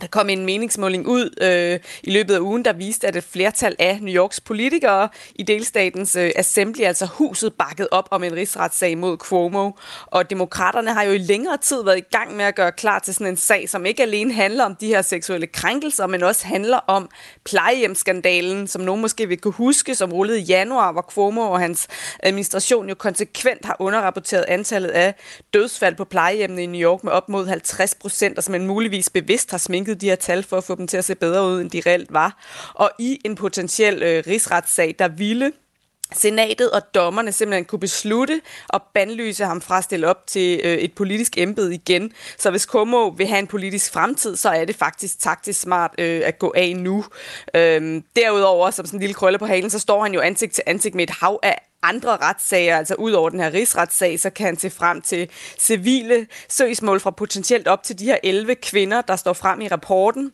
Der 0.00 0.06
kom 0.06 0.28
en 0.28 0.46
meningsmåling 0.46 1.06
ud 1.06 1.30
øh, 1.40 1.80
i 2.02 2.10
løbet 2.10 2.34
af 2.34 2.40
ugen, 2.40 2.64
der 2.64 2.72
viste, 2.72 3.06
at 3.06 3.16
et 3.16 3.24
flertal 3.24 3.76
af 3.78 3.98
New 4.02 4.14
Yorks 4.14 4.40
politikere 4.40 5.08
i 5.34 5.42
delstatens 5.42 6.16
øh, 6.16 6.30
assembly, 6.36 6.80
altså 6.82 7.06
huset, 7.06 7.52
bakket 7.54 7.88
op 7.90 8.08
om 8.10 8.24
en 8.24 8.32
rigsretssag 8.32 8.98
mod 8.98 9.16
Cuomo. 9.16 9.70
Og 10.06 10.30
demokraterne 10.30 10.94
har 10.94 11.02
jo 11.02 11.12
i 11.12 11.18
længere 11.18 11.56
tid 11.56 11.84
været 11.84 11.98
i 11.98 12.04
gang 12.12 12.36
med 12.36 12.44
at 12.44 12.54
gøre 12.54 12.72
klar 12.72 12.98
til 12.98 13.14
sådan 13.14 13.26
en 13.26 13.36
sag, 13.36 13.68
som 13.68 13.86
ikke 13.86 14.02
alene 14.02 14.32
handler 14.32 14.64
om 14.64 14.74
de 14.74 14.86
her 14.86 15.02
seksuelle 15.02 15.46
krænkelser, 15.46 16.06
men 16.06 16.22
også 16.22 16.46
handler 16.46 16.76
om 16.76 17.10
plejehjemskandalen, 17.44 18.66
som 18.66 18.82
nogen 18.82 19.00
måske 19.00 19.28
vil 19.28 19.40
kunne 19.40 19.52
huske, 19.52 19.94
som 19.94 20.12
rullede 20.12 20.40
i 20.40 20.44
januar, 20.44 20.92
hvor 20.92 21.02
Cuomo 21.02 21.40
og 21.40 21.60
hans 21.60 21.88
administration 22.22 22.88
jo 22.88 22.94
konsekvent 22.94 23.64
har 23.64 23.76
underrapporteret 23.78 24.44
antallet 24.48 24.88
af 24.88 25.14
dødsfald 25.54 25.94
på 25.94 26.04
plejehjemmene 26.04 26.62
i 26.62 26.66
New 26.66 26.80
York 26.80 27.04
med 27.04 27.12
op 27.12 27.28
mod 27.28 27.46
50 27.46 27.94
procent, 27.94 28.38
og 28.38 28.44
som 28.44 28.52
man 28.52 28.66
muligvis 28.66 29.10
bevidst 29.10 29.50
har 29.50 29.58
sminket 29.58 29.87
sænket 29.88 30.00
de 30.00 30.08
her 30.08 30.16
tal 30.16 30.42
for 30.42 30.56
at 30.56 30.64
få 30.64 30.74
dem 30.74 30.86
til 30.86 30.96
at 30.96 31.04
se 31.04 31.14
bedre 31.14 31.46
ud, 31.46 31.60
end 31.60 31.70
de 31.70 31.82
reelt 31.86 32.12
var. 32.12 32.36
Og 32.74 32.90
i 32.98 33.18
en 33.24 33.34
potentiel 33.34 34.02
øh, 34.02 34.24
rigsretssag, 34.26 34.94
der 34.98 35.08
ville 35.08 35.52
Senatet 36.12 36.70
og 36.70 36.82
dommerne 36.94 37.32
simpelthen 37.32 37.64
kunne 37.64 37.78
beslutte 37.80 38.40
at 38.74 38.82
bandlyse 38.94 39.44
ham 39.44 39.60
fra 39.60 39.78
at 39.78 39.84
stille 39.84 40.08
op 40.08 40.26
til 40.26 40.60
øh, 40.64 40.78
et 40.78 40.92
politisk 40.92 41.38
embede 41.38 41.74
igen. 41.74 42.12
Så 42.38 42.50
hvis 42.50 42.66
Komo 42.66 43.08
vil 43.08 43.26
have 43.26 43.38
en 43.38 43.46
politisk 43.46 43.92
fremtid, 43.92 44.36
så 44.36 44.48
er 44.48 44.64
det 44.64 44.76
faktisk 44.76 45.20
taktisk 45.20 45.60
smart 45.60 45.94
øh, 45.98 46.22
at 46.24 46.38
gå 46.38 46.52
af 46.56 46.76
nu. 46.76 47.04
Øhm, 47.54 48.04
derudover, 48.16 48.70
som 48.70 48.86
sådan 48.86 48.96
en 48.96 49.00
lille 49.00 49.14
krølle 49.14 49.38
på 49.38 49.46
halen, 49.46 49.70
så 49.70 49.78
står 49.78 50.02
han 50.02 50.14
jo 50.14 50.20
ansigt 50.20 50.54
til 50.54 50.64
ansigt 50.66 50.94
med 50.94 51.04
et 51.04 51.10
hav 51.10 51.40
af 51.42 51.67
andre 51.82 52.16
retssager, 52.16 52.76
altså 52.76 52.94
ud 52.94 53.12
over 53.12 53.30
den 53.30 53.40
her 53.40 53.54
rigsretssag, 53.54 54.20
så 54.20 54.30
kan 54.30 54.46
han 54.46 54.58
se 54.58 54.70
frem 54.70 55.02
til 55.02 55.30
civile 55.58 56.26
søgsmål 56.48 57.00
fra 57.00 57.10
potentielt 57.10 57.68
op 57.68 57.82
til 57.82 57.98
de 57.98 58.04
her 58.04 58.18
11 58.22 58.54
kvinder, 58.54 59.02
der 59.02 59.16
står 59.16 59.32
frem 59.32 59.60
i 59.60 59.68
rapporten. 59.68 60.32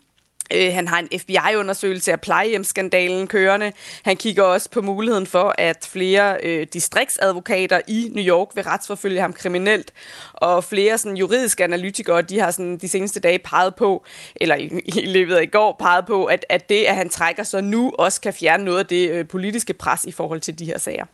Øh, 0.53 0.73
han 0.73 0.89
har 0.89 0.99
en 0.99 1.21
FBI-undersøgelse 1.21 2.13
af 2.13 2.21
plejehjemsskandalen 2.21 3.27
kørende. 3.27 3.73
Han 4.05 4.17
kigger 4.17 4.43
også 4.43 4.71
på 4.71 4.83
muligheden 4.83 5.27
for, 5.27 5.55
at 5.59 5.89
flere 5.93 6.39
øh, 6.43 6.67
distriktsadvokater 6.73 7.81
i 7.89 8.11
New 8.13 8.25
York 8.25 8.49
vil 8.55 8.65
retsforfølge 8.65 9.21
ham 9.21 9.33
kriminelt. 9.33 9.93
Og 10.33 10.65
flere 10.65 10.99
sådan, 10.99 11.17
juridiske 11.17 11.65
analytikere, 11.65 12.23
de 12.23 12.41
har 12.41 12.51
sådan, 12.51 12.79
de 12.79 12.89
seneste 12.89 13.21
dage 13.21 13.39
peget 13.39 13.75
på, 13.75 14.05
eller 14.37 14.57
i, 14.57 14.81
i 14.87 15.07
løbet 15.07 15.35
af 15.35 15.43
i 15.43 15.47
går 15.47 15.77
peget 15.79 16.07
på, 16.07 16.25
at, 16.25 16.47
at 16.49 16.69
det, 16.69 16.85
at 16.85 16.97
han 16.97 17.09
trækker 17.09 17.43
sig 17.43 17.65
nu, 17.65 17.93
også 17.99 18.21
kan 18.21 18.33
fjerne 18.33 18.65
noget 18.65 18.79
af 18.79 18.87
det 18.87 19.11
øh, 19.11 19.29
politiske 19.29 19.73
pres 19.73 20.05
i 20.05 20.13
forhold 20.13 20.41
til 20.41 20.59
de 20.59 20.65
her 20.65 20.79
sager. 20.79 21.05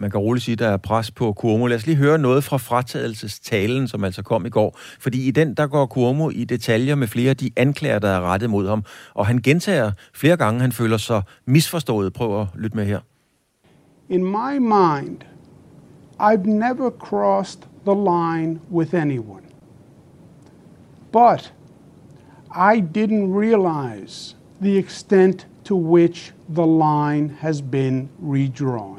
Man 0.00 0.10
kan 0.10 0.20
roligt 0.20 0.44
sige, 0.44 0.56
der 0.56 0.68
er 0.68 0.76
pres 0.76 1.10
på 1.10 1.32
Cuomo. 1.32 1.66
Lad 1.66 1.76
os 1.76 1.86
lige 1.86 1.96
høre 1.96 2.18
noget 2.18 2.44
fra 2.44 2.56
fratagelsestalen, 2.56 3.88
som 3.88 4.04
altså 4.04 4.22
kom 4.22 4.46
i 4.46 4.48
går. 4.48 4.78
Fordi 5.00 5.28
i 5.28 5.30
den, 5.30 5.54
der 5.54 5.66
går 5.66 5.86
Cuomo 5.86 6.30
i 6.30 6.44
detaljer 6.44 6.94
med 6.94 7.06
flere 7.06 7.30
af 7.30 7.36
de 7.36 7.50
anklager, 7.56 7.98
der 7.98 8.08
er 8.08 8.20
rettet 8.20 8.50
mod 8.50 8.68
ham. 8.68 8.84
Og 9.14 9.26
han 9.26 9.38
gentager 9.38 9.92
flere 10.14 10.36
gange, 10.36 10.60
han 10.60 10.72
føler 10.72 10.96
sig 10.96 11.22
misforstået. 11.46 12.12
Prøv 12.12 12.40
at 12.40 12.46
lytte 12.54 12.76
med 12.76 12.86
her. 12.86 13.00
In 14.08 14.24
my 14.24 14.58
mind, 14.58 15.18
I've 16.20 16.46
never 16.46 16.90
crossed 16.90 17.62
the 17.86 17.94
line 17.94 18.60
with 18.70 18.94
anyone. 18.94 19.42
But 21.12 21.52
I 22.50 22.80
didn't 22.80 23.32
realize 23.32 24.36
the 24.62 24.78
extent 24.78 25.46
to 25.64 25.76
which 25.76 26.32
the 26.48 26.66
line 26.66 27.36
has 27.40 27.62
been 27.62 28.08
redrawn 28.20 28.97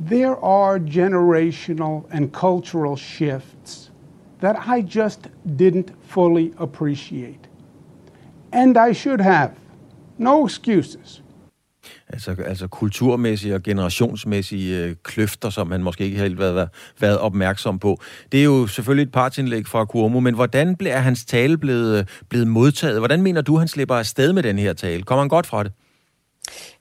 there 0.00 0.36
are 0.44 0.78
generational 0.78 2.04
and 2.10 2.32
cultural 2.32 2.96
shifts 2.96 3.90
that 4.40 4.56
I 4.66 4.82
just 4.98 5.28
didn't 5.58 5.90
fully 6.02 6.52
appreciate. 6.58 7.48
And 8.52 8.76
I 8.90 8.92
should 8.92 9.20
have. 9.20 9.50
No 10.18 10.46
excuses. 10.46 11.22
Altså, 12.08 12.36
altså 12.44 12.66
kulturmæssige 12.68 13.54
og 13.54 13.62
generationsmæssige 13.62 14.84
øh, 14.84 14.94
kløfter, 15.02 15.50
som 15.50 15.66
man 15.66 15.82
måske 15.82 16.04
ikke 16.04 16.18
helt 16.18 16.38
været, 16.38 16.68
været 17.00 17.18
opmærksom 17.18 17.78
på. 17.78 18.00
Det 18.32 18.40
er 18.40 18.44
jo 18.44 18.66
selvfølgelig 18.66 19.02
et 19.02 19.12
partsindlæg 19.12 19.66
fra 19.66 19.84
Cuomo, 19.84 20.20
men 20.20 20.34
hvordan 20.34 20.76
er 20.86 20.98
hans 20.98 21.24
tale 21.24 21.58
blevet, 21.58 21.98
øh, 21.98 22.04
blevet 22.28 22.46
modtaget? 22.46 22.98
Hvordan 22.98 23.22
mener 23.22 23.40
du, 23.40 23.56
han 23.56 23.68
slipper 23.68 23.94
afsted 23.94 24.32
med 24.32 24.42
den 24.42 24.58
her 24.58 24.72
tale? 24.72 25.02
Kommer 25.02 25.22
han 25.22 25.28
godt 25.28 25.46
fra 25.46 25.62
det? 25.62 25.72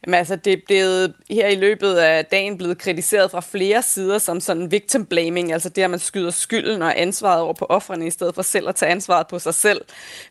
Jamen 0.05 0.13
altså, 0.13 0.35
det 0.35 0.53
er 0.53 0.57
blevet 0.65 1.13
her 1.29 1.47
i 1.47 1.55
løbet 1.55 1.95
af 1.95 2.25
dagen 2.25 2.57
blevet 2.57 2.77
kritiseret 2.77 3.31
fra 3.31 3.41
flere 3.41 3.81
sider 3.81 4.17
som 4.17 4.39
sådan 4.39 4.71
victim 4.71 5.05
blaming, 5.05 5.53
altså 5.53 5.69
det, 5.69 5.81
at 5.81 5.89
man 5.89 5.99
skyder 5.99 6.31
skylden 6.31 6.81
og 6.81 7.01
ansvaret 7.01 7.41
over 7.41 7.53
på 7.53 7.65
offrene, 7.65 8.07
i 8.07 8.11
stedet 8.11 8.35
for 8.35 8.41
selv 8.41 8.69
at 8.69 8.75
tage 8.75 8.91
ansvaret 8.91 9.27
på 9.27 9.39
sig 9.39 9.53
selv. 9.53 9.81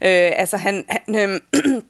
Øh, 0.03 0.33
altså 0.37 0.57
han, 0.57 0.85
han 0.89 1.15
øh, 1.15 1.41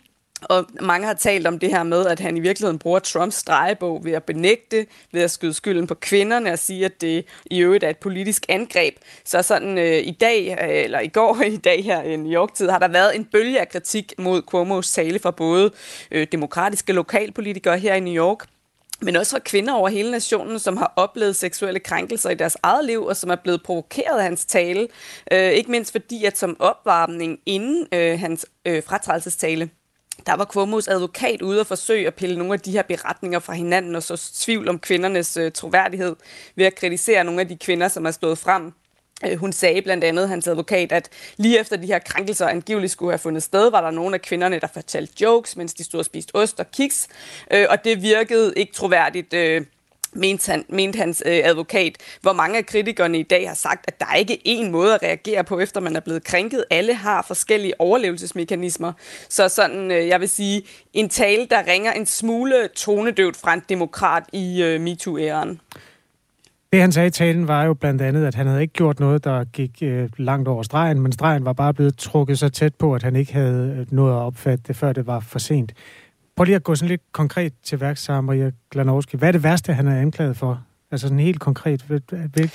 Og 0.45 0.67
mange 0.81 1.07
har 1.07 1.15
talt 1.15 1.47
om 1.47 1.59
det 1.59 1.71
her 1.71 1.83
med, 1.83 2.07
at 2.07 2.21
han 2.21 2.37
i 2.37 2.41
virkeligheden 2.41 2.79
bruger 2.79 2.99
Trumps 2.99 3.43
drejebog 3.43 4.05
ved 4.05 4.13
at 4.13 4.25
benægte, 4.25 4.87
ved 5.13 5.23
at 5.23 5.31
skyde 5.31 5.55
skylden 5.55 5.87
på 5.87 5.95
kvinderne 5.95 6.53
og 6.53 6.59
sige, 6.59 6.85
at 6.85 7.01
det 7.01 7.25
i 7.47 7.59
øvrigt 7.59 7.85
er 7.85 7.91
et 7.91 7.99
politisk 7.99 8.47
angreb. 8.49 8.95
Så 9.25 9.43
sådan 9.43 9.79
øh, 9.79 9.99
i 9.99 10.17
dag, 10.21 10.59
øh, 10.63 10.85
eller 10.85 11.01
i 11.01 11.09
går 11.09 11.43
i 11.57 11.57
dag 11.57 11.85
her 11.85 12.03
i 12.03 12.17
New 12.17 12.33
York-tid, 12.33 12.69
har 12.69 12.79
der 12.79 12.89
været 12.89 13.17
en 13.17 13.25
bølge 13.25 13.61
af 13.61 13.69
kritik 13.69 14.13
mod 14.19 14.43
Cuomo's 14.55 14.95
tale 14.95 15.19
fra 15.19 15.31
både 15.31 15.71
øh, 16.11 16.27
demokratiske 16.33 16.93
lokalpolitikere 16.93 17.79
her 17.79 17.95
i 17.95 18.01
New 18.01 18.15
York, 18.15 18.47
men 19.01 19.17
også 19.17 19.31
fra 19.31 19.41
kvinder 19.45 19.73
over 19.73 19.89
hele 19.89 20.11
nationen, 20.11 20.59
som 20.59 20.77
har 20.77 20.93
oplevet 20.97 21.37
seksuelle 21.37 21.81
krænkelser 21.81 22.31
i 22.31 22.35
deres 22.35 22.57
eget 22.63 22.85
liv, 22.85 23.05
og 23.05 23.17
som 23.17 23.31
er 23.31 23.37
blevet 23.37 23.63
provokeret 23.63 24.19
af 24.19 24.25
hans 24.25 24.45
tale. 24.45 24.89
Øh, 25.33 25.51
ikke 25.51 25.71
mindst 25.71 25.93
fordi, 25.93 26.25
at 26.25 26.39
som 26.39 26.57
opvarmning 26.59 27.39
inden 27.47 27.87
øh, 27.95 28.21
hans 28.21 28.47
øh, 28.65 28.83
fratrædelsestale, 28.83 29.71
der 30.27 30.35
var 30.35 30.45
Cuomo's 30.45 30.91
advokat 30.91 31.43
ude 31.43 31.61
og 31.61 31.67
forsøge 31.67 32.07
at 32.07 32.15
pille 32.15 32.39
nogle 32.39 32.53
af 32.53 32.61
de 32.61 32.73
her 32.73 32.83
beretninger 32.83 33.39
fra 33.39 33.53
hinanden 33.53 33.97
og 33.97 34.03
så 34.03 34.31
tvivl 34.35 34.69
om 34.69 34.79
kvindernes 34.79 35.37
øh, 35.37 35.53
troværdighed 35.53 36.17
ved 36.57 36.67
at 36.67 36.75
kritisere 36.75 37.25
nogle 37.25 37.41
af 37.41 37.49
de 37.49 37.57
kvinder, 37.57 37.89
som 37.89 38.07
er 38.07 38.11
stået 38.11 38.39
frem 38.39 38.73
Øh, 39.27 39.39
hun 39.39 39.53
sagde 39.53 39.83
blandt 39.83 40.05
andet, 40.05 40.29
hans 40.29 40.47
advokat, 40.47 40.93
at 40.93 41.09
lige 41.37 41.61
efter 41.61 41.77
de 41.77 41.87
her 41.87 41.99
krænkelser 41.99 42.49
angiveligt 42.49 42.93
skulle 42.93 43.13
have 43.13 43.19
fundet 43.19 43.43
sted, 43.43 43.71
var 43.71 43.81
der 43.81 43.91
nogle 43.91 44.15
af 44.15 44.23
kvinderne, 44.23 44.61
der 44.61 44.67
fortalte 44.67 45.13
jokes, 45.21 45.57
mens 45.57 45.75
de 45.75 45.85
stod 45.85 46.01
og 46.01 46.07
spiste 46.07 46.35
ost 46.35 46.61
og 46.61 46.71
kiks. 46.71 47.09
Øh, 47.51 47.67
og 47.71 47.85
det 47.85 48.03
virkede 48.03 48.53
ikke 48.57 48.73
troværdigt, 48.73 49.35
øh, 49.35 49.63
mente, 50.15 50.51
han, 50.51 50.65
mente 50.69 50.97
hans 50.97 51.23
øh, 51.27 51.41
advokat. 51.45 51.97
Hvor 52.23 52.33
mange 52.33 52.59
af 52.59 52.67
kritikerne 52.67 53.19
i 53.19 53.23
dag 53.23 53.49
har 53.49 53.55
sagt, 53.55 53.85
at 53.89 54.01
der 54.01 54.07
er 54.07 54.15
ikke 54.15 54.39
én 54.49 54.71
måde 54.71 54.95
at 54.95 55.03
reagere 55.03 55.45
på, 55.45 55.61
efter 55.61 55.81
man 55.81 55.97
er 55.97 56.01
blevet 56.01 56.25
krænket. 56.25 56.65
Alle 56.71 56.95
har 56.95 57.25
forskellige 57.27 57.81
overlevelsesmekanismer. 57.81 58.93
Så 59.29 59.49
sådan, 59.49 59.91
øh, 59.91 60.09
jeg 60.09 60.21
vil 60.21 60.29
sige, 60.29 60.63
en 60.93 61.09
tale, 61.09 61.47
der 61.51 61.67
ringer 61.67 61.93
en 61.93 62.07
smule 62.07 62.69
tonedøvt 62.77 63.37
fra 63.37 63.55
en 63.55 63.63
demokrat 63.69 64.25
i 64.33 64.63
øh, 64.63 64.81
MeToo-æren. 64.81 65.61
Det 66.75 66.81
han 66.81 66.93
sagde 66.93 67.07
i 67.07 67.11
talen 67.11 67.49
var 67.49 67.65
jo 67.65 67.75
blandt 67.75 68.03
andet, 68.03 68.27
at 68.27 68.35
han 68.35 68.47
havde 68.47 68.63
ikke 68.63 68.75
gjort 68.75 69.01
noget, 69.01 69.25
der 69.25 69.45
gik 69.45 69.71
øh, 69.83 70.09
langt 70.17 70.49
over 70.49 70.63
stregen, 70.63 71.01
men 71.01 71.13
stregen 71.13 71.45
var 71.45 71.53
bare 71.53 71.75
blevet 71.75 71.99
trukket 71.99 72.39
så 72.39 72.49
tæt 72.49 72.75
på, 72.75 72.95
at 72.95 73.03
han 73.03 73.17
ikke 73.17 73.33
havde 73.33 73.87
noget 73.91 74.13
at 74.13 74.19
opfatte 74.19 74.65
det, 74.67 74.77
før 74.77 74.93
det 74.93 75.07
var 75.07 75.21
for 75.21 75.39
sent. 75.39 75.73
Prøv 76.37 76.45
lige 76.45 76.57
at 76.57 76.63
gå 76.65 76.75
sådan 76.75 76.89
lidt 76.89 77.03
konkret 77.13 77.53
til 77.63 77.81
værks, 77.81 78.09
Maria 78.09 78.51
Glanovski. 78.71 79.17
Hvad 79.17 79.29
er 79.29 79.33
det 79.33 79.43
værste, 79.43 79.73
han 79.73 79.89
er 79.89 80.01
anklaget 80.01 80.37
for? 80.37 80.63
Altså 80.91 81.07
sådan 81.07 81.19
helt 81.19 81.41
konkret, 81.41 81.83
hvad, 81.83 82.01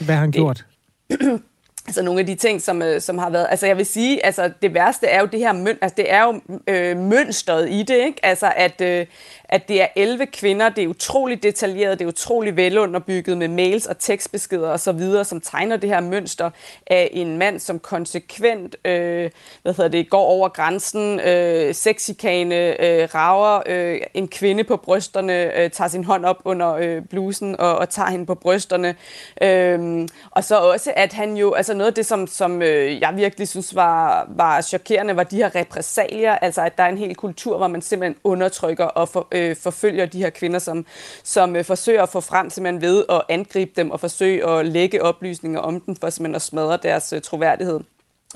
hvad 0.06 0.16
har 0.16 0.22
han 0.22 0.32
gjort? 0.32 0.66
Altså 1.88 2.02
nogle 2.02 2.20
af 2.20 2.26
de 2.26 2.36
ting, 2.36 2.62
som, 2.62 2.82
øh, 2.82 3.02
som 3.02 3.18
har 3.18 3.30
været... 3.30 3.48
Altså 3.50 3.68
jeg 3.68 3.78
vil 3.78 3.86
sige, 3.86 4.26
altså 4.26 4.52
det 4.62 4.74
værste 4.74 5.08
er 5.08 5.20
jo 5.20 5.26
det 5.26 5.40
her 5.40 5.54
møn, 5.54 5.78
altså 5.82 5.96
det 5.98 6.14
er 6.14 6.24
jo 6.24 6.42
øh, 6.68 6.98
mønstret 6.98 7.70
i 7.70 7.84
det, 7.84 7.96
ikke? 8.06 8.26
Altså 8.26 8.54
at, 8.56 8.82
øh, 8.82 9.06
at 9.50 9.68
det 9.68 9.82
er 9.82 9.88
11 9.96 10.26
kvinder, 10.26 10.70
det 10.70 10.84
er 10.84 10.88
utroligt 10.88 11.44
detaljeret, 11.44 12.00
det 12.00 12.06
er 12.06 12.10
utroligt 12.10 12.56
velunderbygget 12.56 13.38
med 13.38 13.48
mails 13.48 13.86
og 13.86 14.00
tekstbeskeder 14.00 14.70
osv., 14.70 15.24
som 15.24 15.42
tegner 15.42 15.78
det 15.78 15.90
her 15.90 16.00
mønster 16.00 16.50
af 16.88 17.10
en 17.12 17.38
mand, 17.38 17.60
som 17.60 17.80
konsekvent 17.80 18.76
øh, 18.86 19.30
hvad 19.62 19.74
hedder 19.74 19.88
det, 19.88 20.10
går 20.10 20.24
over 20.24 20.50
grænsen, 20.50 21.20
øh, 21.20 21.76
sexikane, 21.76 22.56
øh, 22.56 23.10
rager 23.16 23.62
øh, 23.66 24.02
en 24.14 24.28
kvinde 24.28 24.64
på 24.64 24.78
brysterne, 24.78 25.58
øh, 25.58 25.72
tager 25.72 25.88
sin 25.88 26.04
hånd 26.04 26.26
op 26.26 26.42
under 26.46 26.74
øh, 26.74 27.02
blusen 27.10 27.60
og, 27.60 27.78
og 27.78 27.90
tager 27.90 28.10
hende 28.10 28.26
på 28.26 28.36
brysterne. 28.36 28.96
Øh, 29.42 30.08
og 30.32 30.44
så 30.44 30.60
også, 30.60 30.94
at 30.96 31.14
han 31.14 31.38
jo, 31.38 31.54
altså 31.54 31.74
noget 31.74 31.88
af 31.88 31.94
det, 31.94 32.06
som, 32.06 32.28
som 32.28 32.62
øh, 32.62 33.02
jeg 33.02 33.14
virkelig 33.16 33.48
synes 33.48 33.76
var, 33.76 34.26
var 34.30 34.62
chokerende, 34.62 35.16
var 35.16 35.24
de 35.24 35.36
her 35.36 35.56
repressalier, 35.56 36.36
altså 36.36 36.62
at 36.62 36.78
der 36.78 36.84
er 36.84 36.90
en 36.90 36.98
hel 36.98 37.16
kultur, 37.16 37.58
hvor 37.58 37.68
man 37.68 37.82
simpelthen 37.82 38.16
undertrykker 38.24 38.86
og 38.86 39.10
for, 39.10 39.28
øh, 39.32 39.39
Øh, 39.40 39.56
forfølger 39.56 40.06
de 40.06 40.18
her 40.18 40.30
kvinder, 40.30 40.60
som, 40.60 40.86
som 41.24 41.56
øh, 41.56 41.64
forsøger 41.64 42.04
at 42.04 42.10
få 42.10 42.22
frem 42.22 42.50
simpelthen 42.50 42.82
ved 42.82 43.06
at 43.10 43.22
angribe 43.30 43.72
dem 43.76 43.92
og 43.92 44.00
forsøge 44.00 44.50
at 44.50 44.66
lægge 44.66 45.04
oplysninger 45.04 45.60
om 45.60 45.82
dem, 45.82 45.96
for 45.96 46.10
simpelthen 46.10 46.36
at 46.36 46.42
smadre 46.42 46.80
deres 46.84 47.14
øh, 47.14 47.22
troværdighed. 47.22 47.80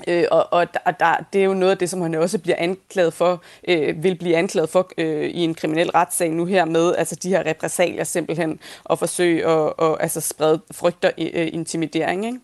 Øh, 0.08 0.24
og 0.30 0.52
og 0.52 0.74
der, 0.74 0.90
der, 0.90 1.16
det 1.32 1.40
er 1.40 1.44
jo 1.44 1.54
noget 1.54 1.72
af 1.72 1.78
det, 1.78 1.90
som 1.90 2.00
han 2.00 2.14
også 2.14 2.38
bliver 2.38 2.56
anklaget 2.58 3.14
for, 3.14 3.42
øh, 3.68 4.02
vil 4.02 4.14
blive 4.18 4.36
anklaget 4.36 4.70
for 4.70 4.90
øh, 4.98 5.24
i 5.24 5.44
en 5.44 5.54
kriminel 5.54 5.90
retssag 5.90 6.30
nu 6.30 6.44
her 6.44 6.64
med, 6.64 6.94
altså 6.94 7.16
de 7.16 7.28
her 7.28 7.46
repressalier 7.46 8.04
simpelthen, 8.04 8.60
og 8.84 8.98
forsøge 8.98 9.44
at 9.44 9.72
og, 9.78 10.02
altså 10.02 10.20
sprede 10.20 10.60
frygt 10.70 11.04
og 11.04 11.12
øh, 11.18 11.48
intimidering. 11.52 12.26
Ikke? 12.26 12.40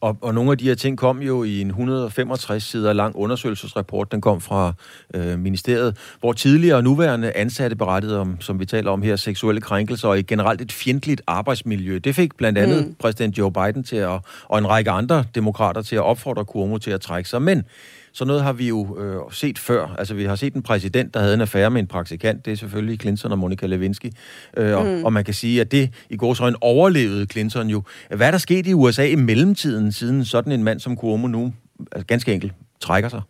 Og, 0.00 0.16
og 0.20 0.34
nogle 0.34 0.50
af 0.50 0.58
de 0.58 0.64
her 0.64 0.74
ting 0.74 0.98
kom 0.98 1.22
jo 1.22 1.42
i 1.42 1.60
en 1.60 1.66
165 1.66 2.62
sider 2.62 2.92
lang 2.92 3.16
undersøgelsesrapport, 3.16 4.12
den 4.12 4.20
kom 4.20 4.40
fra 4.40 4.72
øh, 5.14 5.38
ministeriet, 5.38 5.96
hvor 6.20 6.32
tidligere 6.32 6.76
og 6.76 6.84
nuværende 6.84 7.32
ansatte 7.36 7.76
berettede 7.76 8.20
om, 8.20 8.40
som 8.40 8.60
vi 8.60 8.66
taler 8.66 8.90
om 8.90 9.02
her, 9.02 9.16
seksuelle 9.16 9.60
krænkelser 9.60 10.08
og 10.08 10.18
i 10.18 10.22
generelt 10.22 10.60
et 10.60 10.72
fjendtligt 10.72 11.22
arbejdsmiljø. 11.26 11.98
Det 11.98 12.14
fik 12.14 12.36
blandt 12.36 12.58
andet 12.58 12.86
mm. 12.86 12.94
præsident 12.94 13.38
Joe 13.38 13.52
Biden 13.52 13.84
til 13.84 13.96
at, 13.96 14.20
og 14.44 14.58
en 14.58 14.68
række 14.68 14.90
andre 14.90 15.24
demokrater 15.34 15.82
til 15.82 15.96
at 15.96 16.02
opfordre 16.02 16.44
Cuomo 16.44 16.78
til 16.78 16.90
at 16.90 17.00
trække 17.00 17.28
sig. 17.28 17.42
Men 17.42 17.64
så 18.12 18.24
noget 18.24 18.42
har 18.42 18.52
vi 18.52 18.68
jo 18.68 18.98
øh, 18.98 19.20
set 19.32 19.58
før. 19.58 19.94
Altså, 19.98 20.14
vi 20.14 20.24
har 20.24 20.36
set 20.36 20.54
en 20.54 20.62
præsident, 20.62 21.14
der 21.14 21.20
havde 21.20 21.34
en 21.34 21.40
affære 21.40 21.70
med 21.70 21.80
en 21.80 21.86
praktikant. 21.86 22.44
Det 22.44 22.52
er 22.52 22.56
selvfølgelig 22.56 23.00
Clinton 23.00 23.32
og 23.32 23.38
Monica 23.38 23.66
Lewinsky. 23.66 24.12
Øh, 24.56 24.76
og, 24.76 24.86
mm. 24.86 25.04
og 25.04 25.12
man 25.12 25.24
kan 25.24 25.34
sige, 25.34 25.60
at 25.60 25.72
det 25.72 25.90
i 26.10 26.16
går 26.16 26.34
så 26.34 26.46
en 26.46 26.56
overlevede 26.60 27.26
Clinton 27.26 27.68
jo. 27.68 27.82
Hvad 28.08 28.26
er 28.26 28.30
der 28.30 28.38
sket 28.38 28.66
i 28.66 28.74
USA 28.74 29.06
i 29.06 29.14
mellemtiden, 29.14 29.92
siden 29.92 30.24
sådan 30.24 30.52
en 30.52 30.62
mand 30.62 30.80
som 30.80 30.96
Cuomo 30.96 31.26
nu 31.26 31.52
altså, 31.92 32.06
ganske 32.06 32.34
enkelt 32.34 32.52
trækker 32.80 33.08
sig? 33.08 33.22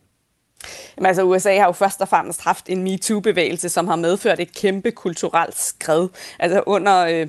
Jamen, 0.96 1.06
altså, 1.06 1.22
USA 1.22 1.58
har 1.58 1.66
jo 1.66 1.72
først 1.72 2.00
og 2.00 2.08
fremmest 2.08 2.44
haft 2.44 2.68
en 2.68 2.82
MeToo-bevægelse, 2.82 3.68
som 3.68 3.88
har 3.88 3.96
medført 3.96 4.40
et 4.40 4.54
kæmpe 4.54 4.90
kulturelt 4.90 5.58
skred. 5.58 6.08
Altså 6.38 6.62
under 6.66 6.98
øh, 6.98 7.26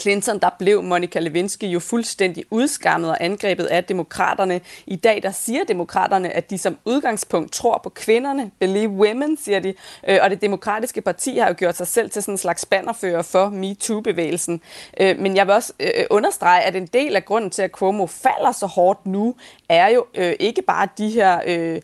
Clinton, 0.00 0.38
der 0.38 0.50
blev 0.58 0.82
Monica 0.82 1.18
Lewinsky 1.18 1.64
jo 1.64 1.80
fuldstændig 1.80 2.44
udskammet 2.50 3.10
og 3.10 3.16
angrebet 3.20 3.64
af 3.64 3.84
demokraterne. 3.84 4.60
I 4.86 4.96
dag 4.96 5.22
der 5.22 5.30
siger 5.30 5.64
demokraterne, 5.64 6.30
at 6.30 6.50
de 6.50 6.58
som 6.58 6.78
udgangspunkt 6.84 7.52
tror 7.52 7.80
på 7.82 7.90
kvinderne. 7.90 8.50
Believe 8.58 8.90
women, 8.90 9.36
siger 9.36 9.60
de. 9.60 9.74
Øh, 10.08 10.18
og 10.22 10.30
det 10.30 10.42
demokratiske 10.42 11.00
parti 11.00 11.38
har 11.38 11.48
jo 11.48 11.54
gjort 11.58 11.76
sig 11.76 11.86
selv 11.86 12.10
til 12.10 12.22
sådan 12.22 12.34
en 12.34 12.38
slags 12.38 12.66
bannerfører 12.66 13.22
for 13.22 13.48
MeToo-bevægelsen. 13.48 14.60
Øh, 15.00 15.18
men 15.18 15.36
jeg 15.36 15.46
vil 15.46 15.54
også 15.54 15.72
øh, 15.80 16.04
understrege, 16.10 16.62
at 16.62 16.76
en 16.76 16.86
del 16.86 17.16
af 17.16 17.24
grunden 17.24 17.50
til, 17.50 17.62
at 17.62 17.70
Cuomo 17.70 18.06
falder 18.06 18.52
så 18.52 18.66
hårdt 18.66 19.06
nu, 19.06 19.34
er 19.68 19.88
jo 19.88 20.04
ikke 20.40 20.62
bare 20.62 20.88
de 20.98 21.08
her 21.08 21.80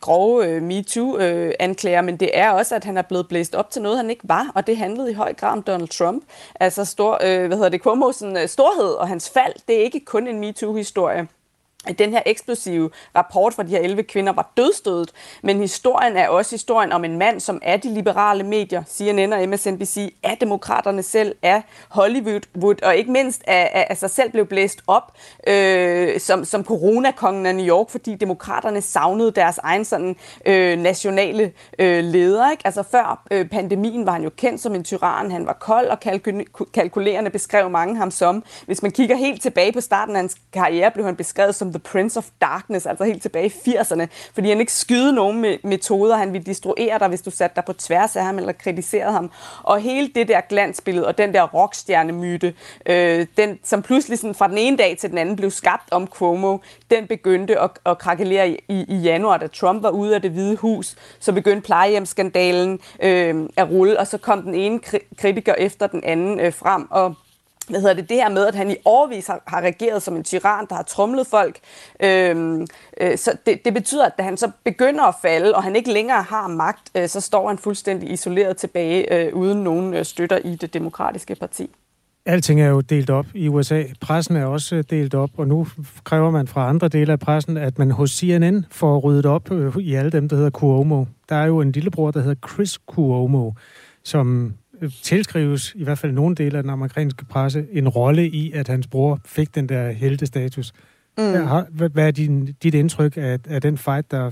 grove 0.00 0.60
MeToo-anklager, 0.60 2.02
men 2.02 2.16
det 2.16 2.30
er 2.32 2.50
også, 2.50 2.74
at 2.74 2.84
han 2.84 2.96
er 2.96 3.02
blevet 3.02 3.28
blæst 3.28 3.54
op 3.54 3.70
til 3.70 3.82
noget, 3.82 3.96
han 3.96 4.10
ikke 4.10 4.28
var. 4.28 4.52
Og 4.54 4.66
det 4.66 4.76
handlede 4.76 5.10
i 5.10 5.14
høj 5.14 5.34
grad 5.34 5.52
om 5.52 5.62
Donald 5.62 5.88
Trump. 5.88 6.24
Altså 6.60 6.84
stor 6.84 7.18
øh, 7.36 7.46
hvad 7.46 7.56
hedder 7.56 7.68
det, 7.68 7.86
Cuomo's 7.86 8.42
øh, 8.42 8.48
storhed 8.48 8.94
og 8.94 9.08
hans 9.08 9.30
fald, 9.30 9.54
det 9.68 9.76
er 9.76 9.84
ikke 9.84 10.00
kun 10.04 10.26
en 10.26 10.40
MeToo-historie 10.40 11.28
at 11.86 11.98
den 11.98 12.12
her 12.12 12.22
eksplosive 12.26 12.90
rapport 13.16 13.54
fra 13.54 13.62
de 13.62 13.68
her 13.68 13.78
11 13.78 14.02
kvinder 14.02 14.32
var 14.32 14.52
dødstødet, 14.56 15.12
men 15.42 15.60
historien 15.60 16.16
er 16.16 16.28
også 16.28 16.50
historien 16.50 16.92
om 16.92 17.04
en 17.04 17.18
mand, 17.18 17.40
som 17.40 17.60
er 17.62 17.76
de 17.76 17.94
liberale 17.94 18.44
medier, 18.44 18.82
CNN 18.88 19.32
og 19.32 19.48
MSNBC, 19.48 20.14
er 20.22 20.34
demokraterne 20.34 21.02
selv, 21.02 21.36
er 21.42 21.60
Hollywood, 21.88 22.82
og 22.82 22.96
ikke 22.96 23.10
mindst 23.10 23.42
af, 23.46 23.86
af 23.90 23.96
sig 23.96 24.10
selv 24.10 24.30
blev 24.30 24.46
blæst 24.46 24.82
op 24.86 25.12
øh, 25.48 26.20
som, 26.20 26.44
som 26.44 26.64
coronakongen 26.64 27.46
af 27.46 27.54
New 27.54 27.66
York, 27.66 27.90
fordi 27.90 28.14
demokraterne 28.14 28.80
savnede 28.80 29.30
deres 29.30 29.58
egen 29.58 29.84
sådan, 29.84 30.16
øh, 30.46 30.78
nationale 30.78 31.52
øh, 31.78 32.04
leder. 32.04 32.50
Ikke? 32.50 32.62
Altså 32.64 32.82
før 32.82 33.22
øh, 33.30 33.48
pandemien 33.48 34.06
var 34.06 34.12
han 34.12 34.22
jo 34.22 34.30
kendt 34.36 34.60
som 34.60 34.74
en 34.74 34.84
tyran, 34.84 35.30
han 35.30 35.46
var 35.46 35.52
kold 35.52 35.86
og 35.86 36.00
kalkulerende 36.74 37.30
beskrev 37.30 37.70
mange 37.70 37.96
ham 37.96 38.10
som. 38.10 38.44
Hvis 38.66 38.82
man 38.82 38.92
kigger 38.92 39.16
helt 39.16 39.42
tilbage 39.42 39.72
på 39.72 39.80
starten 39.80 40.16
af 40.16 40.20
hans 40.20 40.36
karriere, 40.52 40.90
blev 40.90 41.04
han 41.04 41.16
beskrevet 41.16 41.54
som 41.54 41.72
The 41.76 41.90
Prince 41.92 42.18
of 42.18 42.26
Darkness, 42.40 42.86
altså 42.86 43.04
helt 43.04 43.22
tilbage 43.22 43.46
i 43.46 43.70
80'erne, 43.70 44.06
fordi 44.34 44.48
han 44.48 44.60
ikke 44.60 44.72
skyde 44.72 45.12
nogen 45.12 45.40
med 45.40 45.58
metoder, 45.64 46.16
han 46.16 46.32
ville 46.32 46.44
destruere 46.44 46.98
dig, 46.98 47.08
hvis 47.08 47.22
du 47.22 47.30
satte 47.30 47.56
dig 47.56 47.64
på 47.64 47.72
tværs 47.72 48.16
af 48.16 48.24
ham 48.24 48.38
eller 48.38 48.52
kritiserede 48.52 49.12
ham. 49.12 49.30
Og 49.62 49.80
hele 49.80 50.08
det 50.14 50.28
der 50.28 50.40
glansbillede 50.40 51.06
og 51.06 51.18
den 51.18 51.34
der 51.34 51.42
rockstjernemyte, 51.42 52.54
øh, 52.86 53.26
den, 53.36 53.58
som 53.64 53.82
pludselig 53.82 54.18
sådan 54.18 54.34
fra 54.34 54.48
den 54.48 54.58
ene 54.58 54.76
dag 54.76 54.96
til 54.98 55.10
den 55.10 55.18
anden 55.18 55.36
blev 55.36 55.50
skabt 55.50 55.92
om 55.92 56.06
Cuomo, 56.06 56.58
den 56.90 57.06
begyndte 57.06 57.60
at, 57.60 57.70
at 57.86 57.98
krakelere 57.98 58.50
i, 58.50 58.84
i 58.88 58.96
januar, 58.96 59.36
da 59.36 59.46
Trump 59.46 59.82
var 59.82 59.90
ude 59.90 60.14
af 60.14 60.22
det 60.22 60.30
hvide 60.30 60.56
hus. 60.56 60.96
Så 61.20 61.32
begyndte 61.32 61.66
plejehjemsskandalen 61.66 62.80
øh, 63.02 63.48
at 63.56 63.70
rulle, 63.70 63.98
og 63.98 64.06
så 64.06 64.18
kom 64.18 64.42
den 64.42 64.54
ene 64.54 64.80
kritiker 65.16 65.54
efter 65.54 65.86
den 65.86 66.04
anden 66.04 66.40
øh, 66.40 66.52
frem, 66.52 66.86
og 66.90 67.14
hvad 67.68 67.80
hedder 67.80 67.94
det, 67.94 68.08
det 68.08 68.16
her 68.16 68.28
med, 68.28 68.46
at 68.46 68.54
han 68.54 68.70
i 68.70 68.76
årvis 68.84 69.26
har, 69.26 69.42
har 69.46 69.60
regeret 69.60 70.02
som 70.02 70.16
en 70.16 70.24
tyran, 70.24 70.66
der 70.68 70.74
har 70.74 70.82
trumlet 70.82 71.26
folk. 71.26 71.58
Øhm, 72.02 72.66
øh, 73.00 73.18
så 73.18 73.36
det, 73.46 73.64
det 73.64 73.74
betyder, 73.74 74.06
at 74.06 74.12
da 74.18 74.22
han 74.22 74.36
så 74.36 74.50
begynder 74.64 75.04
at 75.04 75.14
falde, 75.22 75.54
og 75.54 75.62
han 75.62 75.76
ikke 75.76 75.92
længere 75.92 76.22
har 76.22 76.48
magt, 76.48 76.90
øh, 76.94 77.08
så 77.08 77.20
står 77.20 77.48
han 77.48 77.58
fuldstændig 77.58 78.10
isoleret 78.10 78.56
tilbage, 78.56 79.14
øh, 79.14 79.34
uden 79.34 79.64
nogen 79.64 79.94
øh, 79.94 80.04
støtter 80.04 80.38
i 80.38 80.56
det 80.56 80.74
demokratiske 80.74 81.34
parti. 81.34 81.70
Alting 82.26 82.60
er 82.60 82.68
jo 82.68 82.80
delt 82.80 83.10
op 83.10 83.26
i 83.34 83.48
USA. 83.48 83.82
Pressen 84.00 84.36
er 84.36 84.44
også 84.44 84.76
øh, 84.76 84.84
delt 84.90 85.14
op, 85.14 85.30
og 85.36 85.48
nu 85.48 85.66
kræver 86.04 86.30
man 86.30 86.46
fra 86.46 86.68
andre 86.68 86.88
dele 86.88 87.12
af 87.12 87.18
pressen, 87.18 87.56
at 87.56 87.78
man 87.78 87.90
hos 87.90 88.10
CNN 88.10 88.66
får 88.70 88.98
ryddet 88.98 89.26
op 89.26 89.52
øh, 89.52 89.76
i 89.76 89.94
alle 89.94 90.10
dem, 90.10 90.28
der 90.28 90.36
hedder 90.36 90.50
Cuomo. 90.50 91.04
Der 91.28 91.36
er 91.36 91.46
jo 91.46 91.60
en 91.60 91.72
lillebror, 91.72 92.10
der 92.10 92.20
hedder 92.20 92.48
Chris 92.48 92.78
Cuomo, 92.86 93.52
som 94.04 94.54
tilskrives, 95.02 95.74
i 95.74 95.84
hvert 95.84 95.98
fald 95.98 96.12
nogle 96.12 96.34
dele 96.34 96.56
af 96.56 96.62
den 96.62 96.70
amerikanske 96.70 97.24
presse, 97.24 97.66
en 97.72 97.88
rolle 97.88 98.28
i, 98.28 98.52
at 98.52 98.68
hans 98.68 98.86
bror 98.86 99.20
fik 99.24 99.54
den 99.54 99.68
der 99.68 99.90
heltestatus. 99.90 100.72
Mm. 101.18 101.24
Hvad, 101.70 101.90
hvad 101.90 102.06
er 102.06 102.10
din, 102.10 102.54
dit 102.62 102.74
indtryk 102.74 103.16
af, 103.16 103.38
af 103.48 103.60
den 103.60 103.78
fight, 103.78 104.10
der 104.10 104.30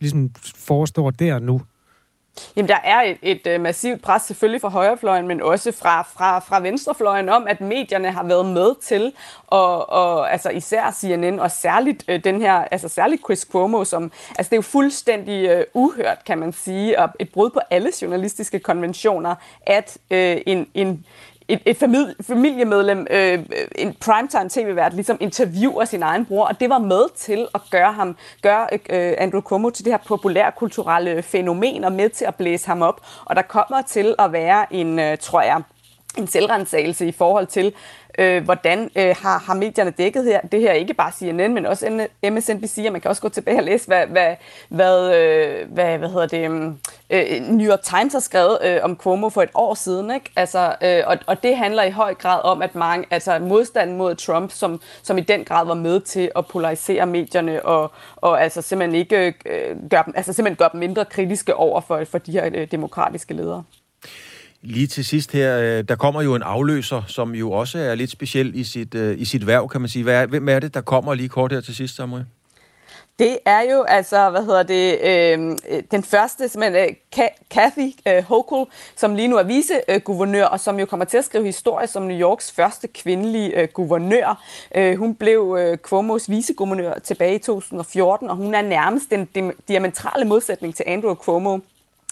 ligesom 0.00 0.30
forestår 0.56 1.10
der 1.10 1.38
nu? 1.38 1.60
Jamen, 2.56 2.68
der 2.68 2.78
er 2.84 3.02
et, 3.02 3.18
et 3.22 3.46
øh, 3.46 3.60
massivt 3.60 4.02
pres 4.02 4.22
selvfølgelig 4.22 4.60
fra 4.60 4.68
højrefløjen, 4.68 5.28
men 5.28 5.42
også 5.42 5.72
fra, 5.72 6.02
fra, 6.02 6.38
fra 6.38 6.60
venstrefløjen 6.60 7.28
om, 7.28 7.46
at 7.48 7.60
medierne 7.60 8.10
har 8.10 8.24
været 8.24 8.46
med 8.46 8.74
til, 8.82 9.12
og, 9.46 9.90
og 9.90 10.32
altså 10.32 10.50
især 10.50 10.90
CNN, 10.90 11.40
og 11.40 11.50
særligt 11.50 12.04
øh, 12.08 12.24
den 12.24 12.40
her, 12.40 12.54
altså 12.54 12.88
særligt 12.88 13.22
Chris 13.24 13.40
Cuomo, 13.40 13.84
som, 13.84 14.12
altså 14.28 14.50
det 14.50 14.52
er 14.52 14.58
jo 14.58 14.62
fuldstændig 14.62 15.48
øh, 15.48 15.64
uhørt, 15.74 16.24
kan 16.26 16.38
man 16.38 16.52
sige, 16.52 16.98
og 16.98 17.08
et 17.20 17.32
brud 17.32 17.50
på 17.50 17.60
alle 17.70 17.90
journalistiske 18.02 18.58
konventioner, 18.58 19.34
at 19.66 19.98
øh, 20.10 20.36
en, 20.46 20.66
en, 20.74 21.06
et, 21.48 21.60
et 21.66 21.76
familie, 21.76 22.14
familiemedlem, 22.20 23.06
øh, 23.10 23.38
en 23.74 23.94
primetime 24.00 24.48
tv-vært, 24.48 24.94
ligesom 24.94 25.16
interviewer 25.20 25.84
sin 25.84 26.02
egen 26.02 26.26
bror, 26.26 26.46
og 26.46 26.60
det 26.60 26.70
var 26.70 26.78
med 26.78 27.16
til 27.16 27.46
at 27.54 27.60
gøre 27.70 27.92
ham, 27.92 28.16
gøre 28.42 28.68
øh, 28.72 29.14
Andrew 29.18 29.40
Cuomo 29.40 29.70
til 29.70 29.84
det 29.84 29.92
her 29.92 29.98
populærkulturelle 30.06 31.22
fænomen, 31.22 31.84
og 31.84 31.92
med 31.92 32.08
til 32.08 32.24
at 32.24 32.34
blæse 32.34 32.66
ham 32.66 32.82
op. 32.82 33.00
Og 33.24 33.36
der 33.36 33.42
kommer 33.42 33.82
til 33.82 34.14
at 34.18 34.32
være 34.32 34.72
en, 34.72 34.98
øh, 34.98 35.18
tror 35.18 35.42
jeg, 35.42 35.62
en 36.18 36.26
selvrensagelse 36.26 37.06
i 37.06 37.12
forhold 37.12 37.46
til, 37.46 37.72
øh, 38.18 38.44
hvordan 38.44 38.90
øh, 38.96 39.16
har, 39.22 39.38
har 39.38 39.54
medierne 39.54 39.90
dækket 39.90 40.24
her, 40.24 40.40
det 40.40 40.60
her, 40.60 40.72
ikke 40.72 40.94
bare 40.94 41.12
CNN, 41.12 41.54
men 41.54 41.66
også 41.66 42.06
MSNBC, 42.30 42.84
og 42.86 42.92
man 42.92 43.00
kan 43.00 43.08
også 43.08 43.22
gå 43.22 43.28
tilbage 43.28 43.58
og 43.58 43.64
læse, 43.64 43.86
hvad, 43.86 44.06
hvad, 44.06 44.34
hvad, 44.68 45.14
øh, 45.14 45.72
hvad, 45.72 45.98
hvad 45.98 46.08
hedder 46.08 46.26
det, 46.26 46.50
mm, 46.50 46.78
øh, 47.10 47.40
New 47.48 47.70
York 47.70 47.82
Times 47.82 48.12
har 48.12 48.20
skrevet 48.20 48.58
øh, 48.64 48.80
om 48.82 48.96
Cuomo 48.96 49.28
for 49.28 49.42
et 49.42 49.50
år 49.54 49.74
siden, 49.74 50.10
ikke? 50.10 50.30
Altså, 50.36 50.74
øh, 50.82 51.02
og, 51.06 51.18
og 51.26 51.42
det 51.42 51.56
handler 51.56 51.82
i 51.82 51.90
høj 51.90 52.14
grad 52.14 52.40
om, 52.44 52.62
at 52.62 52.74
mange, 52.74 53.06
altså 53.10 53.38
modstanden 53.38 53.96
mod 53.96 54.14
Trump, 54.14 54.50
som, 54.50 54.80
som 55.02 55.18
i 55.18 55.20
den 55.20 55.44
grad 55.44 55.66
var 55.66 55.74
med 55.74 56.00
til 56.00 56.30
at 56.36 56.46
polarisere 56.46 57.06
medierne, 57.06 57.66
og, 57.66 57.92
og 58.16 58.42
altså 58.42 58.62
simpelthen 58.62 59.00
ikke 59.00 59.34
øh, 59.46 59.76
gør 59.90 60.02
dem, 60.02 60.14
altså 60.16 60.32
simpelthen 60.32 60.56
gør 60.56 60.68
dem 60.68 60.80
mindre 60.80 61.04
kritiske 61.04 61.54
over 61.54 61.80
for, 61.80 62.04
for 62.04 62.18
de 62.18 62.32
her 62.32 62.50
øh, 62.54 62.70
demokratiske 62.70 63.34
ledere. 63.34 63.64
Lige 64.66 64.86
til 64.86 65.04
sidst 65.04 65.32
her, 65.32 65.58
øh, 65.58 65.84
der 65.88 65.96
kommer 65.96 66.22
jo 66.22 66.34
en 66.34 66.42
afløser, 66.42 67.02
som 67.06 67.34
jo 67.34 67.52
også 67.52 67.78
er 67.78 67.94
lidt 67.94 68.10
speciel 68.10 68.54
i 68.54 68.64
sit, 68.64 68.94
øh, 68.94 69.20
i 69.20 69.24
sit 69.24 69.46
værv, 69.46 69.68
kan 69.68 69.80
man 69.80 69.90
sige. 69.90 70.02
Hvad 70.02 70.22
er, 70.22 70.26
hvem 70.26 70.48
er 70.48 70.58
det, 70.58 70.74
der 70.74 70.80
kommer 70.80 71.14
lige 71.14 71.28
kort 71.28 71.52
her 71.52 71.60
til 71.60 71.74
sidst, 71.74 71.96
Samuel? 71.96 72.24
Det 73.18 73.38
er 73.44 73.60
jo 73.60 73.82
altså, 73.82 74.30
hvad 74.30 74.44
hedder 74.44 74.62
det, 74.62 74.98
øh, 75.04 75.58
den 75.90 76.02
første, 76.02 76.48
simpelthen, 76.48 76.96
øh, 77.18 77.24
Kathy 77.50 77.92
øh, 78.08 78.24
Hochul, 78.24 78.66
som 78.96 79.14
lige 79.14 79.28
nu 79.28 79.36
er 79.36 79.42
viceguvernør, 79.42 80.44
og 80.44 80.60
som 80.60 80.78
jo 80.78 80.86
kommer 80.86 81.04
til 81.04 81.18
at 81.18 81.24
skrive 81.24 81.44
historie 81.44 81.86
som 81.86 82.02
New 82.02 82.18
Yorks 82.18 82.52
første 82.52 82.88
kvindelige 82.88 83.60
øh, 83.60 83.68
guvernør. 83.74 84.44
Øh, 84.74 84.98
hun 84.98 85.14
blev 85.14 85.56
øh, 85.60 85.78
Cuomo's 85.86 86.24
viceguvernør 86.28 86.98
tilbage 86.98 87.34
i 87.34 87.38
2014, 87.38 88.30
og 88.30 88.36
hun 88.36 88.54
er 88.54 88.62
nærmest 88.62 89.10
den 89.10 89.52
diametrale 89.68 90.24
modsætning 90.24 90.74
til 90.74 90.84
Andrew 90.86 91.14
Cuomo. 91.14 91.58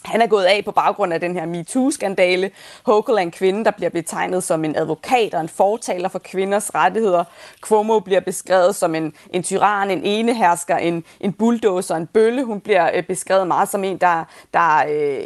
Han 0.04 0.22
er 0.22 0.26
gået 0.26 0.44
af 0.44 0.64
på 0.64 0.72
baggrund 0.72 1.12
af 1.12 1.20
den 1.20 1.34
her 1.36 1.46
MeToo-skandale. 1.46 2.50
Hochul 2.86 3.14
er 3.14 3.18
en 3.18 3.30
kvinde, 3.30 3.64
der 3.64 3.70
bliver 3.70 3.90
betegnet 3.90 4.44
som 4.44 4.64
en 4.64 4.76
advokat 4.76 5.34
og 5.34 5.40
en 5.40 5.48
fortaler 5.48 6.08
for 6.08 6.18
kvinders 6.18 6.74
rettigheder. 6.74 7.24
Cuomo 7.60 8.00
bliver 8.00 8.20
beskrevet 8.20 8.74
som 8.74 8.94
en, 8.94 9.14
en 9.30 9.42
tyran, 9.42 9.90
en 9.90 10.02
enehersker, 10.04 10.76
en, 10.76 11.04
en 11.20 11.32
bulldozer, 11.32 11.96
en 11.96 12.06
bølle. 12.06 12.44
Hun 12.44 12.60
bliver 12.60 12.90
øh, 12.94 13.02
beskrevet 13.02 13.46
meget 13.46 13.68
som 13.68 13.84
en, 13.84 13.96
der, 13.96 14.24
der 14.54 14.84
øh, 14.88 15.24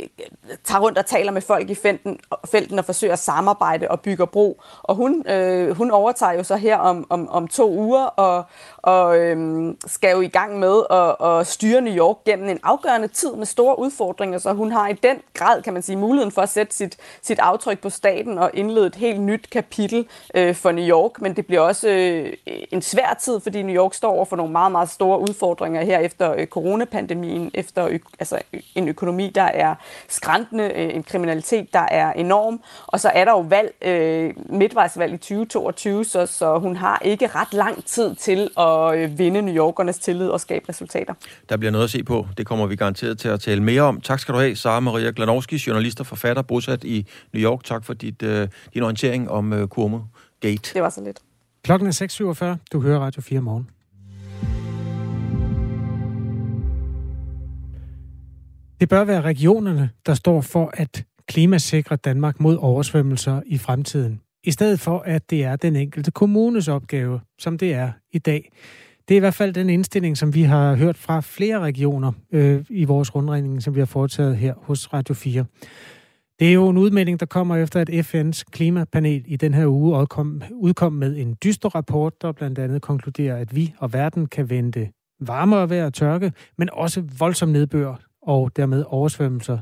tager 0.64 0.80
rundt 0.80 0.98
og 0.98 1.06
taler 1.06 1.32
med 1.32 1.42
folk 1.42 1.70
i 1.70 1.74
felten, 1.74 2.18
felten 2.50 2.78
og 2.78 2.84
forsøger 2.84 3.12
at 3.12 3.18
samarbejde 3.18 3.88
og 3.88 4.00
bygger 4.00 4.26
bro. 4.26 4.60
Og 4.82 4.94
hun, 4.94 5.28
øh, 5.28 5.76
hun 5.76 5.90
overtager 5.90 6.32
jo 6.32 6.42
så 6.42 6.56
her 6.56 6.76
om, 6.76 7.06
om, 7.10 7.28
om 7.28 7.48
to 7.48 7.70
uger 7.70 8.04
og, 8.04 8.44
og 8.78 9.18
øh, 9.18 9.74
skal 9.86 10.10
jo 10.10 10.20
i 10.20 10.28
gang 10.28 10.58
med 10.58 10.82
at, 10.90 11.30
at 11.30 11.46
styre 11.46 11.80
New 11.80 11.94
York 11.94 12.16
gennem 12.24 12.48
en 12.48 12.60
afgørende 12.62 13.08
tid 13.08 13.32
med 13.32 13.46
store 13.46 13.78
udfordringer. 13.78 14.38
Så 14.38 14.52
hun 14.52 14.65
hun 14.66 14.72
har 14.72 14.88
i 14.88 14.92
den 14.92 15.16
grad, 15.34 15.62
kan 15.62 15.72
man 15.72 15.82
sige, 15.82 15.96
muligheden 15.96 16.32
for 16.32 16.42
at 16.42 16.48
sætte 16.48 16.76
sit, 16.76 16.96
sit 17.22 17.38
aftryk 17.38 17.78
på 17.78 17.90
staten 17.90 18.38
og 18.38 18.50
indlede 18.54 18.86
et 18.86 18.94
helt 18.94 19.20
nyt 19.20 19.50
kapitel 19.50 20.06
øh, 20.34 20.54
for 20.54 20.72
New 20.72 20.88
York. 20.88 21.20
Men 21.20 21.36
det 21.36 21.46
bliver 21.46 21.60
også 21.60 21.88
øh, 21.88 22.32
en 22.70 22.82
svær 22.82 23.18
tid, 23.20 23.40
fordi 23.40 23.62
New 23.62 23.76
York 23.76 23.94
står 23.94 24.10
over 24.10 24.24
for 24.24 24.36
nogle 24.36 24.52
meget, 24.52 24.72
meget 24.72 24.90
store 24.90 25.20
udfordringer 25.20 25.84
her 25.84 25.98
efter 25.98 26.34
øh, 26.34 26.46
coronapandemien, 26.46 27.50
efter 27.54 27.88
ø- 27.88 27.98
altså, 28.18 28.38
en 28.74 28.88
økonomi, 28.88 29.30
der 29.34 29.42
er 29.42 29.74
skræntende, 30.08 30.64
øh, 30.64 30.94
en 30.94 31.02
kriminalitet, 31.02 31.72
der 31.72 31.86
er 31.90 32.12
enorm. 32.12 32.60
Og 32.86 33.00
så 33.00 33.08
er 33.14 33.24
der 33.24 33.32
jo 33.32 33.40
valg, 33.40 33.74
øh, 33.82 34.34
midtvejsvalg 34.50 35.14
i 35.14 35.16
2022, 35.16 36.04
så, 36.04 36.26
så 36.26 36.58
hun 36.58 36.76
har 36.76 37.00
ikke 37.04 37.26
ret 37.26 37.52
lang 37.52 37.84
tid 37.84 38.14
til 38.14 38.50
at 38.58 38.98
øh, 38.98 39.18
vinde 39.18 39.42
New 39.42 39.54
Yorkernes 39.54 39.98
tillid 39.98 40.28
og 40.28 40.40
skabe 40.40 40.68
resultater. 40.68 41.14
Der 41.48 41.56
bliver 41.56 41.72
noget 41.72 41.84
at 41.84 41.90
se 41.90 42.02
på. 42.02 42.26
Det 42.38 42.46
kommer 42.46 42.66
vi 42.66 42.76
garanteret 42.76 43.18
til 43.18 43.28
at 43.28 43.40
tale 43.40 43.62
mere 43.62 43.82
om. 43.82 44.00
Tak 44.00 44.20
skal 44.20 44.34
du 44.34 44.38
have, 44.38 44.55
Sara 44.56 44.80
Maria 44.80 45.10
Glanowski, 45.10 45.62
journalist 45.66 46.00
og 46.00 46.06
forfatter, 46.06 46.42
bosat 46.42 46.84
i 46.84 47.06
New 47.32 47.42
York. 47.42 47.64
Tak 47.64 47.84
for 47.84 47.94
dit, 47.94 48.22
uh, 48.22 48.48
din 48.74 48.82
orientering 48.82 49.30
om 49.30 49.52
uh, 49.52 49.62
Cuomo 49.62 50.00
Gate. 50.40 50.70
Det 50.74 50.82
var 50.82 50.90
så 50.90 51.00
lidt. 51.04 51.18
Klokken 51.64 51.88
er 51.88 52.54
6.47. 52.54 52.58
Du 52.72 52.80
hører 52.80 53.00
Radio 53.00 53.22
4 53.22 53.40
morgen. 53.40 53.70
Det 58.80 58.88
bør 58.88 59.04
være 59.04 59.20
regionerne, 59.20 59.90
der 60.06 60.14
står 60.14 60.40
for 60.40 60.70
at 60.74 61.04
klimasikre 61.28 61.96
Danmark 61.96 62.40
mod 62.40 62.56
oversvømmelser 62.56 63.42
i 63.46 63.58
fremtiden, 63.58 64.20
i 64.44 64.50
stedet 64.50 64.80
for 64.80 64.98
at 64.98 65.30
det 65.30 65.44
er 65.44 65.56
den 65.56 65.76
enkelte 65.76 66.10
kommunes 66.10 66.68
opgave, 66.68 67.20
som 67.38 67.58
det 67.58 67.74
er 67.74 67.92
i 68.12 68.18
dag. 68.18 68.52
Det 69.08 69.14
er 69.14 69.16
i 69.16 69.20
hvert 69.20 69.34
fald 69.34 69.52
den 69.52 69.70
indstilling, 69.70 70.18
som 70.18 70.34
vi 70.34 70.42
har 70.42 70.74
hørt 70.74 70.96
fra 70.96 71.20
flere 71.20 71.60
regioner 71.60 72.12
øh, 72.32 72.64
i 72.68 72.84
vores 72.84 73.14
rundregning, 73.14 73.62
som 73.62 73.74
vi 73.74 73.80
har 73.80 73.86
foretaget 73.86 74.36
her 74.36 74.54
hos 74.56 74.92
Radio 74.92 75.14
4. 75.14 75.44
Det 76.38 76.48
er 76.48 76.52
jo 76.52 76.68
en 76.68 76.76
udmelding, 76.76 77.20
der 77.20 77.26
kommer 77.26 77.56
efter, 77.56 77.80
at 77.80 77.90
FN's 77.90 78.42
klimapanel 78.50 79.24
i 79.26 79.36
den 79.36 79.54
her 79.54 79.66
uge 79.66 80.00
udkom, 80.00 80.42
udkom 80.52 80.92
med 80.92 81.16
en 81.16 81.36
dyster 81.44 81.74
rapport, 81.74 82.22
der 82.22 82.32
blandt 82.32 82.58
andet 82.58 82.82
konkluderer, 82.82 83.36
at 83.36 83.56
vi 83.56 83.74
og 83.78 83.92
verden 83.92 84.26
kan 84.26 84.50
vente 84.50 84.90
varmere 85.20 85.70
vejr 85.70 85.84
og 85.84 85.94
tørke, 85.94 86.32
men 86.58 86.70
også 86.72 87.02
voldsom 87.18 87.48
nedbør 87.48 87.94
og 88.22 88.56
dermed 88.56 88.84
oversvømmelser 88.86 89.58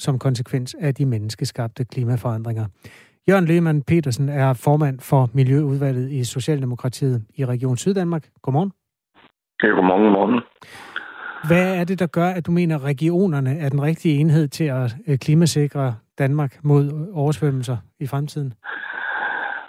som 0.00 0.18
konsekvens 0.18 0.76
af 0.80 0.94
de 0.94 1.06
menneskeskabte 1.06 1.84
klimaforandringer. 1.84 2.66
Jørgen 3.28 3.44
Lehmann 3.44 3.82
Petersen 3.82 4.28
er 4.28 4.52
formand 4.52 5.00
for 5.00 5.30
Miljøudvalget 5.32 6.12
i 6.12 6.24
Socialdemokratiet 6.24 7.24
i 7.34 7.44
Region 7.44 7.76
Syddanmark. 7.76 8.28
Godmorgen. 8.42 8.72
Ja, 9.62 9.68
godmorgen, 9.68 10.12
morgen. 10.12 10.40
Hvad 11.48 11.80
er 11.80 11.84
det, 11.84 11.98
der 11.98 12.06
gør, 12.06 12.28
at 12.38 12.46
du 12.46 12.52
mener, 12.52 12.76
at 12.76 12.84
regionerne 12.84 13.58
er 13.58 13.68
den 13.68 13.82
rigtige 13.82 14.20
enhed 14.20 14.48
til 14.48 14.64
at 14.64 14.96
øh, 15.08 15.18
klimasikre 15.18 15.94
Danmark 16.18 16.52
mod 16.64 17.10
oversvømmelser 17.14 17.76
i 18.00 18.06
fremtiden? 18.06 18.54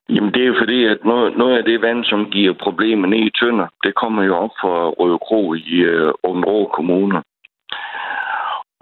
Jamen 0.10 0.34
det 0.34 0.42
er 0.44 0.48
jo 0.48 0.56
fordi, 0.62 0.86
at 0.86 0.98
noget, 1.06 1.38
noget 1.38 1.58
af 1.58 1.64
det 1.64 1.82
vand, 1.82 2.04
som 2.04 2.30
giver 2.32 2.54
problemer 2.64 3.08
ned 3.08 3.20
i 3.20 3.32
Tønder, 3.40 3.68
det 3.84 3.96
kommer 3.96 4.24
jo 4.24 4.36
op 4.36 4.54
fra 4.62 4.76
Røde 5.00 5.20
Kro 5.28 5.54
i 5.54 5.76
øh, 5.92 6.12
Åbenrå 6.24 6.70
Kommune. 6.78 7.22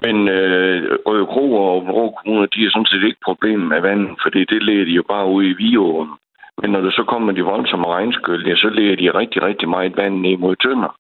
Men 0.04 0.28
øh, 0.28 0.98
Røde 1.08 1.26
Kro 1.26 1.46
og 1.54 1.76
Åbenrå 1.78 2.06
Kommune, 2.18 2.48
de 2.56 2.66
er 2.66 2.70
sådan 2.72 2.92
set 2.92 3.04
ikke 3.04 3.28
problem 3.30 3.60
med 3.60 3.82
vand, 3.82 4.04
fordi 4.24 4.40
det 4.52 4.64
leder 4.64 4.86
de 4.86 4.92
jo 4.92 5.04
bare 5.14 5.28
ud 5.28 5.44
i 5.44 5.58
Viåen. 5.60 6.10
Men 6.62 6.72
når 6.72 6.82
der 6.82 6.92
så 6.92 7.04
kommer 7.04 7.32
de 7.34 7.42
voldsomme 7.42 7.88
regnskyld, 7.88 8.48
ja, 8.48 8.56
så 8.56 8.70
læger 8.70 8.96
de 8.96 9.20
rigtig, 9.20 9.44
rigtig 9.44 9.70
meget 9.70 9.98
vand 9.98 10.16
ned 10.22 10.38
mod 10.38 10.56
tønder. 10.56 10.92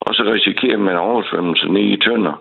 Og 0.00 0.14
så 0.14 0.22
risikerer 0.34 0.78
man 0.78 0.96
oversvømmelse 0.96 1.68
ned 1.68 1.82
i 1.82 1.96
tønder. 1.96 2.34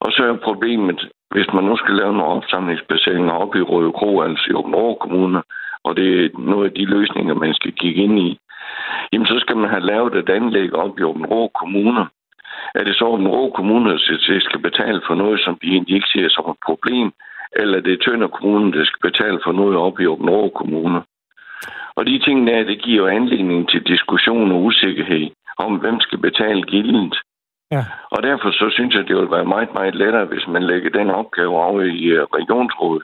Og 0.00 0.12
så 0.12 0.24
er 0.24 0.44
problemet, 0.48 1.08
hvis 1.30 1.48
man 1.54 1.64
nu 1.64 1.76
skal 1.76 1.94
lave 1.94 2.12
nogle 2.12 2.34
opsamlingsbassiner 2.36 3.32
op 3.32 3.54
i 3.56 3.62
Røde 3.62 3.92
Kro, 3.92 4.20
altså 4.20 4.46
i 4.50 4.54
Åben 4.54 4.96
Kommune, 5.00 5.42
og 5.84 5.96
det 5.96 6.24
er 6.24 6.28
noget 6.38 6.64
af 6.68 6.74
de 6.74 6.84
løsninger, 6.84 7.34
man 7.34 7.54
skal 7.54 7.72
kigge 7.72 8.02
ind 8.02 8.18
i, 8.18 8.38
jamen 9.12 9.26
så 9.26 9.38
skal 9.38 9.56
man 9.56 9.70
have 9.70 9.86
lavet 9.86 10.14
et 10.14 10.28
anlæg 10.28 10.74
op 10.74 10.98
i 10.98 11.02
Åben 11.02 11.26
Kommune. 11.60 12.06
Er 12.74 12.84
det 12.84 12.94
så 12.96 13.04
Åben 13.04 13.52
Kommune, 13.52 13.90
der 13.90 14.40
skal 14.40 14.60
betale 14.60 15.00
for 15.06 15.14
noget, 15.14 15.40
som 15.40 15.58
de 15.62 15.66
egentlig 15.66 15.94
ikke 15.94 16.12
ser 16.12 16.28
som 16.28 16.50
et 16.50 16.56
problem, 16.66 17.12
eller 17.52 17.78
er 17.78 17.82
det 17.82 18.02
Tønder 18.02 18.28
Kommune, 18.28 18.72
der 18.72 18.84
skal 18.84 19.10
betale 19.10 19.40
for 19.44 19.52
noget 19.52 19.76
op 19.76 20.00
i 20.00 20.06
Åben 20.06 20.50
Kommune? 20.54 21.02
Og 21.94 22.06
de 22.06 22.18
ting 22.18 22.46
der, 22.46 22.62
det 22.62 22.82
giver 22.82 23.02
jo 23.02 23.06
anledning 23.06 23.68
til 23.68 23.82
diskussion 23.82 24.52
og 24.52 24.62
usikkerhed 24.64 25.30
om, 25.58 25.72
hvem 25.76 26.00
skal 26.00 26.18
betale 26.18 26.62
gildet. 26.62 27.14
Ja. 27.72 27.84
Og 28.10 28.22
derfor 28.22 28.50
så 28.50 28.66
synes 28.70 28.94
jeg, 28.94 29.08
det 29.08 29.16
vil 29.16 29.30
være 29.30 29.44
meget, 29.44 29.74
meget 29.74 29.94
lettere, 29.94 30.24
hvis 30.24 30.46
man 30.48 30.62
lægger 30.62 30.90
den 30.90 31.10
opgave 31.10 31.56
af 31.62 31.86
i 31.86 32.04
øh, 32.04 32.22
regionsrådet. 32.22 33.02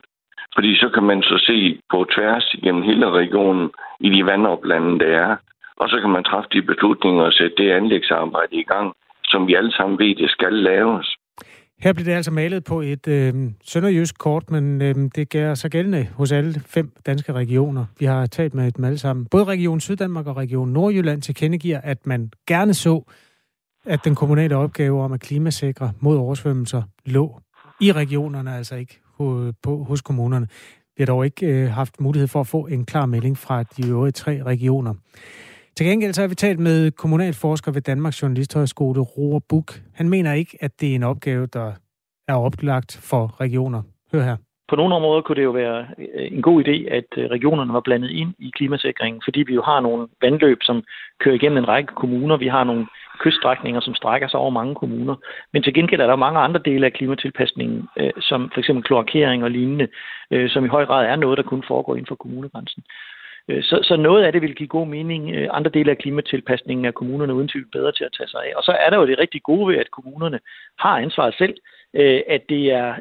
Fordi 0.55 0.75
så 0.75 0.89
kan 0.89 1.03
man 1.03 1.21
så 1.21 1.37
se 1.47 1.79
på 1.91 2.05
tværs 2.15 2.53
igennem 2.53 2.83
hele 2.83 3.09
regionen 3.09 3.71
i 3.99 4.09
de 4.09 4.25
vandoplande, 4.25 4.99
der 4.99 5.19
er. 5.19 5.35
Og 5.77 5.89
så 5.89 5.99
kan 6.01 6.09
man 6.09 6.23
træffe 6.23 6.49
de 6.53 6.61
beslutninger 6.61 7.23
og 7.23 7.33
sætte 7.33 7.55
det 7.57 7.71
anlægsarbejde 7.71 8.55
i 8.55 8.63
gang, 8.63 8.93
som 9.23 9.47
vi 9.47 9.55
alle 9.55 9.71
sammen 9.71 9.99
ved, 9.99 10.15
det 10.15 10.29
skal 10.29 10.53
laves. 10.53 11.15
Her 11.79 11.93
blev 11.93 12.05
det 12.05 12.11
altså 12.11 12.31
malet 12.31 12.63
på 12.63 12.81
et 12.81 13.07
øh, 13.07 13.51
sønderjysk 13.63 14.17
kort, 14.17 14.51
men 14.51 14.81
øh, 14.81 14.95
det 15.15 15.29
gør 15.29 15.53
sig 15.53 15.71
gældende 15.71 16.07
hos 16.13 16.31
alle 16.31 16.61
fem 16.65 16.91
danske 17.05 17.33
regioner. 17.33 17.85
Vi 17.99 18.05
har 18.05 18.25
talt 18.25 18.53
med 18.53 18.71
dem 18.71 18.83
alle 18.83 18.97
sammen. 18.97 19.25
Både 19.25 19.43
Region 19.43 19.79
Syddanmark 19.79 20.27
og 20.27 20.37
Region 20.37 20.69
Nordjylland 20.69 21.21
tilkendegiver, 21.21 21.81
at 21.81 22.05
man 22.05 22.31
gerne 22.47 22.73
så, 22.73 23.03
at 23.85 23.99
den 24.05 24.15
kommunale 24.15 24.55
opgave 24.55 25.01
om 25.01 25.13
at 25.13 25.19
klimasikre 25.19 25.91
mod 25.99 26.17
oversvømmelser 26.17 26.83
lå 27.05 27.39
i 27.81 27.91
regionerne, 27.91 28.57
altså 28.57 28.75
ikke 28.75 28.99
på, 29.63 29.83
hos 29.87 30.01
kommunerne. 30.01 30.47
Vi 30.97 31.01
har 31.01 31.05
dog 31.05 31.25
ikke 31.25 31.45
øh, 31.45 31.69
haft 31.69 31.99
mulighed 31.99 32.27
for 32.27 32.39
at 32.39 32.47
få 32.47 32.65
en 32.65 32.85
klar 32.85 33.05
melding 33.05 33.37
fra 33.37 33.63
de 33.63 33.87
øvrige 33.87 34.11
tre 34.11 34.43
regioner. 34.43 34.93
Til 35.77 35.85
gengæld 35.85 36.13
så 36.13 36.21
har 36.21 36.27
vi 36.27 36.35
talt 36.35 36.59
med 36.59 36.91
kommunalforsker 36.91 37.71
ved 37.71 37.81
Danmarks 37.81 38.21
Journalisthøjskole, 38.21 39.01
Roar 39.01 39.41
Buk. 39.49 39.73
Han 39.95 40.09
mener 40.09 40.33
ikke, 40.33 40.57
at 40.61 40.71
det 40.81 40.91
er 40.91 40.95
en 40.95 41.03
opgave, 41.03 41.45
der 41.45 41.71
er 42.27 42.35
oplagt 42.35 42.99
for 43.09 43.41
regioner. 43.41 43.81
Hør 44.13 44.23
her. 44.23 44.37
på 44.69 44.75
nogle 44.75 44.95
områder 44.95 45.21
kunne 45.21 45.35
det 45.35 45.43
jo 45.43 45.51
være 45.51 45.87
øh, 45.97 46.27
en 46.31 46.41
god 46.41 46.63
idé, 46.63 46.75
at 46.97 47.09
øh, 47.17 47.29
regionerne 47.29 47.73
var 47.73 47.79
blandet 47.79 48.09
ind 48.09 48.33
i 48.39 48.51
klimasikringen, 48.55 49.21
fordi 49.25 49.39
vi 49.47 49.53
jo 49.53 49.61
har 49.61 49.79
nogle 49.79 50.07
vandløb, 50.21 50.57
som 50.61 50.83
kører 51.19 51.35
igennem 51.35 51.57
en 51.57 51.67
række 51.67 51.93
kommuner. 51.95 52.37
Vi 52.37 52.47
har 52.47 52.63
nogle 52.63 52.87
kyststrækninger, 53.19 53.81
som 53.81 53.95
strækker 53.95 54.27
sig 54.27 54.39
over 54.39 54.49
mange 54.49 54.75
kommuner. 54.75 55.15
Men 55.53 55.63
til 55.63 55.73
gengæld 55.73 56.01
er 56.01 56.07
der 56.07 56.15
mange 56.15 56.39
andre 56.39 56.61
dele 56.65 56.85
af 56.85 56.93
klimatilpasningen, 56.93 57.87
øh, 57.97 58.11
som 58.19 58.51
f.eks. 58.55 58.69
kloakering 58.83 59.43
og 59.43 59.51
lignende, 59.51 59.87
som 60.47 60.65
i 60.65 60.67
høj 60.67 60.85
grad 60.85 61.05
er 61.05 61.15
noget, 61.15 61.37
der 61.37 61.43
kun 61.43 61.63
foregår 61.67 61.95
inden 61.95 62.07
for 62.07 62.15
kommunegrænsen. 62.15 62.83
Øh, 63.49 63.63
så, 63.63 63.79
så 63.83 63.95
noget 63.95 64.23
af 64.23 64.31
det 64.31 64.41
vil 64.41 64.55
give 64.55 64.67
god 64.67 64.87
mening. 64.87 65.35
Øh, 65.35 65.47
andre 65.51 65.71
dele 65.71 65.91
af 65.91 65.97
klimatilpasningen 65.97 66.85
er 66.85 66.91
kommunerne 66.91 67.33
uden 67.33 67.47
tvivl 67.47 67.67
bedre 67.71 67.91
til 67.91 68.03
at 68.03 68.13
tage 68.17 68.29
sig 68.29 68.39
af. 68.39 68.51
Og 68.55 68.63
så 68.63 68.71
er 68.71 68.89
der 68.89 68.97
jo 68.97 69.07
det 69.07 69.19
rigtig 69.19 69.43
gode 69.43 69.67
ved, 69.67 69.77
at 69.77 69.91
kommunerne 69.91 70.39
har 70.79 70.97
ansvaret 70.97 71.35
selv 71.37 71.55
øh, 71.93 72.21
at, 72.27 72.41
det 72.49 72.71
er, 72.71 72.95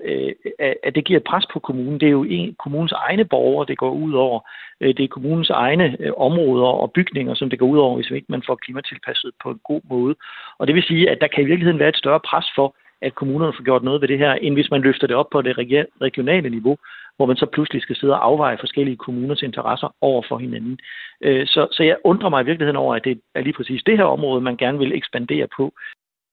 at 0.83 0.95
det 0.95 1.05
giver 1.05 1.21
et 1.21 1.25
pres 1.25 1.47
på 1.53 1.59
kommunen. 1.59 2.01
Det 2.01 2.07
er 2.07 2.11
jo 2.21 2.25
en, 2.25 2.57
kommunens 2.59 2.93
egne 2.93 3.25
borgere, 3.25 3.67
det 3.69 3.79
går 3.79 3.91
ud 3.91 4.13
over. 4.13 4.41
Det 4.81 5.01
er 5.01 5.09
kommunens 5.09 5.51
egne 5.51 5.97
områder 6.17 6.67
og 6.67 6.93
bygninger, 6.93 7.35
som 7.35 7.51
det 7.51 7.59
går 7.59 7.67
ud 7.67 7.79
over, 7.79 7.97
hvis 7.97 8.11
ikke 8.11 8.27
man 8.29 8.43
får 8.47 8.55
klimatilpasset 8.55 9.31
på 9.43 9.51
en 9.51 9.61
god 9.65 9.81
måde. 9.91 10.15
Og 10.59 10.67
det 10.67 10.75
vil 10.75 10.83
sige, 10.83 11.11
at 11.11 11.19
der 11.21 11.27
kan 11.27 11.43
i 11.43 11.47
virkeligheden 11.47 11.79
være 11.79 11.89
et 11.89 11.97
større 11.97 12.21
pres 12.21 12.47
for, 12.57 12.75
at 13.03 13.15
kommunerne 13.15 13.53
får 13.57 13.65
gjort 13.65 13.83
noget 13.83 14.01
ved 14.01 14.09
det 14.09 14.19
her, 14.19 14.33
end 14.33 14.55
hvis 14.55 14.71
man 14.71 14.81
løfter 14.81 15.07
det 15.07 15.17
op 15.17 15.31
på 15.33 15.43
det 15.43 15.59
regionale 16.01 16.51
niveau, 16.51 16.77
hvor 17.17 17.27
man 17.27 17.37
så 17.37 17.47
pludselig 17.53 17.83
skal 17.83 17.97
sidde 17.97 18.13
og 18.13 18.25
afveje 18.25 18.57
forskellige 18.61 18.97
kommuners 18.97 19.43
interesser 19.43 19.95
over 20.01 20.23
for 20.29 20.39
hinanden. 20.39 20.79
Øh, 21.21 21.47
så, 21.47 21.69
så 21.73 21.83
jeg 21.83 21.97
undrer 22.05 22.29
mig 22.29 22.43
i 22.43 22.47
virkeligheden 22.47 22.77
over, 22.77 22.95
at 22.95 23.05
det 23.05 23.21
er 23.35 23.41
lige 23.41 23.53
præcis 23.53 23.83
det 23.87 23.97
her 23.97 24.05
område, 24.05 24.41
man 24.41 24.57
gerne 24.57 24.79
vil 24.79 24.97
ekspandere 24.97 25.47
på. 25.57 25.73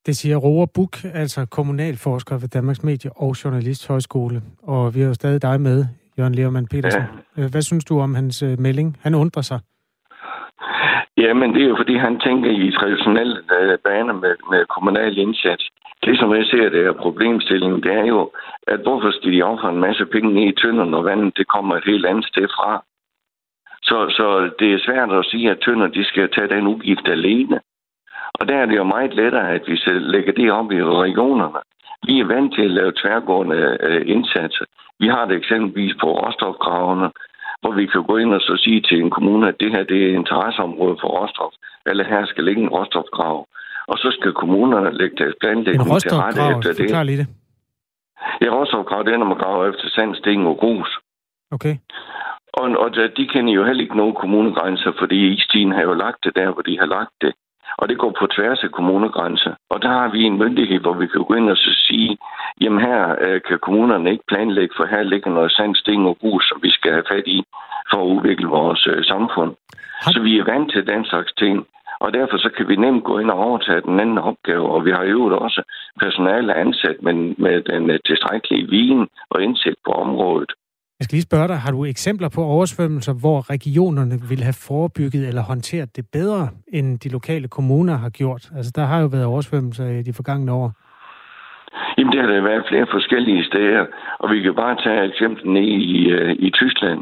Det 0.06 0.16
siger 0.16 0.38
Roar 0.38 0.68
Buk, 0.76 0.96
altså 1.14 1.46
kommunalforsker 1.52 2.38
ved 2.38 2.50
Danmarks 2.50 2.84
Medie- 2.84 3.12
og 3.16 3.36
Journalisthøjskole. 3.44 4.42
Og 4.64 4.96
vi 4.96 5.00
har 5.00 5.08
jo 5.08 5.14
stadig 5.14 5.42
dig 5.42 5.62
med, 5.62 5.86
Jørgen 6.18 6.36
Lehrmann 6.36 6.68
Petersen. 6.68 7.02
Ja. 7.38 7.48
Hvad 7.52 7.62
synes 7.62 7.86
du 7.86 8.00
om 8.00 8.16
hans 8.16 8.44
øh, 8.44 8.60
melding? 8.60 8.98
Han 9.02 9.16
undrer 9.16 9.42
sig. 9.42 9.60
Jamen, 11.18 11.54
det 11.54 11.62
er 11.64 11.70
jo 11.74 11.78
fordi, 11.82 11.96
han 11.98 12.20
tænker 12.20 12.50
i 12.52 12.72
traditionelle 12.80 13.38
øh, 13.58 13.78
baner 13.88 14.14
med, 14.14 14.36
med 14.52 14.62
kommunal 14.76 15.18
indsats. 15.18 15.64
Det, 16.06 16.20
som 16.20 16.36
jeg 16.36 16.46
ser, 16.46 16.70
det 16.70 16.86
er 16.86 17.02
problemstillingen, 17.06 17.84
det 17.84 17.94
er 17.94 18.06
jo, 18.06 18.32
at 18.68 18.80
hvorfor 18.80 19.12
skal 19.12 19.32
de 19.32 19.42
ofre 19.42 19.70
en 19.70 19.80
masse 19.80 20.06
penge 20.06 20.34
ned 20.34 20.44
i 20.44 20.60
tønder, 20.62 20.86
når 20.86 21.02
vandet 21.02 21.38
det 21.38 21.48
kommer 21.48 21.76
et 21.76 21.86
helt 21.86 22.06
andet 22.06 22.26
sted 22.26 22.48
fra? 22.48 22.84
Så, 23.84 23.98
så 24.18 24.50
det 24.60 24.74
er 24.74 24.86
svært 24.86 25.12
at 25.12 25.26
sige, 25.26 25.52
at 25.52 25.60
tønder 25.60 25.88
de 25.88 26.04
skal 26.04 26.30
tage 26.30 26.48
den 26.48 26.68
udgift 26.68 27.08
alene. 27.08 27.60
Og 28.34 28.48
der 28.50 28.56
er 28.56 28.66
det 28.66 28.78
jo 28.78 28.84
meget 28.84 29.14
lettere, 29.14 29.52
at 29.52 29.64
vi 29.68 29.76
lægger 29.86 30.34
det 30.34 30.52
op 30.52 30.72
i 30.72 30.84
regionerne. 30.84 31.60
Vi 32.08 32.20
er 32.20 32.26
vant 32.26 32.54
til 32.54 32.62
at 32.62 32.72
lave 32.72 32.94
tværgående 33.02 33.78
øh, 33.82 34.02
indsatser. 34.06 34.66
Vi 35.00 35.08
har 35.08 35.26
det 35.26 35.36
eksempelvis 35.38 35.94
på 36.02 36.08
råstofkravene, 36.20 37.10
hvor 37.62 37.72
vi 37.72 37.86
kan 37.86 38.04
gå 38.04 38.18
ind 38.18 38.34
og 38.34 38.42
så 38.42 38.58
sige 38.58 38.82
til 38.82 38.98
en 39.00 39.10
kommune, 39.10 39.48
at 39.48 39.60
det 39.60 39.72
her 39.72 39.84
det 39.84 40.00
er 40.06 40.16
interesseområde 40.16 40.98
for 41.02 41.08
råstof, 41.08 41.54
eller 41.86 42.04
her 42.04 42.26
skal 42.26 42.44
ligge 42.44 42.62
en 42.62 42.70
råstofkrav. 42.70 43.48
Og 43.92 43.98
så 43.98 44.10
skal 44.18 44.32
kommunerne 44.34 44.98
lægge 45.00 45.16
deres 45.22 45.36
planlægning 45.42 46.02
til 46.02 46.12
rette 46.12 46.42
efter 46.52 46.74
det. 46.74 46.92
En 47.00 47.06
lige 47.06 47.18
det. 47.18 47.28
Ja, 48.42 48.48
råstofkrav, 48.58 49.04
det 49.04 49.14
er, 49.14 49.18
når 49.18 49.32
man 49.34 49.38
graver 49.44 49.66
efter 49.72 49.88
sand, 49.96 50.16
sten 50.16 50.48
og 50.52 50.58
grus. 50.58 50.90
Okay. 51.52 51.76
Og, 52.54 52.66
og 52.84 52.90
de 53.18 53.28
kender 53.34 53.54
jo 53.54 53.64
heller 53.66 53.84
ikke 53.84 53.98
nogen 53.98 54.16
kommunegrænser, 54.16 54.92
fordi 55.00 55.18
istien 55.38 55.72
har 55.72 55.82
jo 55.82 55.94
lagt 55.94 56.24
det 56.24 56.36
der, 56.36 56.52
hvor 56.54 56.62
de 56.62 56.80
har 56.80 56.86
lagt 56.86 57.16
det. 57.22 57.34
Og 57.78 57.90
det 57.90 57.98
går 57.98 58.14
på 58.20 58.28
tværs 58.36 58.64
af 58.64 58.72
kommunegrænser. 58.72 59.54
Og 59.70 59.82
der 59.82 59.88
har 59.88 60.08
vi 60.12 60.22
en 60.24 60.38
myndighed, 60.38 60.80
hvor 60.80 60.94
vi 60.94 61.08
kan 61.08 61.24
gå 61.24 61.34
ind 61.34 61.50
og 61.50 61.58
så 61.58 61.72
sige, 61.88 62.18
jamen 62.62 62.82
her 62.82 63.16
øh, 63.26 63.42
kan 63.48 63.60
kommunerne 63.60 64.12
ikke 64.12 64.24
planlægge, 64.28 64.74
for 64.78 64.86
her 64.86 65.04
ligger 65.04 65.32
noget 65.32 65.52
sand, 65.52 65.76
sten 65.76 66.06
og 66.06 66.18
grus, 66.22 66.44
som 66.50 66.60
vi 66.64 66.72
skal 66.72 66.92
have 66.92 67.10
fat 67.12 67.28
i 67.28 67.44
for 67.92 67.98
at 68.02 68.08
udvikle 68.16 68.48
vores 68.48 68.88
øh, 68.88 69.04
samfund. 69.04 69.52
Så 70.14 70.20
vi 70.22 70.38
er 70.38 70.44
vant 70.44 70.72
til 70.72 70.88
den 70.88 71.06
slags 71.06 71.34
ting. 71.34 71.56
Og 72.04 72.14
derfor 72.14 72.38
så 72.38 72.50
kan 72.58 72.68
vi 72.68 72.76
nemt 72.76 73.04
gå 73.04 73.20
ind 73.20 73.30
og 73.32 73.40
overtage 73.48 73.82
den 73.82 74.00
anden 74.00 74.18
opgave, 74.18 74.66
og 74.76 74.86
vi 74.86 74.92
har 74.92 75.04
jo 75.04 75.20
også 75.48 75.62
personale 76.04 76.54
ansat 76.64 76.98
med, 77.06 77.14
med 77.46 77.56
den 77.72 77.90
øh, 77.90 78.00
tilstrækkelige 78.06 78.68
viden 78.74 79.08
og 79.30 79.44
indsigt 79.44 79.80
på 79.86 79.92
området. 79.92 80.52
Jeg 81.00 81.06
skal 81.06 81.16
lige 81.16 81.30
spørge 81.32 81.48
dig, 81.48 81.58
har 81.58 81.72
du 81.72 81.86
eksempler 81.86 82.30
på 82.36 82.42
oversvømmelser, 82.44 83.14
hvor 83.24 83.50
regionerne 83.54 84.16
ville 84.30 84.44
have 84.44 84.62
forebygget 84.70 85.28
eller 85.28 85.42
håndteret 85.42 85.96
det 85.96 86.06
bedre, 86.14 86.50
end 86.74 87.00
de 87.00 87.10
lokale 87.10 87.48
kommuner 87.48 87.96
har 87.98 88.10
gjort? 88.10 88.44
Altså, 88.58 88.72
der 88.76 88.86
har 88.86 89.00
jo 89.02 89.08
været 89.08 89.26
oversvømmelser 89.26 89.86
i 89.86 90.02
de 90.02 90.14
forgangne 90.14 90.52
år. 90.52 90.72
Jamen, 91.98 92.12
det 92.14 92.22
har 92.22 92.28
der 92.28 92.42
været 92.42 92.66
flere 92.70 92.88
forskellige 92.92 93.44
steder, 93.44 93.86
og 94.20 94.32
vi 94.34 94.42
kan 94.42 94.56
bare 94.56 94.76
tage 94.84 95.08
eksempel 95.12 95.44
ned 95.58 95.70
i, 95.94 96.14
uh, 96.14 96.32
i 96.48 96.50
Tyskland, 96.60 97.00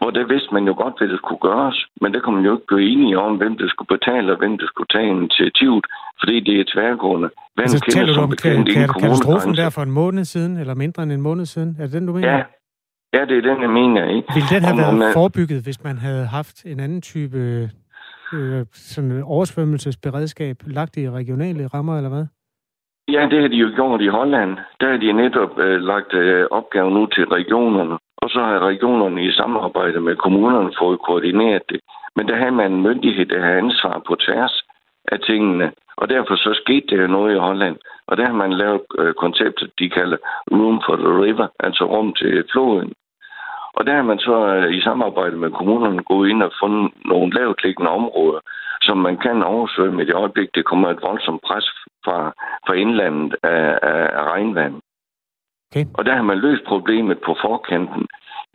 hvor 0.00 0.10
der 0.16 0.24
vidste 0.32 0.50
man 0.56 0.64
jo 0.70 0.74
godt, 0.82 0.94
hvad 0.98 1.08
det 1.12 1.18
skulle 1.22 1.42
gøres, 1.48 1.78
men 2.00 2.08
der 2.14 2.20
kunne 2.20 2.36
man 2.36 2.44
jo 2.48 2.52
ikke 2.56 2.68
blive 2.70 2.84
enige 2.92 3.18
om, 3.26 3.32
hvem 3.40 3.54
der 3.60 3.68
skulle 3.68 3.90
betale, 3.96 4.32
og 4.32 4.38
hvem 4.38 4.54
der 4.60 4.66
skulle 4.72 4.90
tage 4.94 5.08
initiativet, 5.16 5.84
fordi 6.20 6.36
det 6.46 6.54
er 6.60 6.64
tværgående. 6.74 7.28
Hvem 7.56 7.62
altså, 7.62 7.86
taler 7.96 8.12
du 8.14 8.20
om 8.28 8.32
katastrofen 9.00 9.52
der 9.60 9.70
for 9.76 9.82
en 9.88 9.94
måned 10.00 10.24
siden, 10.24 10.56
eller 10.62 10.74
mindre 10.74 11.02
end 11.02 11.12
en 11.12 11.24
måned 11.28 11.46
siden? 11.46 11.70
Er 11.78 11.84
det 11.86 11.92
den, 11.92 12.06
du 12.06 12.12
mener? 12.12 12.32
Ja, 12.32 12.42
Ja, 13.12 13.20
det 13.20 13.36
er 13.36 13.54
den, 13.54 13.62
jeg 13.62 13.70
mener. 13.70 14.04
Ikke? 14.16 14.28
Vil 14.34 14.42
den 14.50 14.62
have 14.62 14.78
været 14.78 14.98
man... 14.98 15.12
forebygget, 15.12 15.62
hvis 15.62 15.84
man 15.84 15.98
havde 15.98 16.26
haft 16.26 16.64
en 16.64 16.80
anden 16.80 17.02
type 17.02 17.38
øh, 18.32 18.66
sådan 18.72 19.22
oversvømmelsesberedskab 19.22 20.56
lagt 20.66 20.96
i 20.96 21.10
regionale 21.10 21.66
rammer, 21.66 21.96
eller 21.96 22.10
hvad? 22.10 22.26
Ja, 23.12 23.26
det 23.30 23.40
har 23.40 23.48
de 23.48 23.56
jo 23.56 23.70
gjort 23.74 24.00
i 24.00 24.06
Holland. 24.06 24.58
Der 24.80 24.90
har 24.90 24.96
de 24.96 25.12
netop 25.12 25.58
øh, 25.58 25.80
lagt 25.80 26.14
øh, 26.14 26.46
opgaven 26.50 26.96
ud 26.96 27.08
til 27.08 27.24
regionerne, 27.26 27.98
og 28.22 28.30
så 28.30 28.40
har 28.40 28.66
regionerne 28.70 29.24
i 29.24 29.32
samarbejde 29.32 30.00
med 30.00 30.16
kommunerne 30.16 30.72
fået 30.78 31.00
koordineret 31.06 31.62
det. 31.68 31.80
Men 32.16 32.28
der 32.28 32.36
har 32.36 32.50
man 32.50 32.72
en 32.72 32.82
myndighed, 32.82 33.26
der 33.26 33.40
har 33.40 33.52
ansvar 33.52 34.02
på 34.06 34.14
tværs 34.14 34.62
af 35.12 35.18
tingene, 35.20 35.72
og 35.96 36.08
derfor 36.08 36.36
så 36.36 36.60
skete 36.62 36.96
der 36.96 37.06
noget 37.06 37.34
i 37.34 37.38
Holland. 37.38 37.76
Og 38.06 38.16
der 38.16 38.26
har 38.26 38.34
man 38.34 38.52
lavet 38.52 38.80
øh, 38.98 39.14
konceptet, 39.14 39.70
de 39.78 39.90
kalder 39.90 40.16
Room 40.52 40.82
for 40.86 40.96
the 40.96 41.12
River, 41.22 41.48
altså 41.60 41.84
rum 41.84 42.14
til 42.14 42.44
floden. 42.52 42.92
Og 43.74 43.86
der 43.86 43.94
har 43.94 44.02
man 44.02 44.18
så 44.18 44.36
øh, 44.46 44.74
i 44.76 44.80
samarbejde 44.80 45.36
med 45.36 45.50
kommunerne 45.50 46.02
gået 46.02 46.28
ind 46.28 46.42
og 46.42 46.52
fundet 46.62 46.92
nogle 47.04 47.32
lavtliggende 47.34 47.90
områder, 47.90 48.40
som 48.82 48.98
man 48.98 49.16
kan 49.16 49.42
oversvømme 49.42 50.02
i 50.02 50.06
det 50.06 50.14
øjeblik, 50.14 50.48
det 50.54 50.64
kommer 50.64 50.88
et 50.88 51.02
voldsomt 51.02 51.42
pres 51.42 51.66
fra, 52.04 52.32
fra 52.66 52.74
indlandet 52.74 53.34
af, 53.42 53.78
af, 53.82 54.08
af 54.18 54.24
regnvand. 54.32 54.74
Okay. 55.70 55.84
Og 55.94 56.04
der 56.04 56.14
har 56.14 56.22
man 56.22 56.38
løst 56.38 56.64
problemet 56.64 57.18
på 57.26 57.36
forkanten. 57.40 58.06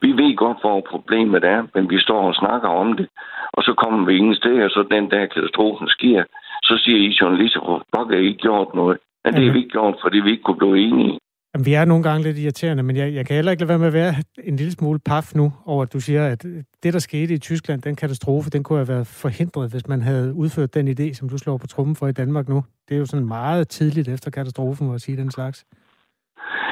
Vi 0.02 0.12
ved 0.12 0.36
godt, 0.36 0.58
hvor 0.62 0.82
problemet 0.90 1.44
er, 1.44 1.68
men 1.74 1.90
vi 1.90 2.00
står 2.00 2.22
og 2.28 2.36
snakker 2.36 2.70
om 2.70 2.94
det, 2.98 3.08
og 3.54 3.64
så 3.64 3.74
kommer 3.74 4.06
vi 4.06 4.18
ingen 4.18 4.36
sted, 4.36 4.64
og 4.64 4.70
så 4.70 4.88
den 4.92 5.10
dag 5.10 5.30
katastrofen 5.30 5.88
sker, 5.88 6.24
så 6.64 6.78
siger 6.84 6.98
I 6.98 7.18
journalister, 7.22 7.60
hvor 7.60 8.12
I 8.12 8.28
ikke 8.28 8.40
gjort 8.48 8.76
noget. 8.76 8.98
Men 9.24 9.34
det 9.34 9.46
har 9.46 9.54
vi 9.54 9.60
ikke 9.60 9.70
gjort, 9.70 9.96
fordi 10.02 10.18
vi 10.20 10.32
ikke 10.32 10.44
kunne 10.44 10.58
blive 10.58 10.78
enige. 10.78 11.20
Jamen, 11.56 11.66
vi 11.66 11.74
er 11.74 11.86
nogle 11.86 12.04
gange 12.04 12.24
lidt 12.24 12.38
irriterende, 12.38 12.84
men 12.84 12.96
jeg, 12.96 13.14
jeg 13.14 13.26
kan 13.26 13.36
heller 13.36 13.52
ikke 13.52 13.62
lade 13.62 13.70
være 13.70 13.80
med 13.80 13.88
at 13.88 13.94
være 13.94 14.14
en 14.44 14.56
lille 14.56 14.72
smule 14.72 15.00
paf 15.00 15.36
nu 15.36 15.54
over, 15.66 15.84
at 15.84 15.94
du 15.94 16.00
siger, 16.00 16.28
at 16.34 16.44
det, 16.84 16.94
der 16.94 17.00
skete 17.00 17.34
i 17.34 17.38
Tyskland, 17.38 17.82
den 17.82 17.96
katastrofe, 17.96 18.50
den 18.50 18.64
kunne 18.64 18.80
have 18.80 18.88
været 18.88 19.08
forhindret, 19.08 19.72
hvis 19.72 19.88
man 19.88 20.02
havde 20.02 20.34
udført 20.34 20.74
den 20.74 20.88
idé, 20.88 21.14
som 21.14 21.30
du 21.30 21.38
slår 21.38 21.58
på 21.58 21.68
trummen 21.68 21.96
for 21.96 22.08
i 22.08 22.12
Danmark 22.12 22.50
nu. 22.50 22.64
Det 22.90 22.96
er 22.96 23.00
jo 23.00 23.06
sådan 23.06 23.28
meget 23.28 23.68
tidligt 23.70 24.08
efter 24.08 24.32
katastrofen, 24.32 24.94
at 24.94 25.02
sige 25.02 25.18
den 25.18 25.32
slags. 25.32 25.66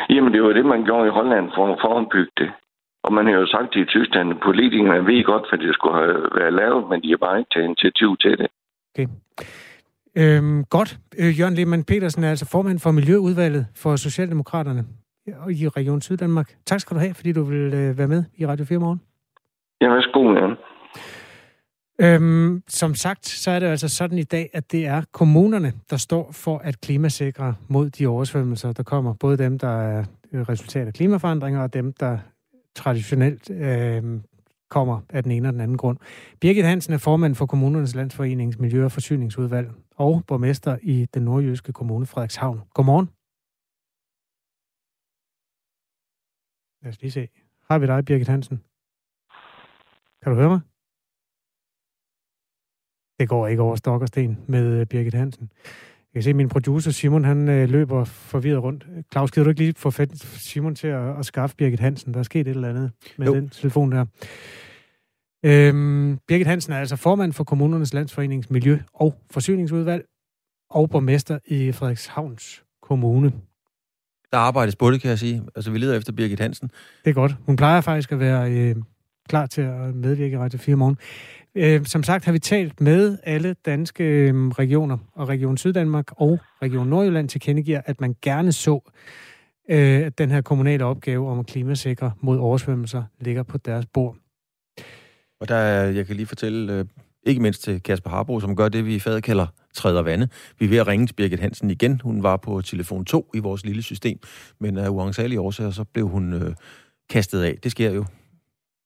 Jamen, 0.10 0.34
det 0.34 0.44
var 0.44 0.54
det, 0.54 0.66
man 0.66 0.84
gjorde 0.84 1.08
i 1.08 1.16
Holland 1.20 1.46
for 1.56 1.74
at 1.74 1.80
forebygge 1.82 2.32
det. 2.38 2.50
Og 3.04 3.14
man 3.14 3.26
har 3.26 3.34
jo 3.34 3.48
sagt 3.48 3.76
i 3.76 3.86
Tyskland, 3.86 4.30
at 4.30 4.40
politikerne 4.44 5.06
ved 5.06 5.24
godt, 5.24 5.46
hvad 5.50 5.60
det 5.60 5.74
skulle 5.74 5.98
have 6.04 6.18
været 6.40 6.54
lavet, 6.54 6.90
men 6.90 7.02
de 7.04 7.10
har 7.10 7.18
bare 7.18 7.40
ikke 7.40 7.52
taget 7.54 7.66
initiativ 7.66 8.18
til 8.18 8.38
det. 8.38 8.48
Okay. 8.92 9.08
Øhm, 10.18 10.64
godt. 10.64 11.00
Øh, 11.18 11.40
Jørgen 11.40 11.54
Lehmann 11.54 11.84
Petersen 11.84 12.24
er 12.24 12.30
altså 12.30 12.46
formand 12.46 12.80
for 12.80 12.92
Miljøudvalget 12.92 13.68
for 13.76 13.96
Socialdemokraterne 13.96 14.86
i 15.50 15.68
Region 15.68 16.02
Syddanmark. 16.02 16.56
Tak 16.66 16.80
skal 16.80 16.96
du 16.96 17.00
have, 17.00 17.14
fordi 17.14 17.32
du 17.32 17.44
vil 17.44 17.74
øh, 17.74 17.98
være 17.98 18.08
med 18.08 18.24
i 18.38 18.46
Radio 18.46 18.66
4 18.66 18.80
morgen. 18.80 19.02
Ja, 19.82 19.88
værsgo, 19.88 20.34
ja. 20.34 20.56
Øhm, 22.02 22.64
som 22.68 22.96
sagt, 22.96 23.26
så 23.26 23.52
er 23.52 23.60
det 23.60 23.68
altså 23.68 23.88
sådan 23.88 24.18
i 24.18 24.24
dag, 24.24 24.50
at 24.54 24.72
det 24.72 24.86
er 24.86 25.02
kommunerne, 25.12 25.74
der 25.90 25.98
står 25.98 26.32
for 26.32 26.58
at 26.58 26.82
klimasikre 26.82 27.56
mod 27.68 27.90
de 27.90 28.08
oversvømmelser, 28.08 28.72
der 28.72 28.84
kommer. 28.84 29.14
Både 29.14 29.38
dem, 29.38 29.60
der 29.60 29.82
er 29.82 30.04
resultat 30.34 30.88
af 30.88 30.94
klimaforandringer, 30.94 31.62
og 31.62 31.74
dem, 31.74 31.94
der 31.94 32.18
traditionelt 32.76 33.50
øh, 33.50 34.04
kommer 34.70 35.00
af 35.10 35.24
den 35.24 35.32
ene 35.32 35.48
og 35.48 35.54
den 35.54 35.62
anden 35.62 35.78
grund. 35.78 35.98
Birgit 36.42 36.66
Hansen 36.66 36.94
er 36.94 36.98
formand 36.98 37.36
for 37.36 37.46
Kommunernes 37.46 37.96
Landsforenings 37.96 38.60
Miljø- 38.60 38.86
og 38.86 38.92
Forsyningsudvalg 38.92 39.70
og 39.96 40.24
borgmester 40.28 40.78
i 40.82 41.08
den 41.14 41.24
nordjyske 41.24 41.74
kommune 41.74 42.06
Frederikshavn. 42.06 42.62
Godmorgen. 42.74 43.10
Lad 46.84 46.90
os 46.94 47.02
lige 47.02 47.12
se. 47.12 47.28
Har 47.70 47.80
vi 47.80 47.88
dig, 47.88 48.06
Birgit 48.06 48.28
Hansen? 48.28 48.58
Kan 50.22 50.32
du 50.32 50.36
høre 50.36 50.50
mig? 50.50 50.60
Det 53.20 53.30
går 53.30 53.48
ikke 53.48 53.62
over 53.62 53.76
stok 53.76 54.02
og 54.02 54.08
sten 54.08 54.38
med 54.48 54.80
øh, 54.80 54.88
Birgit 54.88 55.14
Hansen. 55.14 55.52
Jeg 56.14 56.14
kan 56.14 56.24
se, 56.24 56.30
at 56.30 56.36
min 56.36 56.50
producer 56.50 56.92
Simon, 56.92 57.24
han 57.24 57.50
øh, 57.50 57.70
løber 57.70 58.04
forvirret 58.04 58.64
rundt. 58.64 58.88
Claus, 59.12 59.32
kan 59.32 59.44
du 59.44 59.50
ikke 59.50 59.62
lige 59.62 59.74
få 59.78 59.92
Simon 60.50 60.76
til 60.76 60.88
at, 60.88 61.20
at 61.20 61.26
skaffe 61.26 61.56
Birgit 61.56 61.80
Hansen? 61.80 62.14
Der 62.14 62.20
er 62.20 62.24
sket 62.24 62.48
et 62.48 62.56
eller 62.56 62.70
andet 62.70 62.92
med 63.18 63.28
jo. 63.28 63.36
den 63.36 63.50
telefon 63.50 63.92
der. 63.92 64.06
Øhm, 65.44 66.20
Birgit 66.28 66.48
Hansen 66.48 66.74
er 66.74 66.78
altså 66.78 66.96
formand 66.96 67.34
for 67.34 67.44
Kommunernes 67.44 67.94
Landsforenings 67.94 68.50
Miljø- 68.50 68.80
og 68.94 69.16
Forsyningsudvalg 69.32 70.06
og 70.70 70.90
borgmester 70.90 71.40
i 71.46 71.72
Frederikshavns 71.72 72.64
Kommune. 72.82 73.32
Der 74.32 74.38
arbejdes 74.38 74.76
på 74.76 74.92
det, 74.92 75.02
kan 75.02 75.10
jeg 75.10 75.20
sige. 75.20 75.44
Altså, 75.56 75.72
vi 75.72 75.78
leder 75.78 75.98
efter 75.98 76.14
Birgit 76.14 76.40
Hansen. 76.40 76.72
Det 77.04 77.10
er 77.10 77.14
godt. 77.14 77.36
Hun 77.46 77.56
plejer 77.56 77.82
faktisk 77.82 78.12
at 78.12 78.20
være 78.20 78.52
øh, 78.52 78.76
klar 79.30 79.46
til 79.46 79.62
at 79.62 79.96
medvirke 79.96 80.36
i 80.36 80.38
Radio 80.38 80.60
4 80.60 80.76
morgen. 80.76 80.98
Øh, 81.56 81.86
som 81.86 82.04
sagt 82.04 82.26
har 82.26 82.32
vi 82.32 82.40
talt 82.40 82.82
med 82.82 83.18
alle 83.24 83.56
danske 83.66 84.04
øh, 84.04 84.48
regioner, 84.48 84.98
og 85.14 85.30
Region 85.30 85.58
Syddanmark 85.58 86.12
og 86.12 86.40
Region 86.62 86.88
Nordjylland 86.88 87.30
tilkendegiver, 87.30 87.82
at 87.86 88.02
man 88.02 88.16
gerne 88.22 88.52
så, 88.52 88.92
øh, 89.70 90.06
at 90.06 90.18
den 90.18 90.32
her 90.32 90.42
kommunale 90.42 90.86
opgave 90.86 91.30
om 91.30 91.40
at 91.40 91.46
klimasikre 91.46 92.12
mod 92.22 92.38
oversvømmelser 92.38 93.04
ligger 93.20 93.44
på 93.44 93.58
deres 93.58 93.86
bord. 93.86 94.16
Og 95.44 95.50
der 95.50 95.56
er, 95.56 95.90
jeg 95.90 96.08
kan 96.08 96.16
lige 96.16 96.26
fortælle, 96.26 96.74
øh, 96.74 96.86
ikke 97.24 97.42
mindst 97.42 97.64
til 97.64 97.84
Kasper 97.84 98.10
Harbo, 98.10 98.40
som 98.40 98.56
gør 98.56 98.70
det, 98.70 98.86
vi 98.86 98.96
i 98.96 99.00
fadet 99.00 99.24
kalder 99.24 99.48
træder 99.74 100.02
vande. 100.02 100.28
Vi 100.60 100.66
er 100.66 100.70
ved 100.70 100.78
at 100.78 100.88
ringe 100.88 101.08
til 101.08 101.14
Birgit 101.14 101.40
Hansen 101.40 101.70
igen. 101.70 102.02
Hun 102.02 102.24
var 102.24 102.38
på 102.38 102.62
telefon 102.62 103.06
2 103.06 103.32
i 103.34 103.40
vores 103.40 103.66
lille 103.66 103.82
system, 103.82 104.20
men 104.60 104.78
af 104.78 104.90
uansagelige 104.90 105.42
årsager, 105.42 105.72
så 105.72 105.84
blev 105.84 106.08
hun 106.08 106.34
øh, 106.34 106.56
kastet 107.10 107.42
af. 107.42 107.58
Det 107.64 107.72
sker 107.72 107.92
jo. 107.92 108.06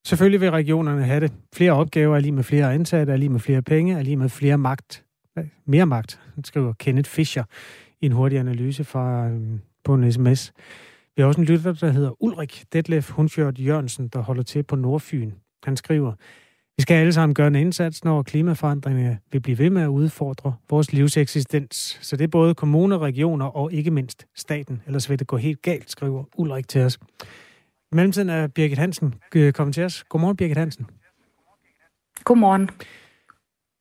Selvfølgelig 0.05 0.41
vil 0.41 0.51
regionerne 0.51 1.03
have 1.03 1.19
det. 1.19 1.31
Flere 1.55 1.71
opgaver 1.71 2.15
er 2.15 2.19
lige 2.19 2.31
med 2.31 2.43
flere 2.43 2.73
ansatte, 2.73 3.13
er 3.13 3.17
lige 3.17 3.29
med 3.29 3.39
flere 3.39 3.61
penge, 3.61 3.97
er 3.97 4.01
lige 4.01 4.17
med 4.17 4.29
flere 4.29 4.57
magt. 4.57 5.03
Mere 5.65 5.85
magt, 5.85 6.19
skriver 6.43 6.73
Kenneth 6.73 7.09
Fischer 7.09 7.43
i 8.01 8.05
en 8.05 8.11
hurtig 8.11 8.39
analyse 8.39 8.83
fra, 8.83 9.27
øh, 9.27 9.59
på 9.83 9.93
en 9.93 10.11
sms. 10.11 10.53
Vi 11.15 11.21
har 11.21 11.27
også 11.27 11.41
en 11.41 11.47
lytter, 11.47 11.73
der 11.73 11.91
hedder 11.91 12.23
Ulrik 12.23 12.63
Detlef 12.73 13.09
Hundsjørt 13.09 13.59
Jørgensen, 13.59 14.07
der 14.07 14.19
holder 14.19 14.43
til 14.43 14.63
på 14.63 14.75
Nordfyn. 14.75 15.31
Han 15.63 15.77
skriver, 15.77 16.13
vi 16.77 16.81
skal 16.81 16.95
alle 16.95 17.13
sammen 17.13 17.33
gøre 17.33 17.47
en 17.47 17.55
indsats, 17.55 18.03
når 18.03 18.23
klimaforandringerne 18.23 19.19
vil 19.31 19.39
blive 19.39 19.57
ved 19.57 19.69
med 19.69 19.81
at 19.81 19.87
udfordre 19.87 20.55
vores 20.69 20.93
livseksistens. 20.93 21.99
Så 22.01 22.15
det 22.15 22.23
er 22.23 22.27
både 22.27 22.55
kommuner, 22.55 22.99
regioner 22.99 23.45
og 23.45 23.73
ikke 23.73 23.91
mindst 23.91 24.27
staten. 24.35 24.81
Ellers 24.85 25.09
vil 25.09 25.19
det 25.19 25.27
gå 25.27 25.37
helt 25.37 25.61
galt, 25.61 25.91
skriver 25.91 26.23
Ulrik 26.37 26.67
til 26.67 26.81
os. 26.81 26.99
I 27.91 27.95
mellemtiden 27.95 28.29
er 28.29 28.47
Birgit 28.47 28.77
Hansen 28.77 29.15
øh, 29.35 29.53
kommet 29.53 29.73
til 29.73 29.83
os. 29.83 30.03
Godmorgen, 30.09 30.37
Birgit 30.37 30.57
Hansen. 30.57 30.87
Godmorgen. 32.23 32.69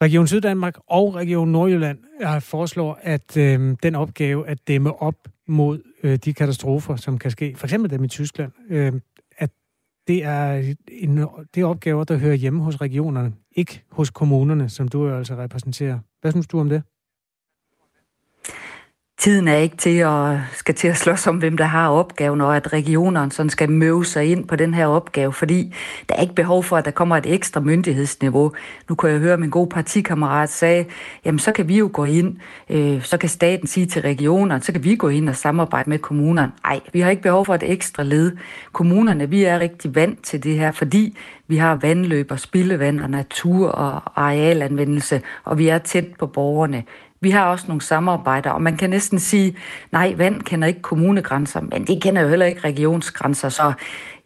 Region 0.03 0.27
Syddanmark 0.27 0.79
og 0.87 1.15
Region 1.15 1.49
Nordjylland 1.49 1.99
har 2.23 2.41
foreslår, 2.41 2.99
at 3.03 3.37
øh, 3.37 3.77
den 3.83 3.95
opgave 3.95 4.49
at 4.49 4.59
dæmme 4.69 5.03
op 5.03 5.15
mod 5.47 5.83
øh, 6.03 6.17
de 6.17 6.35
katastrofer, 6.35 6.97
som 6.97 7.19
kan 7.19 7.31
ske, 7.31 7.55
for 7.57 7.67
eksempel 7.67 7.91
dem 7.91 8.05
i 8.05 8.09
Tyskland, 8.09 8.53
øh, 8.71 8.93
det 10.09 10.25
er, 10.25 10.75
en, 10.89 11.17
det 11.55 11.61
er 11.61 11.65
opgaver, 11.65 12.05
der 12.05 12.17
hører 12.17 12.35
hjemme 12.35 12.63
hos 12.63 12.81
regionerne, 12.81 13.35
ikke 13.57 13.83
hos 13.91 14.11
kommunerne, 14.11 14.69
som 14.69 14.89
du 14.89 15.09
altså 15.09 15.37
repræsenterer. 15.37 15.99
Hvad 16.21 16.33
synes 16.33 16.47
du 16.47 16.61
om 16.61 16.69
det? 16.69 16.83
Tiden 19.27 19.49
er 19.49 19.57
ikke 19.57 19.77
til 19.77 19.99
at, 19.99 20.39
skal 20.53 20.75
til 20.75 20.89
at 20.89 20.97
slås 20.97 21.27
om, 21.27 21.37
hvem 21.37 21.57
der 21.57 21.65
har 21.65 21.89
opgaven, 21.89 22.41
og 22.41 22.57
at 22.57 22.73
regionerne 22.73 23.33
sådan 23.33 23.51
skal 23.51 23.71
møve 23.71 24.05
sig 24.05 24.25
ind 24.25 24.49
på 24.49 24.57
den 24.57 24.75
her 24.75 24.87
opgave, 24.87 25.33
fordi 25.33 25.75
der 26.09 26.15
er 26.15 26.21
ikke 26.23 26.35
behov 26.35 26.65
for, 26.65 26.77
at 26.77 26.85
der 26.85 26.91
kommer 26.91 27.17
et 27.17 27.27
ekstra 27.27 27.61
myndighedsniveau. 27.61 28.53
Nu 28.89 28.95
kan 28.95 29.11
jeg 29.11 29.19
høre, 29.19 29.33
at 29.33 29.41
min 29.41 29.51
gode 29.51 29.69
partikammerat 29.69 30.51
sagde, 30.51 30.85
jamen 31.25 31.39
så 31.39 31.53
kan 31.53 31.69
vi 31.69 31.79
jo 31.79 31.91
gå 31.93 32.05
ind, 32.05 32.37
øh, 32.71 33.03
så 33.03 33.17
kan 33.17 33.29
staten 33.29 33.67
sige 33.67 33.87
til 33.87 34.03
regionerne, 34.03 34.63
så 34.63 34.73
kan 34.73 34.85
vi 34.85 34.97
gå 34.97 35.09
ind 35.09 35.29
og 35.29 35.37
samarbejde 35.37 35.91
med 35.91 35.99
kommunerne. 35.99 36.53
Nej, 36.65 36.81
vi 36.93 37.01
har 37.01 37.11
ikke 37.11 37.23
behov 37.23 37.47
for 37.47 37.55
et 37.55 37.73
ekstra 37.73 38.03
led. 38.03 38.33
Kommunerne, 38.73 39.31
vi 39.31 39.45
er 39.45 39.59
rigtig 39.59 39.95
vant 39.95 40.23
til 40.23 40.43
det 40.43 40.59
her, 40.59 40.73
fordi 40.73 41.17
vi 41.49 41.57
har 41.57 41.75
vandløb 41.75 42.31
og 42.31 42.41
spildevand 42.41 43.01
og 43.01 43.11
natur 43.11 43.69
og 43.69 44.03
arealanvendelse, 44.17 45.23
og 45.45 45.59
vi 45.59 45.69
er 45.69 45.79
tæt 45.79 46.07
på 46.19 46.27
borgerne. 46.27 46.85
Vi 47.27 47.31
har 47.31 47.51
også 47.51 47.65
nogle 47.69 47.81
samarbejder, 47.83 48.51
og 48.51 48.63
man 48.63 48.77
kan 48.77 48.91
næsten 48.91 49.19
sige, 49.19 49.57
nej, 49.93 50.15
vand 50.17 50.43
kender 50.43 50.69
ikke 50.69 50.83
kommunegrænser, 50.83 51.61
men 51.61 51.87
det 51.87 52.03
kender 52.03 52.23
jo 52.23 52.29
heller 52.29 52.47
ikke 52.47 52.61
regionsgrænser, 52.61 53.49
så 53.49 53.73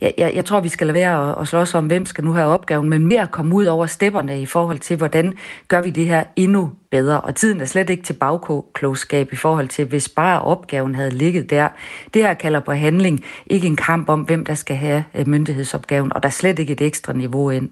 jeg, 0.00 0.14
jeg, 0.18 0.32
jeg 0.34 0.44
tror, 0.44 0.60
vi 0.60 0.68
skal 0.68 0.86
lade 0.86 0.94
være 0.94 1.30
at, 1.30 1.36
at 1.40 1.48
slås 1.48 1.74
om, 1.74 1.86
hvem 1.86 2.06
skal 2.06 2.24
nu 2.24 2.32
have 2.32 2.46
opgaven, 2.46 2.88
men 2.88 3.06
mere 3.06 3.26
komme 3.26 3.54
ud 3.54 3.64
over 3.66 3.86
stepperne 3.86 4.42
i 4.42 4.46
forhold 4.46 4.78
til, 4.78 4.96
hvordan 4.96 5.34
gør 5.68 5.82
vi 5.82 5.90
det 5.90 6.06
her 6.06 6.24
endnu 6.36 6.72
bedre. 6.90 7.20
Og 7.20 7.34
tiden 7.34 7.60
er 7.60 7.64
slet 7.64 7.90
ikke 7.90 8.02
til 8.02 8.12
bagklogskab 8.12 9.32
i 9.32 9.36
forhold 9.36 9.68
til, 9.68 9.84
hvis 9.84 10.08
bare 10.08 10.42
opgaven 10.42 10.94
havde 10.94 11.10
ligget 11.10 11.50
der. 11.50 11.68
Det 12.14 12.22
her 12.22 12.34
kalder 12.34 12.60
på 12.60 12.72
handling, 12.72 13.24
ikke 13.46 13.66
en 13.66 13.76
kamp 13.76 14.08
om, 14.08 14.20
hvem 14.20 14.44
der 14.44 14.54
skal 14.54 14.76
have 14.76 15.04
øh, 15.14 15.28
myndighedsopgaven, 15.28 16.12
og 16.12 16.22
der 16.22 16.28
er 16.28 16.32
slet 16.32 16.58
ikke 16.58 16.72
et 16.72 16.80
ekstra 16.80 17.12
niveau 17.12 17.50
ind. 17.50 17.70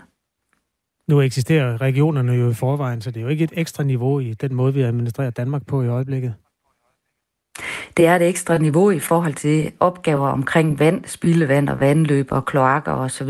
Nu 1.09 1.21
eksisterer 1.21 1.81
regionerne 1.81 2.33
jo 2.33 2.51
i 2.51 2.55
forvejen, 2.55 3.01
så 3.01 3.11
det 3.11 3.21
er 3.21 3.25
jo 3.25 3.29
ikke 3.29 3.45
et 3.45 3.53
ekstra 3.53 3.83
niveau 3.83 4.21
i 4.21 4.35
den 4.35 4.55
måde, 4.55 4.75
vi 4.75 4.83
administrerer 4.83 5.31
Danmark 5.31 5.67
på 5.67 5.83
i 5.83 5.89
øjeblikket. 5.89 6.35
Det 7.97 8.07
er 8.07 8.17
et 8.17 8.29
ekstra 8.29 8.59
niveau 8.59 8.91
i 8.91 8.99
forhold 8.99 9.35
til 9.35 9.73
opgaver 9.81 10.29
omkring 10.29 10.79
vand, 10.79 11.05
spildevand 11.05 11.69
og 11.69 11.81
vandløb 11.81 12.33
og 12.33 12.45
kloakker 12.45 12.93
osv. 12.93 13.29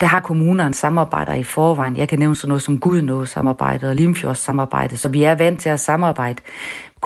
Der 0.00 0.06
har 0.06 0.20
kommunerne 0.20 0.74
samarbejder 0.74 1.34
i 1.34 1.42
forvejen. 1.42 1.96
Jeg 1.96 2.08
kan 2.08 2.18
nævne 2.18 2.36
sådan 2.36 2.48
noget 2.48 2.62
som 2.62 2.80
Gudnå-samarbejdet 2.80 3.88
og 3.88 3.96
Limfjords-samarbejdet, 3.96 4.98
så 4.98 5.08
vi 5.08 5.22
er 5.22 5.34
vant 5.34 5.60
til 5.60 5.68
at 5.68 5.80
samarbejde. 5.80 6.42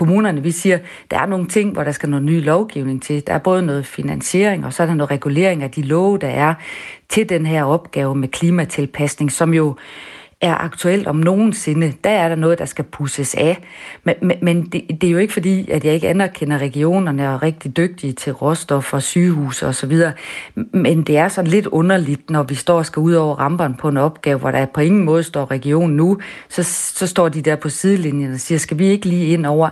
Kommunerne, 0.01 0.43
vi 0.43 0.51
siger, 0.51 0.79
der 1.11 1.19
er 1.19 1.27
nogle 1.27 1.47
ting, 1.47 1.73
hvor 1.73 1.85
der 1.85 1.93
skal 1.93 2.09
noget 2.09 2.25
ny 2.25 2.45
lovgivning 2.45 3.03
til. 3.03 3.27
Der 3.27 3.33
er 3.33 3.39
både 3.39 3.63
noget 3.63 3.87
finansiering, 3.87 4.67
og 4.67 4.73
så 4.73 4.83
er 4.83 4.87
der 4.87 4.95
noget 4.95 5.11
regulering 5.11 5.63
af 5.63 5.71
de 5.71 5.83
love, 5.83 6.19
der 6.19 6.29
er 6.29 6.55
til 7.09 7.29
den 7.29 7.47
her 7.47 7.65
opgave 7.65 8.15
med 8.15 8.29
klimatilpasning, 8.29 9.33
som 9.33 9.55
jo 9.55 9.77
er 10.41 10.55
aktuelt 10.55 11.07
om 11.07 11.17
nogensinde, 11.17 11.93
der 12.05 12.11
er 12.11 12.29
der 12.29 12.37
noget, 12.37 12.59
der 12.59 12.65
skal 12.65 12.85
pusses 12.85 13.35
af. 13.35 13.59
Men, 14.05 14.15
men, 14.23 14.39
men 14.43 14.67
det, 14.67 14.87
det 15.01 15.05
er 15.05 15.11
jo 15.11 15.19
ikke 15.19 15.33
fordi, 15.33 15.71
at 15.71 15.85
jeg 15.85 15.95
ikke 15.95 16.09
anerkender 16.09 16.59
regionerne 16.59 17.29
og 17.29 17.35
er 17.35 17.43
rigtig 17.43 17.77
dygtige 17.77 18.13
til 18.13 18.33
råstoffer, 18.33 18.99
sygehus 18.99 19.63
og 19.63 19.75
så 19.75 19.87
videre. 19.87 20.13
Men 20.55 21.03
det 21.03 21.17
er 21.17 21.29
sådan 21.29 21.51
lidt 21.51 21.67
underligt, 21.67 22.31
når 22.31 22.43
vi 22.43 22.55
står 22.55 22.79
og 22.79 22.87
skal 22.87 23.01
ud 23.01 23.13
over 23.13 23.35
ramperne 23.35 23.75
på 23.81 23.89
en 23.89 23.97
opgave, 23.97 24.39
hvor 24.39 24.51
der 24.51 24.67
på 24.67 24.81
ingen 24.81 25.05
måde 25.05 25.23
står 25.23 25.51
regionen 25.51 25.97
nu, 25.97 26.19
så, 26.49 26.63
så 26.95 27.07
står 27.07 27.29
de 27.29 27.43
der 27.43 27.57
på 27.57 27.69
sidelinjen 27.69 28.33
og 28.33 28.41
siger, 28.41 28.59
skal 28.59 28.79
vi 28.79 28.87
ikke 28.87 29.07
lige 29.07 29.27
ind 29.27 29.47
over 29.47 29.69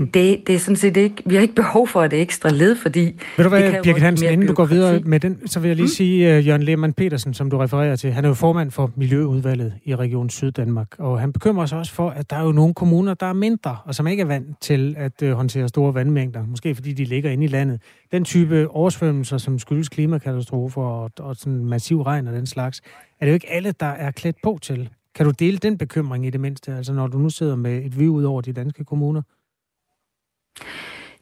det, 0.00 0.14
det, 0.14 0.46
det 0.46 0.54
er 0.54 0.58
sådan 0.58 0.76
set 0.76 0.96
ikke, 0.96 1.22
vi 1.26 1.34
har 1.34 1.42
ikke 1.42 1.54
behov 1.54 1.88
for 1.88 2.04
et 2.04 2.12
ekstra 2.12 2.50
led, 2.50 2.76
fordi... 2.76 3.04
Ved 3.36 3.44
du 3.44 3.48
hvad, 3.48 3.82
Birgit 3.82 4.02
Hansen, 4.02 4.28
inden 4.28 4.46
du 4.46 4.54
går 4.54 4.64
videre 4.64 5.00
med 5.00 5.20
den, 5.20 5.48
så 5.48 5.60
vil 5.60 5.68
jeg 5.68 5.76
lige 5.76 5.84
mm. 5.84 5.88
sige, 5.88 6.38
uh, 6.38 6.46
Jørgen 6.46 6.62
Lehmann 6.62 6.92
Petersen, 6.92 7.34
som 7.34 7.50
du 7.50 7.58
refererer 7.58 7.96
til, 7.96 8.12
han 8.12 8.24
er 8.24 8.28
jo 8.28 8.34
formand 8.34 8.70
for 8.70 8.92
Miljøudvalget 8.96 9.74
i 9.84 9.94
Region 9.94 10.30
Syddanmark, 10.30 10.88
og 10.98 11.20
han 11.20 11.32
bekymrer 11.32 11.66
sig 11.66 11.78
også 11.78 11.92
for, 11.92 12.10
at 12.10 12.30
der 12.30 12.36
er 12.36 12.44
jo 12.44 12.52
nogle 12.52 12.74
kommuner, 12.74 13.14
der 13.14 13.26
er 13.26 13.32
mindre, 13.32 13.76
og 13.84 13.94
som 13.94 14.06
ikke 14.06 14.20
er 14.20 14.26
vant 14.26 14.60
til 14.60 14.94
at 14.98 15.22
uh, 15.22 15.30
håndtere 15.30 15.68
store 15.68 15.94
vandmængder, 15.94 16.46
måske 16.46 16.74
fordi 16.74 16.92
de 16.92 17.04
ligger 17.04 17.30
inde 17.30 17.44
i 17.44 17.48
landet. 17.48 17.80
Den 18.12 18.24
type 18.24 18.70
oversvømmelser, 18.70 19.38
som 19.38 19.58
skyldes 19.58 19.88
klimakatastrofer 19.88 20.82
og, 20.82 21.10
og 21.18 21.36
sådan 21.36 21.64
massiv 21.64 22.02
regn 22.02 22.28
og 22.28 22.34
den 22.34 22.46
slags, 22.46 22.80
er 23.20 23.26
det 23.26 23.32
jo 23.32 23.34
ikke 23.34 23.50
alle, 23.50 23.74
der 23.80 23.86
er 23.86 24.10
klædt 24.10 24.36
på 24.42 24.58
til. 24.62 24.88
Kan 25.14 25.26
du 25.26 25.32
dele 25.38 25.58
den 25.58 25.78
bekymring 25.78 26.26
i 26.26 26.30
det 26.30 26.40
mindste, 26.40 26.74
altså 26.74 26.92
når 26.92 27.06
du 27.06 27.18
nu 27.18 27.30
sidder 27.30 27.56
med 27.56 27.84
et 27.84 27.98
view 27.98 28.14
ud 28.14 28.24
over 28.24 28.40
de 28.40 28.52
danske 28.52 28.84
kommuner? 28.84 29.22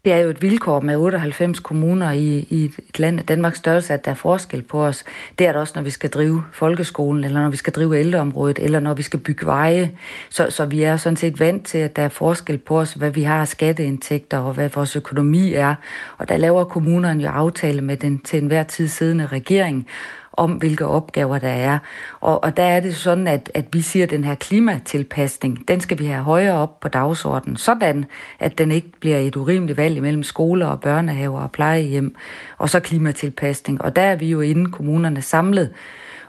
Det 0.05 0.13
er 0.13 0.19
jo 0.19 0.31
et 0.31 0.43
vilkår 0.43 0.81
med 0.81 0.97
98 0.97 1.61
kommuner 1.61 2.11
i, 2.11 2.47
i 2.51 2.65
et 2.65 2.99
land 2.99 3.19
af 3.19 3.27
Danmarks 3.27 3.59
størrelse, 3.59 3.95
at 3.95 4.05
der 4.05 4.11
er 4.11 4.15
forskel 4.15 4.63
på 4.63 4.85
os. 4.85 5.05
Det 5.39 5.47
er 5.47 5.53
det 5.53 5.61
også, 5.61 5.73
når 5.77 5.83
vi 5.83 5.91
skal 5.91 6.11
drive 6.11 6.45
folkeskolen, 6.53 7.25
eller 7.25 7.43
når 7.43 7.51
vi 7.51 7.57
skal 7.57 7.73
drive 7.73 7.99
ældreområdet, 7.99 8.59
eller 8.59 8.81
når 8.81 8.95
vi 8.95 9.03
skal 9.03 9.21
bygge 9.21 9.47
veje. 9.47 9.91
Så, 10.31 10.51
så 10.51 10.67
vi 10.67 10.83
er 10.83 10.97
sådan 10.97 11.17
set 11.17 11.41
vant 11.41 11.67
til, 11.67 11.79
at 11.79 11.97
der 11.97 12.03
er 12.03 12.09
forskel 12.09 12.59
på 12.59 12.81
os, 12.81 12.93
hvad 12.93 13.11
vi 13.11 13.23
har 13.23 13.41
af 13.41 13.49
skatteindtægter, 13.49 14.39
og 14.39 14.53
hvad 14.53 14.69
vores 14.69 14.97
økonomi 14.97 15.53
er. 15.53 15.75
Og 16.19 16.29
der 16.29 16.37
laver 16.37 16.65
kommunerne 16.65 17.23
jo 17.23 17.29
aftale 17.29 17.81
med 17.81 17.97
den 17.97 18.19
til 18.19 18.43
enhver 18.43 18.63
tid 18.63 18.89
siddende 18.89 19.27
regering 19.27 19.89
om, 20.33 20.53
hvilke 20.53 20.87
opgaver 20.87 21.39
der 21.39 21.49
er. 21.49 21.79
Og, 22.21 22.45
og 22.45 22.57
der 22.57 22.63
er 22.63 22.81
det 22.81 22.97
sådan, 22.97 23.27
at, 23.27 23.51
at 23.55 23.65
vi 23.73 23.81
siger, 23.81 24.03
at 24.03 24.11
den 24.11 24.25
her 24.25 24.35
klimatilpasning, 24.35 25.69
den 25.69 25.81
skal 25.81 25.99
vi 25.99 26.07
have 26.07 26.23
højere 26.23 26.59
op 26.59 26.81
på 26.81 26.89
dagsordenen, 26.89 27.57
sådan 27.57 28.05
at 28.39 28.59
den 28.59 28.71
ikke 28.71 28.93
bliver 29.01 29.19
et 29.19 29.37
urimeligt 29.37 29.77
valg 29.77 29.97
imellem 29.97 30.23
skoler 30.23 30.67
og 30.67 30.81
børnehaver 30.81 31.41
og 31.41 31.53
plejehjem, 31.53 32.15
og 32.59 32.71
så 32.71 32.81
klimatilpasning. 32.81 33.83
Og 33.83 33.97
der 33.97 34.03
er 34.03 34.17
vi 34.17 34.27
jo 34.27 34.41
inden 34.41 34.71
kommunerne 34.71 35.23
samlet 35.23 35.73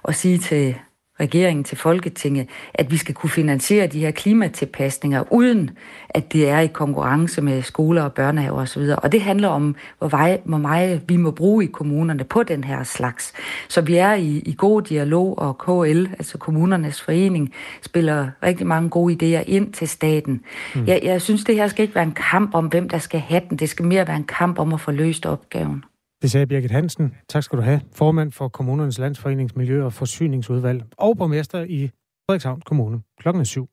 og 0.04 0.16
sige 0.16 0.38
til 0.38 0.76
regeringen 1.24 1.64
til 1.64 1.78
Folketinget, 1.78 2.48
at 2.74 2.92
vi 2.92 2.98
skal 2.98 3.16
kunne 3.16 3.30
finansiere 3.30 3.88
de 3.88 4.00
her 4.00 4.12
klimatilpasninger, 4.12 5.24
uden 5.34 5.72
at 6.10 6.34
det 6.34 6.50
er 6.50 6.60
i 6.60 6.68
konkurrence 6.68 7.42
med 7.42 7.62
skoler 7.62 8.04
og 8.04 8.14
børnehaver 8.14 8.62
osv. 8.62 8.82
Og 8.98 9.12
det 9.12 9.22
handler 9.22 9.48
om, 9.48 9.76
hvor, 10.00 10.08
vej, 10.08 10.42
hvor 10.46 10.58
meget 10.58 11.02
vi 11.08 11.18
må 11.18 11.32
bruge 11.32 11.64
i 11.64 11.68
kommunerne 11.68 12.24
på 12.24 12.44
den 12.44 12.64
her 12.64 12.84
slags. 12.84 13.34
Så 13.70 13.82
vi 13.82 13.96
er 13.96 14.14
i, 14.14 14.38
i 14.46 14.56
god 14.58 14.82
dialog, 14.82 15.40
og 15.40 15.58
KL, 15.58 16.06
altså 16.14 16.38
kommunernes 16.38 17.02
forening, 17.02 17.54
spiller 17.82 18.28
rigtig 18.44 18.68
mange 18.68 18.90
gode 18.90 19.14
idéer 19.14 19.44
ind 19.48 19.74
til 19.74 19.88
staten. 19.88 20.42
Mm. 20.76 20.88
Jeg, 20.88 21.00
jeg 21.04 21.22
synes, 21.22 21.44
det 21.44 21.56
her 21.56 21.68
skal 21.68 21.84
ikke 21.84 21.96
være 21.96 22.04
en 22.04 22.18
kamp 22.32 22.56
om, 22.56 22.66
hvem 22.66 22.90
der 22.90 22.98
skal 22.98 23.20
have 23.20 23.42
den. 23.50 23.58
Det 23.58 23.70
skal 23.70 23.86
mere 23.86 24.08
være 24.08 24.18
en 24.18 24.24
kamp 24.24 24.60
om 24.60 24.74
at 24.74 24.82
få 24.82 24.92
løst 24.92 25.26
opgaven. 25.26 25.84
Det 26.24 26.32
sagde 26.32 26.48
Birgit 26.48 26.72
Hansen. 26.72 27.16
Tak 27.30 27.44
skal 27.44 27.58
du 27.58 27.64
have. 27.64 27.82
Formand 27.96 28.32
for 28.32 28.48
Kommunernes 28.48 29.00
Landsforenings 29.00 29.56
Miljø- 29.56 29.86
og 29.86 29.94
Forsyningsudvalg 29.94 30.84
og 30.98 31.18
borgmester 31.18 31.64
i 31.64 31.90
Frederikshavn 32.26 32.62
Kommune. 32.62 33.02
Klokken 33.20 33.40
er 33.40 33.44
syv. 33.44 33.70